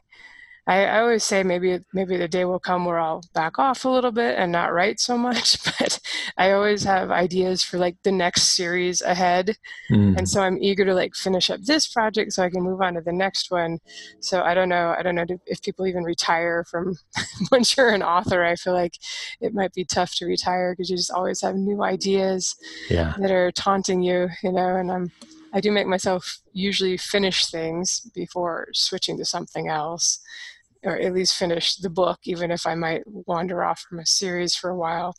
I, 0.67 0.85
I, 0.85 0.99
always 0.99 1.23
say 1.23 1.41
maybe 1.41 1.79
maybe 1.91 2.17
the 2.17 2.27
day 2.27 2.45
will 2.45 2.59
come 2.59 2.85
where 2.85 2.99
I'll 2.99 3.23
back 3.33 3.57
off 3.57 3.83
a 3.83 3.89
little 3.89 4.11
bit 4.11 4.37
and 4.37 4.51
not 4.51 4.73
write 4.73 4.99
so 4.99 5.17
much, 5.17 5.63
but 5.79 5.99
I 6.37 6.51
always 6.51 6.83
have 6.83 7.09
ideas 7.09 7.63
for 7.63 7.77
like 7.77 7.97
the 8.03 8.11
next 8.11 8.43
series 8.55 9.01
ahead, 9.01 9.57
mm. 9.91 10.15
and 10.17 10.29
so 10.29 10.41
I'm 10.41 10.61
eager 10.61 10.85
to 10.85 10.93
like 10.93 11.15
finish 11.15 11.49
up 11.49 11.61
this 11.61 11.87
project 11.87 12.33
so 12.33 12.43
I 12.43 12.49
can 12.51 12.61
move 12.61 12.81
on 12.81 12.93
to 12.93 13.01
the 13.01 13.11
next 13.11 13.49
one. 13.49 13.79
So 14.19 14.43
I 14.43 14.53
don't 14.53 14.69
know 14.69 14.95
I 14.97 15.01
don't 15.01 15.15
know 15.15 15.25
if 15.47 15.61
people 15.63 15.87
even 15.87 16.03
retire 16.03 16.63
from 16.69 16.95
once 17.51 17.75
you're 17.75 17.89
an 17.89 18.03
author. 18.03 18.43
I 18.43 18.55
feel 18.55 18.73
like 18.73 18.99
it 19.39 19.55
might 19.55 19.73
be 19.73 19.83
tough 19.83 20.13
to 20.15 20.25
retire 20.25 20.73
because 20.73 20.91
you 20.91 20.97
just 20.97 21.11
always 21.11 21.41
have 21.41 21.55
new 21.55 21.81
ideas 21.81 22.55
yeah. 22.89 23.15
that 23.19 23.31
are 23.31 23.51
taunting 23.51 24.03
you, 24.03 24.29
you 24.43 24.51
know. 24.51 24.75
And 24.75 24.91
I'm 24.91 25.11
I 25.53 25.59
do 25.59 25.71
make 25.71 25.87
myself 25.87 26.39
usually 26.53 26.97
finish 26.97 27.47
things 27.47 28.01
before 28.13 28.67
switching 28.73 29.17
to 29.17 29.25
something 29.25 29.67
else 29.67 30.19
or 30.83 30.97
at 30.97 31.13
least 31.13 31.35
finish 31.35 31.75
the 31.75 31.89
book, 31.89 32.19
even 32.23 32.51
if 32.51 32.65
I 32.65 32.75
might 32.75 33.03
wander 33.05 33.63
off 33.63 33.81
from 33.81 33.99
a 33.99 34.05
series 34.05 34.55
for 34.55 34.69
a 34.69 34.75
while. 34.75 35.15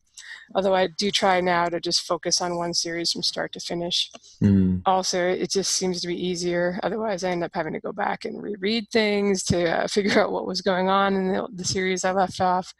Although 0.55 0.75
I 0.75 0.88
do 0.98 1.11
try 1.11 1.40
now 1.40 1.66
to 1.66 1.81
just 1.81 2.03
focus 2.03 2.40
on 2.40 2.57
one 2.57 2.75
series 2.75 3.12
from 3.12 3.22
start 3.22 3.53
to 3.53 3.61
finish. 3.61 4.11
Mm. 4.42 4.83
Also, 4.87 5.18
it 5.20 5.51
just 5.51 5.72
seems 5.72 6.01
to 6.01 6.09
be 6.09 6.27
easier. 6.27 6.79
Otherwise, 6.83 7.25
I 7.25 7.31
end 7.31 7.44
up 7.44 7.53
having 7.55 7.72
to 7.72 7.81
go 7.81 7.92
back 7.92 8.25
and 8.25 8.42
reread 8.42 8.88
things 8.92 9.42
to 9.44 9.85
uh, 9.85 9.87
figure 9.88 10.20
out 10.20 10.33
what 10.33 10.46
was 10.46 10.61
going 10.61 10.88
on 10.88 11.14
in 11.14 11.33
the, 11.33 11.48
the 11.55 11.64
series 11.64 12.05
I 12.05 12.12
left 12.12 12.40
off. 12.40 12.75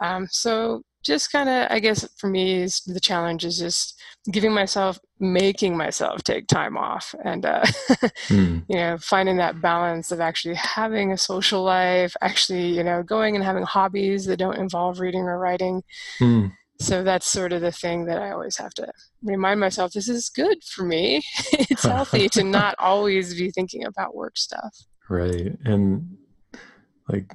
Um, 0.00 0.26
so 0.30 0.82
just 1.02 1.32
kind 1.32 1.48
of, 1.48 1.68
I 1.70 1.80
guess 1.80 2.06
for 2.16 2.28
me, 2.28 2.62
is 2.62 2.80
the 2.80 3.00
challenge 3.00 3.44
is 3.44 3.58
just 3.58 4.00
giving 4.30 4.52
myself, 4.52 4.98
making 5.18 5.76
myself 5.76 6.22
take 6.22 6.46
time 6.46 6.76
off, 6.76 7.14
and 7.24 7.46
uh, 7.46 7.62
mm. 8.28 8.62
you 8.68 8.76
know, 8.76 8.98
finding 8.98 9.38
that 9.38 9.60
balance 9.60 10.12
of 10.12 10.20
actually 10.20 10.56
having 10.56 11.12
a 11.12 11.18
social 11.18 11.62
life, 11.62 12.14
actually, 12.20 12.68
you 12.68 12.84
know, 12.84 13.02
going 13.02 13.34
and 13.34 13.44
having 13.44 13.62
hobbies 13.62 14.26
that 14.26 14.36
don't 14.36 14.58
involve 14.58 15.00
reading 15.00 15.22
or 15.22 15.38
writing. 15.38 15.82
Mm. 16.20 16.52
So 16.80 17.02
that's 17.02 17.26
sort 17.26 17.52
of 17.52 17.60
the 17.60 17.72
thing 17.72 18.06
that 18.06 18.20
I 18.20 18.30
always 18.30 18.56
have 18.56 18.72
to 18.74 18.90
remind 19.22 19.60
myself: 19.60 19.92
this 19.92 20.08
is 20.08 20.28
good 20.28 20.62
for 20.64 20.84
me. 20.84 21.22
it's 21.52 21.84
healthy 21.84 22.28
to 22.30 22.44
not 22.44 22.74
always 22.78 23.34
be 23.34 23.50
thinking 23.50 23.84
about 23.84 24.14
work 24.14 24.36
stuff. 24.36 24.76
Right, 25.08 25.56
and 25.64 26.16
like 27.08 27.32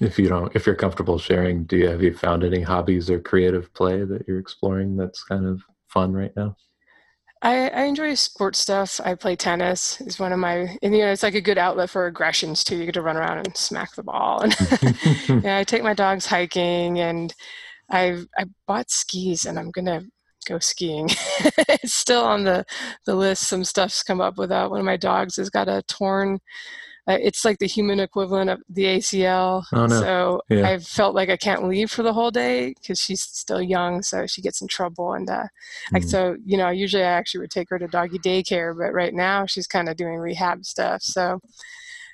if 0.00 0.18
you 0.18 0.28
don't 0.28 0.54
if 0.56 0.66
you're 0.66 0.74
comfortable 0.74 1.18
sharing 1.18 1.64
do 1.64 1.76
you 1.76 1.88
have 1.88 2.02
you 2.02 2.12
found 2.12 2.44
any 2.44 2.60
hobbies 2.60 3.08
or 3.08 3.20
creative 3.20 3.72
play 3.74 4.04
that 4.04 4.26
you're 4.26 4.38
exploring 4.38 4.96
that's 4.96 5.22
kind 5.24 5.46
of 5.46 5.62
fun 5.88 6.12
right 6.12 6.32
now 6.36 6.56
I, 7.44 7.68
I 7.68 7.82
enjoy 7.82 8.14
sports 8.14 8.58
stuff. 8.58 9.02
I 9.04 9.14
play 9.14 9.36
tennis. 9.36 10.00
is 10.00 10.18
one 10.18 10.32
of 10.32 10.38
my, 10.38 10.78
and 10.82 10.96
you 10.96 11.02
know, 11.02 11.12
it's 11.12 11.22
like 11.22 11.34
a 11.34 11.42
good 11.42 11.58
outlet 11.58 11.90
for 11.90 12.06
aggressions 12.06 12.64
too. 12.64 12.76
You 12.76 12.86
get 12.86 12.94
to 12.94 13.02
run 13.02 13.18
around 13.18 13.46
and 13.46 13.54
smack 13.54 13.94
the 13.94 14.02
ball. 14.02 14.40
And 14.40 14.56
yeah, 15.44 15.58
I 15.58 15.64
take 15.64 15.82
my 15.82 15.92
dogs 15.92 16.24
hiking, 16.24 17.00
and 17.00 17.34
I've 17.90 18.26
I 18.38 18.46
bought 18.66 18.90
skis, 18.90 19.44
and 19.44 19.58
I'm 19.58 19.70
gonna 19.70 20.00
go 20.48 20.58
skiing. 20.58 21.10
it's 21.68 21.92
still 21.92 22.24
on 22.24 22.44
the 22.44 22.64
the 23.04 23.14
list. 23.14 23.46
Some 23.46 23.64
stuff's 23.64 24.02
come 24.02 24.22
up 24.22 24.38
with 24.38 24.48
that. 24.48 24.70
One 24.70 24.80
of 24.80 24.86
my 24.86 24.96
dogs 24.96 25.36
has 25.36 25.50
got 25.50 25.68
a 25.68 25.82
torn 25.86 26.38
uh, 27.06 27.18
it's 27.20 27.44
like 27.44 27.58
the 27.58 27.66
human 27.66 28.00
equivalent 28.00 28.48
of 28.48 28.62
the 28.68 28.84
ACL. 28.84 29.64
Oh, 29.72 29.86
no. 29.86 30.00
So 30.00 30.42
yeah. 30.48 30.68
I 30.68 30.78
felt 30.78 31.14
like 31.14 31.28
I 31.28 31.36
can't 31.36 31.68
leave 31.68 31.90
for 31.90 32.02
the 32.02 32.14
whole 32.14 32.30
day 32.30 32.74
because 32.80 32.98
she's 32.98 33.20
still 33.20 33.60
young, 33.60 34.02
so 34.02 34.26
she 34.26 34.40
gets 34.40 34.62
in 34.62 34.68
trouble. 34.68 35.12
And 35.12 35.28
uh, 35.28 35.42
mm. 35.42 35.48
like 35.92 36.02
so, 36.02 36.36
you 36.44 36.56
know, 36.56 36.70
usually 36.70 37.02
I 37.02 37.12
actually 37.12 37.40
would 37.40 37.50
take 37.50 37.68
her 37.70 37.78
to 37.78 37.88
doggy 37.88 38.18
daycare, 38.18 38.74
but 38.76 38.94
right 38.94 39.12
now 39.12 39.44
she's 39.44 39.66
kind 39.66 39.88
of 39.88 39.96
doing 39.96 40.14
rehab 40.14 40.64
stuff. 40.64 41.02
So 41.02 41.40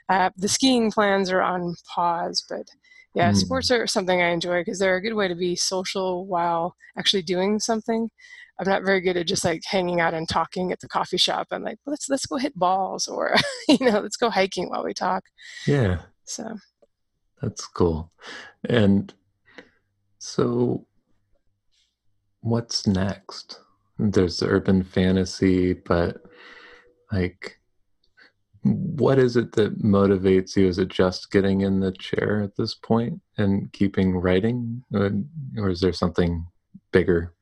uh, 0.08 0.30
the 0.36 0.48
skiing 0.48 0.90
plans 0.90 1.30
are 1.30 1.42
on 1.42 1.76
pause, 1.94 2.44
but 2.48 2.66
yeah, 3.14 3.30
mm. 3.30 3.36
sports 3.36 3.70
are 3.70 3.86
something 3.86 4.20
I 4.20 4.30
enjoy 4.30 4.60
because 4.60 4.80
they're 4.80 4.96
a 4.96 5.02
good 5.02 5.14
way 5.14 5.28
to 5.28 5.36
be 5.36 5.54
social 5.54 6.26
while 6.26 6.74
actually 6.98 7.22
doing 7.22 7.60
something. 7.60 8.10
I'm 8.60 8.68
not 8.68 8.84
very 8.84 9.00
good 9.00 9.16
at 9.16 9.26
just 9.26 9.44
like 9.44 9.62
hanging 9.64 10.00
out 10.00 10.12
and 10.12 10.28
talking 10.28 10.70
at 10.70 10.80
the 10.80 10.88
coffee 10.88 11.16
shop. 11.16 11.48
I'm 11.50 11.62
like, 11.62 11.78
let's 11.86 12.10
let's 12.10 12.26
go 12.26 12.36
hit 12.36 12.54
balls 12.54 13.08
or 13.08 13.34
you 13.68 13.78
know, 13.80 14.00
let's 14.00 14.18
go 14.18 14.28
hiking 14.28 14.68
while 14.68 14.84
we 14.84 14.92
talk. 14.92 15.24
Yeah. 15.66 16.02
So 16.24 16.56
that's 17.40 17.66
cool. 17.66 18.12
And 18.68 19.12
so 20.18 20.86
what's 22.42 22.86
next? 22.86 23.60
There's 23.98 24.38
the 24.38 24.46
urban 24.48 24.84
fantasy, 24.84 25.72
but 25.72 26.18
like 27.10 27.56
what 28.62 29.18
is 29.18 29.38
it 29.38 29.52
that 29.52 29.82
motivates 29.82 30.54
you? 30.54 30.68
Is 30.68 30.78
it 30.78 30.88
just 30.88 31.30
getting 31.30 31.62
in 31.62 31.80
the 31.80 31.92
chair 31.92 32.42
at 32.42 32.56
this 32.56 32.74
point 32.74 33.22
and 33.38 33.72
keeping 33.72 34.14
writing? 34.14 34.84
Or, 34.92 35.12
or 35.56 35.70
is 35.70 35.80
there 35.80 35.94
something 35.94 36.46
bigger 36.92 37.32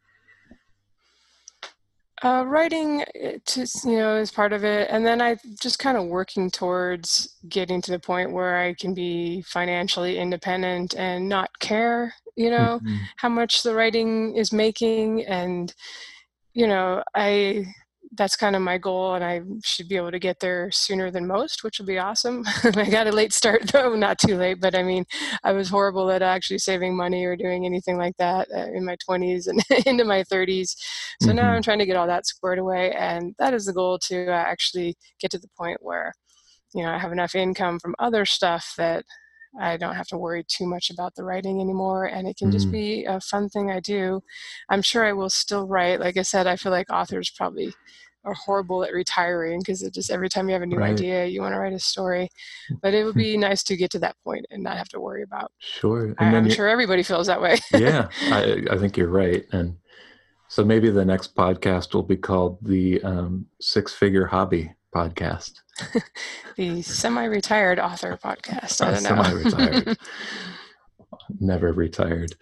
uh, 2.23 2.45
writing, 2.47 3.05
eh, 3.15 3.39
to, 3.47 3.67
you 3.85 3.99
know, 3.99 4.17
is 4.17 4.31
part 4.31 4.53
of 4.53 4.65
it, 4.65 4.89
and 4.91 5.05
then 5.07 5.21
I 5.23 5.37
just 5.61 5.79
kind 5.79 5.97
of 5.97 6.07
working 6.07 6.51
towards 6.51 7.37
getting 7.49 7.81
to 7.83 7.91
the 7.91 7.99
point 7.99 8.33
where 8.33 8.59
I 8.59 8.75
can 8.75 8.95
be 8.95 9.43
financially 9.43 10.19
independent 10.19 10.95
and 10.97 11.29
not 11.29 11.59
care, 11.61 12.13
you 12.37 12.51
know, 12.51 12.81
mm-hmm. 12.83 12.97
how 13.17 13.29
much 13.29 13.63
the 13.63 13.75
writing 13.75 14.37
is 14.37 14.53
making, 14.53 15.25
and 15.27 15.73
you 16.55 16.67
know, 16.67 17.03
I 17.15 17.67
that's 18.19 18.37
kind 18.37 18.57
of 18.57 18.61
my 18.61 18.77
goal 18.77 19.15
and 19.15 19.25
i 19.25 19.41
should 19.65 19.89
be 19.89 19.97
able 19.97 20.11
to 20.11 20.19
get 20.19 20.41
there 20.41 20.71
sooner 20.71 21.11
than 21.11 21.27
most 21.27 21.65
which 21.65 21.79
would 21.79 21.87
be 21.87 21.99
awesome 21.99 22.43
i 22.65 22.91
got 22.91 23.07
a 23.07 23.13
late 23.13 23.33
start 23.33 23.67
though 23.73 23.95
not 23.95 24.19
too 24.19 24.37
late 24.37 24.61
but 24.61 24.75
i 24.75 24.83
mean 24.83 25.05
i 25.45 25.53
was 25.53 25.69
horrible 25.69 26.11
at 26.11 26.21
actually 26.21 26.59
saving 26.59 26.97
money 26.97 27.25
or 27.25 27.37
doing 27.37 27.65
anything 27.65 27.97
like 27.97 28.17
that 28.19 28.49
uh, 28.55 28.67
in 28.75 28.85
my 28.85 28.97
20s 29.09 29.47
and 29.47 29.63
into 29.87 30.05
my 30.05 30.23
30s 30.25 30.75
so 31.23 31.29
mm-hmm. 31.29 31.37
now 31.37 31.51
i'm 31.51 31.63
trying 31.63 31.79
to 31.79 31.87
get 31.87 31.97
all 31.97 32.07
that 32.07 32.27
squared 32.27 32.59
away 32.59 32.93
and 32.93 33.35
that 33.39 33.55
is 33.55 33.65
the 33.65 33.73
goal 33.73 33.99
to 33.99 34.27
uh, 34.27 34.33
actually 34.35 34.97
get 35.21 35.31
to 35.31 35.39
the 35.39 35.49
point 35.57 35.79
where 35.81 36.13
you 36.75 36.83
know 36.83 36.91
i 36.91 36.99
have 36.99 37.13
enough 37.13 37.35
income 37.35 37.79
from 37.79 37.95
other 37.99 38.25
stuff 38.25 38.75
that 38.77 39.05
I 39.59 39.77
don't 39.77 39.95
have 39.95 40.07
to 40.09 40.19
worry 40.19 40.45
too 40.47 40.67
much 40.67 40.91
about 40.91 41.15
the 41.15 41.25
writing 41.25 41.61
anymore, 41.61 42.05
and 42.05 42.29
it 42.29 42.37
can 42.37 42.49
mm. 42.49 42.53
just 42.53 42.71
be 42.71 43.05
a 43.05 43.21
fun 43.21 43.49
thing 43.49 43.71
I 43.71 43.81
do. 43.81 44.21
I'm 44.69 44.83
sure 44.83 45.05
I 45.05 45.13
will 45.13 45.31
still 45.31 45.67
write. 45.67 46.01
Like 46.01 46.17
I 46.17 46.23
said, 46.23 46.47
I 46.47 46.57
feel 46.57 46.73
like 46.73 46.91
authors 46.91 47.31
probably 47.31 47.75
are 48.29 48.35
horrible 48.35 48.85
at 48.85 48.93
retiring 48.93 49.61
because 49.61 49.83
it 49.83 49.95
just 49.95 50.11
every 50.11 50.29
time 50.29 50.49
you 50.49 50.53
have 50.53 50.63
a 50.63 50.67
new 50.67 50.77
right. 50.77 50.91
idea, 50.91 51.27
you 51.27 51.41
want 51.41 51.55
to 51.55 51.59
write 51.59 51.73
a 51.73 51.79
story. 51.79 52.29
But 52.83 52.95
it 52.95 53.05
would 53.05 53.15
be 53.15 53.37
nice 53.37 53.63
to 53.65 53.77
get 53.77 53.91
to 53.93 53.99
that 54.01 54.17
point 54.23 54.47
and 54.51 54.63
not 54.63 54.77
have 54.77 54.89
to 54.91 55.01
worry 55.01 55.23
about. 55.23 55.51
Sure, 55.59 56.15
I, 56.19 56.27
am 56.27 56.51
sure 56.51 56.69
everybody 56.69 57.03
feels 57.03 57.27
that 57.27 57.41
way. 57.41 57.59
yeah, 57.73 58.09
I, 58.23 58.65
I 58.71 58.79
think 58.79 58.97
you're 58.97 59.09
right, 59.09 59.45
and 59.53 59.77
so 60.49 60.65
maybe 60.65 60.91
the 60.91 61.05
next 61.05 61.35
podcast 61.35 61.95
will 61.95 62.03
be 62.03 62.17
called 62.17 62.59
the 62.63 63.03
um, 63.03 63.47
Six 63.61 63.93
Figure 63.93 64.27
Hobby 64.27 64.75
Podcast. 64.95 65.53
the 66.57 66.83
semi-retired 66.83 67.79
author 67.79 68.19
podcast. 68.23 68.85
I 68.85 68.93
don't 68.93 69.03
know. 69.03 69.23
Semi-retired. 69.23 69.99
Never 71.41 71.73
retired. 71.73 72.35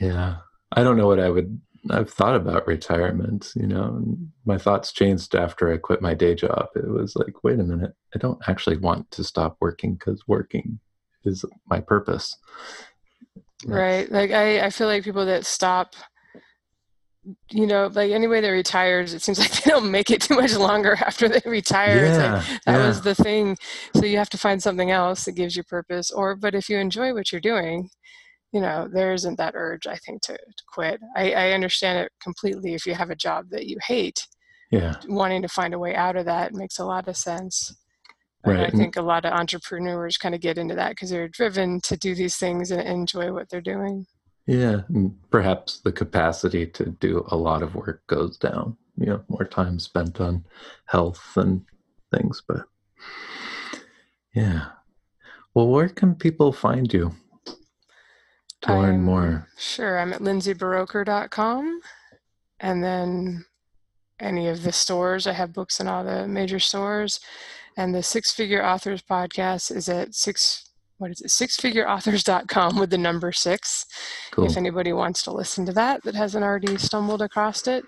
Yeah, 0.00 0.36
I 0.72 0.82
don't 0.82 0.96
know 0.96 1.06
what 1.06 1.20
I 1.20 1.30
would 1.30 1.60
I've 1.90 2.10
thought 2.10 2.36
about 2.36 2.66
retirement, 2.66 3.52
you 3.54 3.66
know, 3.66 4.04
my 4.44 4.58
thoughts 4.58 4.92
changed 4.92 5.34
after 5.34 5.72
I 5.72 5.76
quit 5.76 6.02
my 6.02 6.14
day 6.14 6.34
job. 6.34 6.68
It 6.74 6.88
was 6.88 7.16
like, 7.16 7.44
wait 7.44 7.60
a 7.60 7.64
minute, 7.64 7.92
I 8.14 8.18
don't 8.18 8.40
actually 8.48 8.78
want 8.78 9.10
to 9.12 9.24
stop 9.24 9.56
working 9.60 9.94
because 9.94 10.22
working 10.26 10.80
is 11.24 11.44
my 11.66 11.80
purpose. 11.80 12.36
Right. 13.64 14.10
Like 14.10 14.30
I, 14.30 14.66
I 14.66 14.70
feel 14.70 14.86
like 14.86 15.04
people 15.04 15.26
that 15.26 15.46
stop, 15.46 15.94
you 17.50 17.66
know, 17.66 17.90
like 17.92 18.12
anybody 18.12 18.42
that 18.42 18.48
retires, 18.48 19.14
it 19.14 19.22
seems 19.22 19.38
like 19.40 19.62
they 19.62 19.70
don't 19.70 19.90
make 19.90 20.10
it 20.10 20.22
too 20.22 20.34
much 20.34 20.54
longer 20.54 20.96
after 21.00 21.28
they 21.28 21.42
retire. 21.44 22.06
Yeah, 22.06 22.34
like, 22.34 22.62
that 22.66 22.78
yeah. 22.78 22.86
was 22.86 23.00
the 23.02 23.14
thing. 23.14 23.56
So 23.94 24.04
you 24.04 24.18
have 24.18 24.30
to 24.30 24.38
find 24.38 24.62
something 24.62 24.90
else 24.90 25.24
that 25.24 25.32
gives 25.32 25.56
you 25.56 25.62
purpose. 25.64 26.10
Or, 26.10 26.36
but 26.36 26.54
if 26.54 26.68
you 26.68 26.78
enjoy 26.78 27.12
what 27.14 27.32
you're 27.32 27.40
doing, 27.40 27.90
you 28.56 28.62
know 28.62 28.88
there 28.90 29.12
isn't 29.12 29.36
that 29.36 29.52
urge 29.54 29.86
i 29.86 29.96
think 29.96 30.22
to, 30.22 30.32
to 30.32 30.64
quit. 30.66 30.98
I, 31.14 31.32
I 31.32 31.50
understand 31.50 31.98
it 31.98 32.12
completely 32.22 32.72
if 32.72 32.86
you 32.86 32.94
have 32.94 33.10
a 33.10 33.22
job 33.26 33.50
that 33.50 33.66
you 33.66 33.76
hate. 33.86 34.26
Yeah. 34.70 34.94
Wanting 35.06 35.42
to 35.42 35.48
find 35.48 35.74
a 35.74 35.78
way 35.78 35.94
out 35.94 36.16
of 36.16 36.24
that 36.24 36.54
makes 36.54 36.78
a 36.78 36.86
lot 36.86 37.06
of 37.06 37.18
sense 37.18 37.76
right. 38.46 38.66
i 38.66 38.70
think 38.70 38.96
a 38.96 39.02
lot 39.02 39.26
of 39.26 39.34
entrepreneurs 39.34 40.16
kind 40.16 40.34
of 40.34 40.40
get 40.40 40.56
into 40.56 40.74
that 40.74 40.92
because 40.92 41.10
they're 41.10 41.28
driven 41.28 41.80
to 41.82 41.98
do 41.98 42.14
these 42.14 42.36
things 42.36 42.70
and 42.70 42.80
enjoy 42.80 43.30
what 43.30 43.50
they're 43.50 43.60
doing. 43.74 44.06
Yeah 44.46 44.80
perhaps 45.30 45.80
the 45.80 45.92
capacity 45.92 46.66
to 46.78 46.86
do 46.86 47.26
a 47.28 47.36
lot 47.36 47.62
of 47.62 47.74
work 47.74 48.06
goes 48.06 48.38
down 48.38 48.74
you 48.96 49.06
know 49.06 49.20
more 49.28 49.44
time 49.44 49.78
spent 49.78 50.18
on 50.18 50.44
health 50.86 51.24
and 51.36 51.62
things 52.10 52.42
but 52.48 52.62
yeah. 54.34 54.66
Well 55.52 55.68
where 55.68 55.90
can 55.90 56.14
people 56.14 56.52
find 56.52 56.90
you 56.92 57.12
to 58.66 58.74
learn 58.74 58.94
I'm, 58.96 59.04
more? 59.04 59.48
Sure. 59.58 59.98
I'm 59.98 60.12
at 60.12 60.20
lindsayburoker.com. 60.20 61.80
And 62.60 62.82
then 62.82 63.44
any 64.20 64.48
of 64.48 64.62
the 64.62 64.72
stores. 64.72 65.26
I 65.26 65.32
have 65.32 65.52
books 65.52 65.80
in 65.80 65.88
all 65.88 66.04
the 66.04 66.26
major 66.26 66.58
stores. 66.58 67.20
And 67.76 67.94
the 67.94 68.02
Six 68.02 68.32
Figure 68.32 68.64
Authors 68.64 69.02
podcast 69.02 69.74
is 69.74 69.88
at 69.88 70.14
six 70.14 70.66
what 70.98 71.10
is 71.10 71.20
it 71.20 71.28
sixfigureauthors.com 71.28 72.78
with 72.78 72.90
the 72.90 72.98
number 72.98 73.32
six 73.32 73.84
cool. 74.32 74.46
if 74.46 74.56
anybody 74.56 74.92
wants 74.92 75.22
to 75.22 75.32
listen 75.32 75.66
to 75.66 75.72
that 75.72 76.02
that 76.04 76.14
hasn't 76.14 76.44
already 76.44 76.76
stumbled 76.76 77.22
across 77.22 77.66
it 77.66 77.84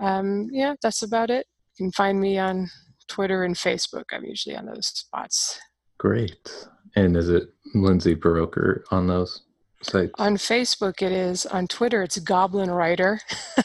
um, 0.00 0.48
yeah 0.52 0.74
that's 0.82 1.02
about 1.02 1.30
it 1.30 1.46
you 1.78 1.86
can 1.86 1.92
find 1.92 2.20
me 2.20 2.38
on 2.38 2.68
twitter 3.06 3.44
and 3.44 3.54
facebook 3.54 4.04
i'm 4.12 4.24
usually 4.24 4.56
on 4.56 4.66
those 4.66 4.86
spots 4.88 5.58
great 5.98 6.68
and 6.94 7.16
is 7.16 7.30
it 7.30 7.48
lindsay 7.74 8.14
buroker 8.14 8.82
on 8.90 9.06
those 9.06 9.42
sites? 9.82 10.12
On 10.18 10.36
Facebook, 10.36 11.02
it 11.02 11.12
is. 11.12 11.46
On 11.46 11.66
Twitter, 11.66 12.02
it's 12.02 12.18
Goblin 12.18 12.70
Writer. 12.70 13.20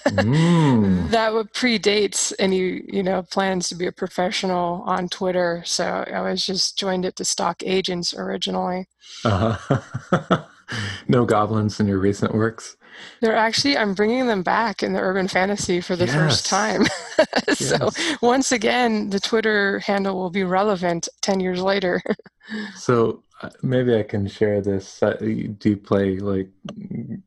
mm. 0.08 1.10
That 1.10 1.32
predates 1.54 2.34
any, 2.40 2.84
you 2.88 3.04
know, 3.04 3.24
plans 3.24 3.70
to 3.70 3.76
be 3.76 3.88
a 3.88 3.92
professional 3.92 4.84
on 4.86 5.10
Twitter. 5.10 5.64
So 5.66 6.06
I 6.12 6.22
was 6.22 6.46
just 6.46 6.78
joined 6.78 7.06
it 7.06 7.16
to 7.18 7.26
stalk 7.26 7.64
agents 7.64 8.14
originally. 8.14 8.88
Uh-huh. 9.26 10.44
no 11.08 11.26
goblins 11.26 11.80
in 11.80 11.88
your 11.88 12.00
recent 12.00 12.34
works. 12.34 12.78
They're 13.22 13.36
actually, 13.36 13.78
I'm 13.78 13.94
bringing 13.94 14.28
them 14.28 14.44
back 14.44 14.84
in 14.84 14.94
the 14.94 15.00
urban 15.00 15.28
fantasy 15.28 15.82
for 15.82 15.96
the 15.96 16.06
yes. 16.06 16.16
first 16.16 16.46
time. 16.46 16.86
so 17.54 17.90
yes. 17.96 18.18
once 18.22 18.52
again, 18.52 19.10
the 19.10 19.20
Twitter 19.20 19.80
handle 19.80 20.16
will 20.16 20.30
be 20.30 20.44
relevant 20.44 21.08
10 21.22 21.40
years 21.40 21.62
later. 21.62 22.02
so 22.76 23.24
maybe 23.62 23.96
I 23.96 24.04
can 24.04 24.28
share 24.28 24.62
this. 24.62 25.00
Do 25.00 25.56
you 25.64 25.78
play 25.78 26.18
like 26.20 26.50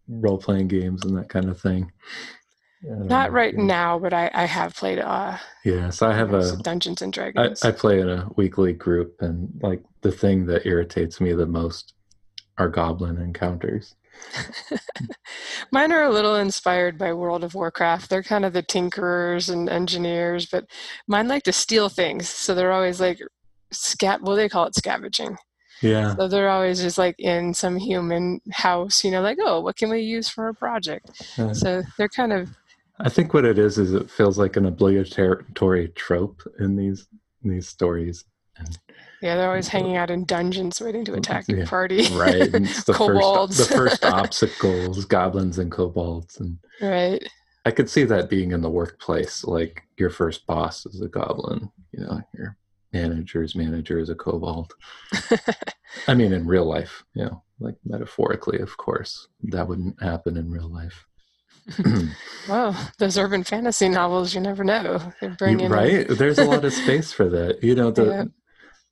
role 0.09 0.39
playing 0.39 0.69
games 0.69 1.05
and 1.05 1.17
that 1.17 1.29
kind 1.29 1.49
of 1.49 1.61
thing? 1.61 1.93
Not 2.83 3.33
right 3.33 3.55
yeah. 3.55 3.65
now, 3.65 3.99
but 3.99 4.13
I, 4.13 4.31
I 4.33 4.45
have 4.45 4.75
played. 4.75 4.99
Uh, 4.99 5.39
yeah, 5.65 5.91
so 5.91 6.09
I 6.09 6.15
have 6.15 6.35
a 6.35 6.57
Dungeons 6.59 7.03
and 7.03 7.13
Dragons. 7.13 7.65
I, 7.65 7.69
I 7.69 7.73
play 7.73 8.01
in 8.01 8.09
a 8.09 8.29
weekly 8.37 8.73
group, 8.73 9.17
and 9.21 9.49
like 9.63 9.83
the 10.03 10.13
thing 10.13 10.47
that 10.47 10.67
irritates 10.67 11.21
me 11.21 11.33
the 11.33 11.47
most 11.47 11.95
are 12.59 12.69
goblin 12.69 13.19
encounters. 13.19 13.97
Mine 15.73 15.93
are 15.93 16.05
a 16.05 16.13
little 16.13 16.37
inspired 16.37 16.97
by 16.99 17.13
World 17.13 17.45
of 17.45 17.55
Warcraft. 17.55 18.09
They're 18.09 18.23
kind 18.23 18.45
of 18.45 18.53
the 18.53 18.63
tinkerers 18.63 19.51
and 19.51 19.69
engineers, 19.69 20.47
but 20.47 20.65
mine 21.07 21.29
like 21.29 21.43
to 21.45 21.53
steal 21.53 21.89
things. 21.89 22.29
So 22.29 22.55
they're 22.55 22.73
always 22.73 23.01
like 23.01 23.21
scat. 23.73 24.23
Well, 24.23 24.37
they 24.37 24.49
call 24.49 24.67
it 24.67 24.75
scavenging. 24.75 25.37
Yeah. 25.83 26.17
So 26.17 26.29
they're 26.29 26.49
always 26.49 26.81
just 26.81 26.99
like 26.99 27.17
in 27.19 27.55
some 27.55 27.77
human 27.77 28.41
house, 28.51 29.05
you 29.05 29.11
know, 29.11 29.21
like, 29.21 29.39
oh, 29.41 29.61
what 29.61 29.77
can 29.77 29.91
we 29.91 30.01
use 30.01 30.29
for 30.29 30.49
a 30.49 30.55
project? 30.55 31.23
Uh, 31.39 31.53
so 31.53 31.83
they're 31.99 32.09
kind 32.09 32.33
of. 32.33 32.51
I 32.99 33.11
think 33.11 33.35
what 33.35 33.45
it 33.45 33.59
is 33.59 33.77
is 33.77 33.93
it 33.93 34.11
feels 34.11 34.39
like 34.39 34.57
an 34.57 34.65
obligatory 34.65 35.89
trope 35.89 36.43
in 36.59 36.77
these 36.77 37.07
in 37.45 37.51
these 37.51 37.69
stories. 37.69 38.25
And 38.57 38.79
yeah, 39.21 39.37
they're 39.37 39.49
always 39.49 39.69
hanging 39.69 39.97
out 39.97 40.11
in 40.11 40.25
dungeons 40.25 40.81
waiting 40.81 41.05
to 41.07 41.15
attack 41.15 41.49
your 41.49 41.61
yeah, 41.61 41.67
party. 41.67 42.07
right. 42.13 42.55
And 42.55 42.67
the. 42.87 42.95
First, 42.95 43.59
the 43.59 43.65
first 43.77 44.05
obstacles, 44.05 45.05
goblins 45.05 45.59
and 45.59 45.71
kobolds. 45.71 46.39
And 46.39 46.59
right. 46.81 47.27
I 47.65 47.71
could 47.71 47.91
see 47.91 48.05
that 48.05 48.31
being 48.31 48.53
in 48.53 48.63
the 48.63 48.71
workplace. 48.71 49.45
Like 49.45 49.83
your 49.99 50.11
first 50.11 50.47
boss 50.47 50.87
is 50.87 51.01
a 51.01 51.09
goblin, 51.09 51.71
you 51.93 52.01
know, 52.01 52.23
your 52.37 52.57
manager's 52.93 53.55
manager 53.55 53.99
is 53.99 54.11
a 54.11 54.15
kobold. 54.15 54.73
I 56.09 56.15
mean, 56.15 56.33
in 56.33 56.47
real 56.47 56.65
life, 56.65 57.05
you 57.15 57.25
know, 57.25 57.43
like 57.61 57.77
metaphorically, 57.85 58.59
of 58.59 58.77
course, 58.77 59.29
that 59.45 59.69
wouldn't 59.69 60.03
happen 60.03 60.37
in 60.37 60.51
real 60.51 60.73
life. 60.73 61.07
well, 62.49 62.77
those 62.99 63.19
urban 63.19 63.43
fantasy 63.43 63.89
novels, 63.89 64.35
you 64.35 64.41
never 64.41 64.63
know. 64.63 65.01
They 65.21 65.29
bring 65.29 65.61
in 65.61 65.73
right. 65.73 66.07
There's 66.09 66.39
a 66.39 66.45
lot 66.45 66.65
of 66.65 66.73
space 66.73 67.13
for 67.13 67.29
that. 67.29 67.63
You 67.63 67.75
know, 67.75 67.91
the 67.91 68.05
yeah. 68.05 68.25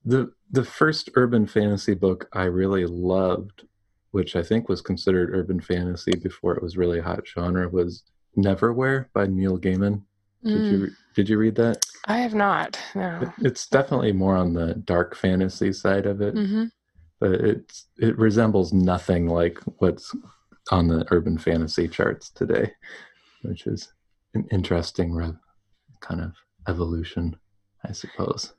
the 0.04 0.32
the 0.50 0.64
first 0.64 1.10
urban 1.14 1.46
fantasy 1.46 1.94
book 1.94 2.28
I 2.32 2.44
really 2.44 2.86
loved, 2.86 3.64
which 4.10 4.34
I 4.34 4.42
think 4.42 4.68
was 4.68 4.80
considered 4.80 5.34
urban 5.34 5.60
fantasy 5.60 6.16
before 6.16 6.56
it 6.56 6.62
was 6.62 6.76
really 6.76 7.00
hot 7.00 7.26
genre, 7.26 7.68
was 7.68 8.02
Neverwhere 8.36 9.06
by 9.12 9.26
Neil 9.26 9.58
Gaiman. 9.58 10.02
Did 10.42 10.60
mm. 10.60 10.70
you 10.70 10.90
did 11.14 11.28
you 11.28 11.38
read 11.38 11.54
that? 11.56 11.84
I 12.06 12.18
have 12.18 12.34
not. 12.34 12.78
No. 12.94 13.32
It's 13.38 13.66
definitely 13.66 14.12
more 14.12 14.36
on 14.36 14.52
the 14.52 14.74
dark 14.74 15.16
fantasy 15.16 15.72
side 15.72 16.06
of 16.06 16.20
it, 16.20 16.34
mm-hmm. 16.34 16.64
but 17.20 17.32
it's 17.32 17.86
it 17.98 18.18
resembles 18.18 18.72
nothing 18.72 19.26
like 19.26 19.58
what's 19.78 20.14
on 20.70 20.88
the 20.88 21.06
urban 21.10 21.38
fantasy 21.38 21.88
charts 21.88 22.30
today, 22.30 22.72
which 23.42 23.66
is 23.66 23.92
an 24.34 24.46
interesting 24.50 25.12
re- 25.12 25.32
kind 26.00 26.20
of 26.20 26.32
evolution, 26.68 27.36
I 27.84 27.92
suppose. 27.92 28.52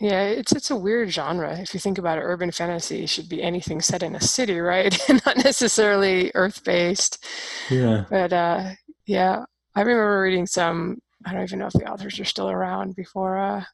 Yeah, 0.00 0.24
it's 0.24 0.52
it's 0.52 0.70
a 0.70 0.76
weird 0.76 1.10
genre. 1.10 1.58
If 1.58 1.74
you 1.74 1.80
think 1.80 1.98
about 1.98 2.18
it, 2.18 2.22
urban 2.22 2.52
fantasy 2.52 3.06
should 3.06 3.28
be 3.28 3.42
anything 3.42 3.80
set 3.80 4.02
in 4.02 4.14
a 4.14 4.20
city, 4.20 4.58
right? 4.60 4.96
Not 5.26 5.36
necessarily 5.38 6.30
Earth 6.34 6.64
based. 6.64 7.24
Yeah. 7.70 8.04
But 8.10 8.32
uh, 8.32 8.70
yeah, 9.06 9.44
I 9.74 9.80
remember 9.80 10.22
reading 10.22 10.46
some 10.46 11.00
I 11.28 11.32
don't 11.32 11.42
even 11.42 11.58
know 11.58 11.66
if 11.66 11.74
the 11.74 11.90
authors 11.90 12.18
are 12.18 12.24
still 12.24 12.48
around 12.48 12.96
before 12.96 13.36
uh 13.36 13.64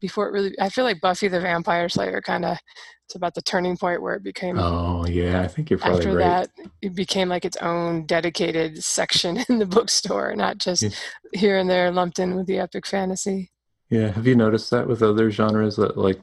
before 0.00 0.28
it 0.28 0.32
really 0.32 0.54
I 0.60 0.68
feel 0.68 0.84
like 0.84 1.00
Buffy 1.00 1.28
the 1.28 1.40
Vampire 1.40 1.88
Slayer 1.88 2.20
kind 2.20 2.44
of 2.44 2.58
it's 3.06 3.14
about 3.14 3.34
the 3.34 3.40
turning 3.42 3.76
point 3.76 4.02
where 4.02 4.14
it 4.14 4.22
became 4.22 4.58
Oh 4.58 5.06
yeah, 5.06 5.40
I 5.40 5.48
think 5.48 5.70
you're 5.70 5.78
probably 5.78 5.98
after 5.98 6.16
right. 6.16 6.48
that 6.56 6.68
it 6.82 6.94
became 6.94 7.28
like 7.28 7.44
its 7.46 7.56
own 7.58 8.04
dedicated 8.04 8.82
section 8.82 9.38
in 9.48 9.58
the 9.58 9.66
bookstore, 9.66 10.34
not 10.34 10.58
just 10.58 10.82
yeah. 10.82 10.90
here 11.32 11.58
and 11.58 11.70
there 11.70 11.90
lumped 11.90 12.18
in 12.18 12.34
with 12.34 12.46
the 12.46 12.58
epic 12.58 12.86
fantasy. 12.86 13.50
Yeah, 13.88 14.10
have 14.10 14.26
you 14.26 14.34
noticed 14.34 14.70
that 14.70 14.88
with 14.88 15.02
other 15.02 15.30
genres 15.30 15.76
that 15.76 15.96
like 15.96 16.20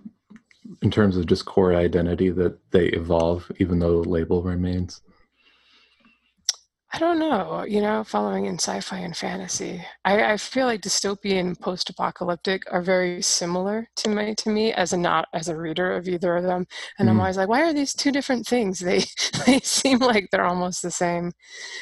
in 0.81 0.91
terms 0.91 1.17
of 1.17 1.25
just 1.25 1.45
core 1.45 1.73
identity 1.73 2.29
that 2.31 2.59
they 2.71 2.87
evolve 2.87 3.51
even 3.59 3.79
though 3.79 4.03
the 4.03 4.09
label 4.09 4.43
remains? 4.43 5.01
I 6.91 6.97
don't 6.97 7.19
know, 7.19 7.63
you 7.67 7.81
know, 7.81 8.03
following 8.03 8.45
in 8.45 8.55
sci-fi 8.55 8.97
and 8.97 9.15
fantasy. 9.15 9.85
I, 10.05 10.33
I 10.33 10.37
feel 10.37 10.65
like 10.65 10.81
dystopian 10.81 11.59
post-apocalyptic 11.59 12.63
are 12.71 12.81
very 12.81 13.21
similar 13.21 13.87
to 13.97 14.09
me 14.09 14.33
to 14.35 14.49
me 14.49 14.73
as 14.73 14.91
a 14.91 14.97
not 14.97 15.27
as 15.33 15.49
a 15.49 15.57
reader 15.57 15.95
of 15.95 16.07
either 16.07 16.35
of 16.35 16.43
them. 16.45 16.65
And 16.97 17.07
mm. 17.07 17.11
I'm 17.11 17.19
always 17.19 17.37
like, 17.37 17.47
why 17.47 17.61
are 17.61 17.73
these 17.73 17.93
two 17.93 18.11
different 18.11 18.47
things? 18.47 18.79
They 18.89 19.03
they 19.45 19.59
seem 19.59 19.99
like 19.99 20.29
they're 20.31 20.45
almost 20.45 20.81
the 20.81 20.89
same. 20.89 21.31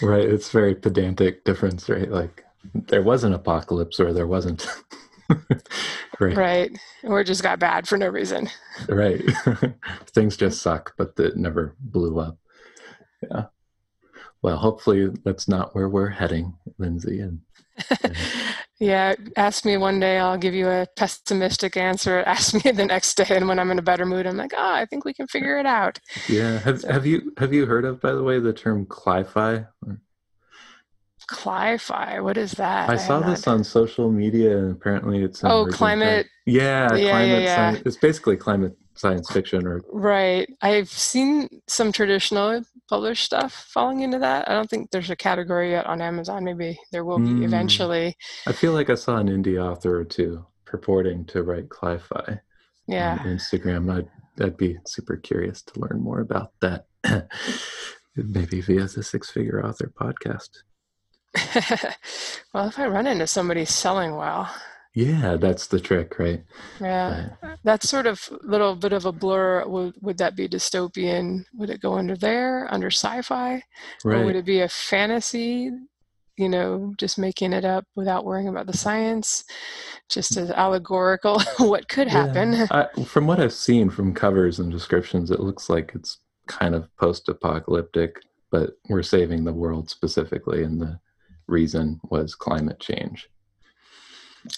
Right. 0.01 0.25
It's 0.25 0.49
very 0.49 0.75
pedantic 0.75 1.45
difference, 1.45 1.87
right? 1.87 2.11
Like 2.11 2.43
there 2.73 3.01
was 3.01 3.23
an 3.23 3.33
apocalypse 3.33 4.01
or 4.01 4.11
there 4.11 4.27
wasn't. 4.27 4.67
right. 6.19 6.35
Right. 6.35 6.79
Or 7.03 7.21
it 7.21 7.27
just 7.27 7.43
got 7.43 7.59
bad 7.59 7.87
for 7.87 7.97
no 7.97 8.09
reason. 8.09 8.49
right. 8.89 9.21
Things 10.07 10.35
just 10.35 10.61
suck, 10.61 10.95
but 10.97 11.13
it 11.17 11.37
never 11.37 11.77
blew 11.79 12.19
up. 12.19 12.37
Yeah 13.31 13.45
well, 14.41 14.57
hopefully 14.57 15.09
that's 15.23 15.47
not 15.47 15.73
where 15.75 15.89
we're 15.89 16.09
heading, 16.09 16.53
Lindsay. 16.77 17.19
And, 17.19 17.39
and 18.03 18.15
yeah, 18.79 19.15
ask 19.35 19.65
me 19.65 19.77
one 19.77 19.99
day, 19.99 20.19
I'll 20.19 20.37
give 20.37 20.53
you 20.53 20.67
a 20.67 20.87
pessimistic 20.95 21.75
answer. 21.77 22.19
Ask 22.25 22.53
me 22.63 22.71
the 22.71 22.85
next 22.85 23.15
day, 23.15 23.25
and 23.29 23.47
when 23.47 23.59
I'm 23.59 23.71
in 23.71 23.79
a 23.79 23.83
better 23.83 24.05
mood, 24.05 24.27
I'm 24.27 24.37
like, 24.37 24.53
oh, 24.55 24.73
I 24.73 24.85
think 24.85 25.05
we 25.05 25.13
can 25.13 25.27
figure 25.27 25.57
it 25.57 25.65
out. 25.65 25.99
Yeah. 26.29 26.59
Have 26.59 26.81
so. 26.81 26.91
Have 26.91 27.05
you 27.05 27.33
Have 27.37 27.53
you 27.53 27.65
heard 27.65 27.85
of, 27.85 27.99
by 27.99 28.13
the 28.13 28.23
way, 28.23 28.39
the 28.39 28.53
term 28.53 28.85
cli-fi? 28.85 29.65
Cli-fi. 31.27 32.19
What 32.21 32.37
is 32.37 32.53
that? 32.53 32.89
I, 32.89 32.93
I 32.93 32.97
saw 32.97 33.19
this 33.19 33.45
not... 33.45 33.53
on 33.53 33.63
social 33.63 34.11
media, 34.11 34.57
and 34.57 34.71
apparently 34.71 35.23
it's 35.23 35.43
oh 35.43 35.65
climate. 35.65 36.27
Yeah, 36.45 36.93
yeah, 36.95 37.09
climate 37.09 37.29
yeah, 37.29 37.39
yeah. 37.39 37.55
Science. 37.55 37.81
It's 37.85 37.97
basically 37.97 38.37
climate 38.37 38.77
science 38.97 39.29
fiction 39.31 39.65
or 39.67 39.81
right. 39.91 40.49
I've 40.61 40.89
seen 40.89 41.47
some 41.67 41.91
traditional 41.91 42.63
published 42.89 43.25
stuff 43.25 43.53
falling 43.69 44.01
into 44.01 44.19
that. 44.19 44.49
I 44.49 44.53
don't 44.53 44.69
think 44.69 44.91
there's 44.91 45.09
a 45.09 45.15
category 45.15 45.71
yet 45.71 45.85
on 45.85 46.01
amazon. 46.01 46.43
Maybe 46.43 46.79
there 46.91 47.05
will 47.05 47.19
be 47.19 47.29
mm. 47.29 47.43
eventually. 47.43 48.15
I 48.45 48.51
feel 48.51 48.73
like 48.73 48.89
i 48.89 48.95
saw 48.95 49.17
an 49.17 49.27
indie 49.27 49.61
author 49.63 49.99
or 49.99 50.05
two 50.05 50.45
purporting 50.65 51.25
to 51.25 51.43
write 51.43 51.69
cli-fi 51.69 52.39
yeah. 52.87 53.17
On 53.19 53.27
instagram. 53.27 53.93
I'd, 53.93 54.43
I'd 54.43 54.57
be 54.57 54.77
super 54.85 55.17
curious 55.17 55.61
to 55.63 55.79
learn 55.79 56.01
more 56.01 56.21
about 56.21 56.53
that. 56.61 56.87
Maybe 58.15 58.61
via 58.61 58.85
the 58.85 59.03
six 59.03 59.29
figure 59.29 59.63
author 59.65 59.91
podcast. 59.99 60.49
Well 62.53 62.69
if 62.69 62.79
i 62.79 62.87
run 62.87 63.05
into 63.05 63.27
somebody 63.27 63.65
selling 63.65 64.15
well 64.15 64.49
yeah, 64.97 65.37
that's 65.37 65.67
the 65.67 65.79
trick, 65.79 66.17
right? 66.17 66.43
Yeah, 66.81 67.29
right. 67.43 67.59
that's 67.63 67.87
sort 67.87 68.07
of 68.07 68.27
a 68.31 68.47
little 68.47 68.75
bit 68.75 68.93
of 68.93 69.05
a 69.05 69.11
blur. 69.11 69.63
Would 69.67 69.93
would 70.01 70.17
that 70.17 70.35
be 70.35 70.49
dystopian? 70.49 71.45
Would 71.53 71.69
it 71.69 71.81
go 71.81 71.93
under 71.93 72.17
there, 72.17 72.67
under 72.73 72.87
sci-fi, 72.87 73.61
right. 74.03 74.15
or 74.15 74.25
would 74.25 74.35
it 74.35 74.45
be 74.45 74.61
a 74.61 74.67
fantasy? 74.67 75.69
You 76.35 76.49
know, 76.49 76.95
just 76.97 77.19
making 77.19 77.53
it 77.53 77.63
up 77.63 77.85
without 77.95 78.25
worrying 78.25 78.47
about 78.47 78.65
the 78.65 78.75
science, 78.75 79.43
just 80.09 80.35
as 80.35 80.49
allegorical. 80.49 81.43
what 81.59 81.87
could 81.89 82.07
happen? 82.07 82.53
Yeah. 82.53 82.67
I, 82.71 83.03
from 83.03 83.27
what 83.27 83.39
I've 83.39 83.53
seen 83.53 83.91
from 83.91 84.15
covers 84.15 84.57
and 84.57 84.71
descriptions, 84.71 85.29
it 85.29 85.39
looks 85.39 85.69
like 85.69 85.91
it's 85.93 86.17
kind 86.47 86.73
of 86.73 86.89
post-apocalyptic, 86.97 88.19
but 88.49 88.71
we're 88.89 89.03
saving 89.03 89.43
the 89.43 89.53
world 89.53 89.91
specifically, 89.91 90.63
and 90.63 90.81
the 90.81 90.99
reason 91.45 91.99
was 92.09 92.33
climate 92.33 92.79
change. 92.79 93.29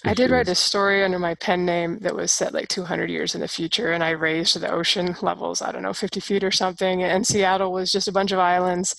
I 0.04 0.14
did 0.14 0.30
write 0.30 0.48
a 0.48 0.54
story 0.54 1.04
under 1.04 1.18
my 1.18 1.34
pen 1.34 1.64
name 1.64 1.98
that 2.00 2.14
was 2.14 2.32
set 2.32 2.54
like 2.54 2.68
200 2.68 3.10
years 3.10 3.34
in 3.34 3.40
the 3.40 3.48
future, 3.48 3.92
and 3.92 4.02
I 4.02 4.10
raised 4.10 4.58
the 4.58 4.70
ocean 4.70 5.16
levels, 5.22 5.62
I 5.62 5.72
don't 5.72 5.82
know, 5.82 5.92
50 5.92 6.20
feet 6.20 6.44
or 6.44 6.50
something. 6.50 7.02
And 7.02 7.26
Seattle 7.26 7.72
was 7.72 7.92
just 7.92 8.08
a 8.08 8.12
bunch 8.12 8.32
of 8.32 8.38
islands. 8.38 8.94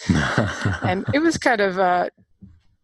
and 0.84 1.06
it 1.14 1.20
was 1.20 1.38
kind 1.38 1.62
of, 1.62 1.80
uh, 1.80 2.10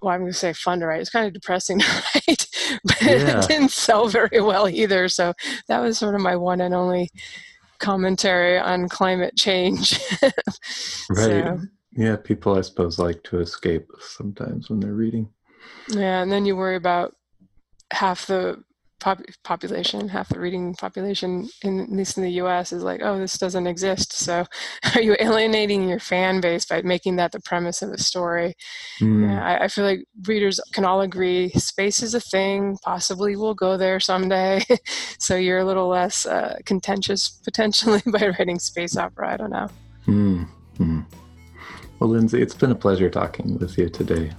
well, 0.02 0.14
I'm 0.14 0.22
going 0.22 0.32
to 0.32 0.38
say 0.38 0.54
fun 0.54 0.80
to 0.80 0.88
write. 0.88 1.02
It's 1.02 1.10
kind 1.10 1.28
of 1.28 1.34
depressing 1.34 1.80
to 1.80 2.04
write, 2.16 2.48
but 2.84 3.02
yeah. 3.02 3.40
it 3.40 3.48
didn't 3.48 3.72
sell 3.72 4.08
very 4.08 4.42
well 4.42 4.68
either. 4.68 5.08
So 5.10 5.34
that 5.68 5.80
was 5.80 5.98
sort 5.98 6.16
of 6.16 6.22
my 6.22 6.36
one 6.36 6.62
and 6.62 6.74
only 6.74 7.10
commentary 7.80 8.58
on 8.58 8.90
climate 8.90 9.36
change. 9.36 10.00
right. 10.22 10.34
So, 11.10 11.60
yeah, 11.94 12.16
people, 12.16 12.58
I 12.58 12.62
suppose, 12.62 13.00
like 13.00 13.24
to 13.24 13.40
escape 13.40 13.90
sometimes 14.00 14.70
when 14.70 14.80
they're 14.80 14.94
reading. 14.94 15.30
Yeah, 15.90 16.22
and 16.22 16.32
then 16.32 16.46
you 16.46 16.56
worry 16.56 16.76
about 16.76 17.16
half 17.92 18.28
the 18.28 18.64
pop- 19.00 19.22
population, 19.44 20.10
half 20.10 20.30
the 20.30 20.40
reading 20.40 20.74
population, 20.76 21.50
in, 21.64 21.80
at 21.80 21.92
least 21.92 22.18
in 22.18 22.24
the 22.24 22.32
U.S., 22.34 22.72
is 22.72 22.84
like, 22.84 23.02
oh, 23.04 23.18
this 23.18 23.38
doesn't 23.38 23.68
exist. 23.68 24.14
So, 24.14 24.46
are 24.96 25.02
you 25.02 25.16
alienating 25.20 25.88
your 25.88 26.00
fan 26.00 26.42
base 26.42 26.66
by 26.66 26.82
making 26.82 27.18
that 27.18 27.32
the 27.32 27.40
premise 27.42 27.82
of 27.82 27.92
a 27.92 27.98
story? 27.98 28.56
Mm. 29.00 29.30
Yeah, 29.30 29.44
I, 29.44 29.66
I, 29.66 29.68
feel 29.68 29.86
like 29.86 30.06
readers 30.28 30.60
can 30.74 30.86
all 30.86 31.02
agree 31.02 31.50
space 31.50 32.02
is 32.02 32.14
a 32.14 32.20
thing. 32.20 32.78
Possibly 32.84 33.36
we'll 33.36 33.54
go 33.54 33.78
there 33.78 34.00
someday. 34.00 34.62
so 35.20 35.36
you're 35.36 35.60
a 35.60 35.66
little 35.66 35.88
less 35.88 36.26
uh, 36.26 36.58
contentious 36.66 37.30
potentially 37.44 38.02
by 38.06 38.34
writing 38.38 38.60
space 38.60 38.98
opera. 38.98 39.34
I 39.34 39.38
don't 39.38 39.52
know. 39.52 39.70
Mm. 40.08 40.48
Mm. 40.80 41.06
Well, 42.00 42.12
Lindsay, 42.12 42.42
it's 42.42 42.54
been 42.54 42.72
a 42.72 42.76
pleasure 42.76 43.10
talking 43.10 43.58
with 43.58 43.78
you 43.78 43.90
today. 43.90 44.32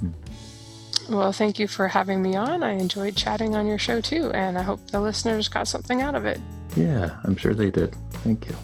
Well, 1.09 1.33
thank 1.33 1.59
you 1.59 1.67
for 1.67 1.89
having 1.89 2.21
me 2.21 2.37
on. 2.37 2.63
I 2.63 2.73
enjoyed 2.73 3.17
chatting 3.17 3.55
on 3.55 3.67
your 3.67 3.79
show 3.79 4.01
too, 4.01 4.31
and 4.33 4.59
I 4.59 4.63
hope 4.63 4.91
the 4.91 5.01
listeners 5.01 5.49
got 5.49 5.67
something 5.67 6.03
out 6.03 6.15
of 6.15 6.27
it. 6.27 6.41
Yeah, 6.77 7.17
I'm 7.25 7.37
sure 7.37 7.55
they 7.55 7.71
did. 7.71 7.97
Thank 8.11 8.47
you. 8.47 8.55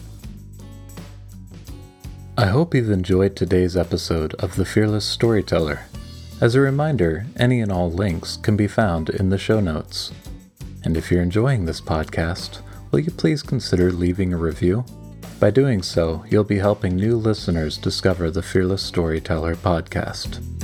I 2.37 2.47
hope 2.47 2.75
you've 2.75 2.91
enjoyed 2.91 3.35
today's 3.35 3.75
episode 3.75 4.33
of 4.35 4.55
The 4.55 4.65
Fearless 4.65 5.05
Storyteller. 5.05 5.85
As 6.41 6.53
a 6.53 6.59
reminder, 6.59 7.25
any 7.37 7.61
and 7.61 7.71
all 7.71 7.89
links 7.89 8.37
can 8.37 8.57
be 8.57 8.67
found 8.67 9.09
in 9.09 9.29
the 9.29 9.37
show 9.37 9.59
notes. 9.59 10.11
And 10.83 10.97
if 10.97 11.09
you're 11.09 11.21
enjoying 11.21 11.65
this 11.65 11.81
podcast, 11.81 12.59
will 12.91 12.99
you 12.99 13.11
please 13.11 13.41
consider 13.41 13.91
leaving 13.91 14.33
a 14.33 14.37
review? 14.37 14.85
By 15.39 15.49
doing 15.49 15.81
so, 15.81 16.25
you'll 16.29 16.43
be 16.43 16.59
helping 16.59 16.95
new 16.95 17.17
listeners 17.17 17.77
discover 17.77 18.29
the 18.29 18.43
Fearless 18.43 18.83
Storyteller 18.83 19.55
podcast. 19.55 20.54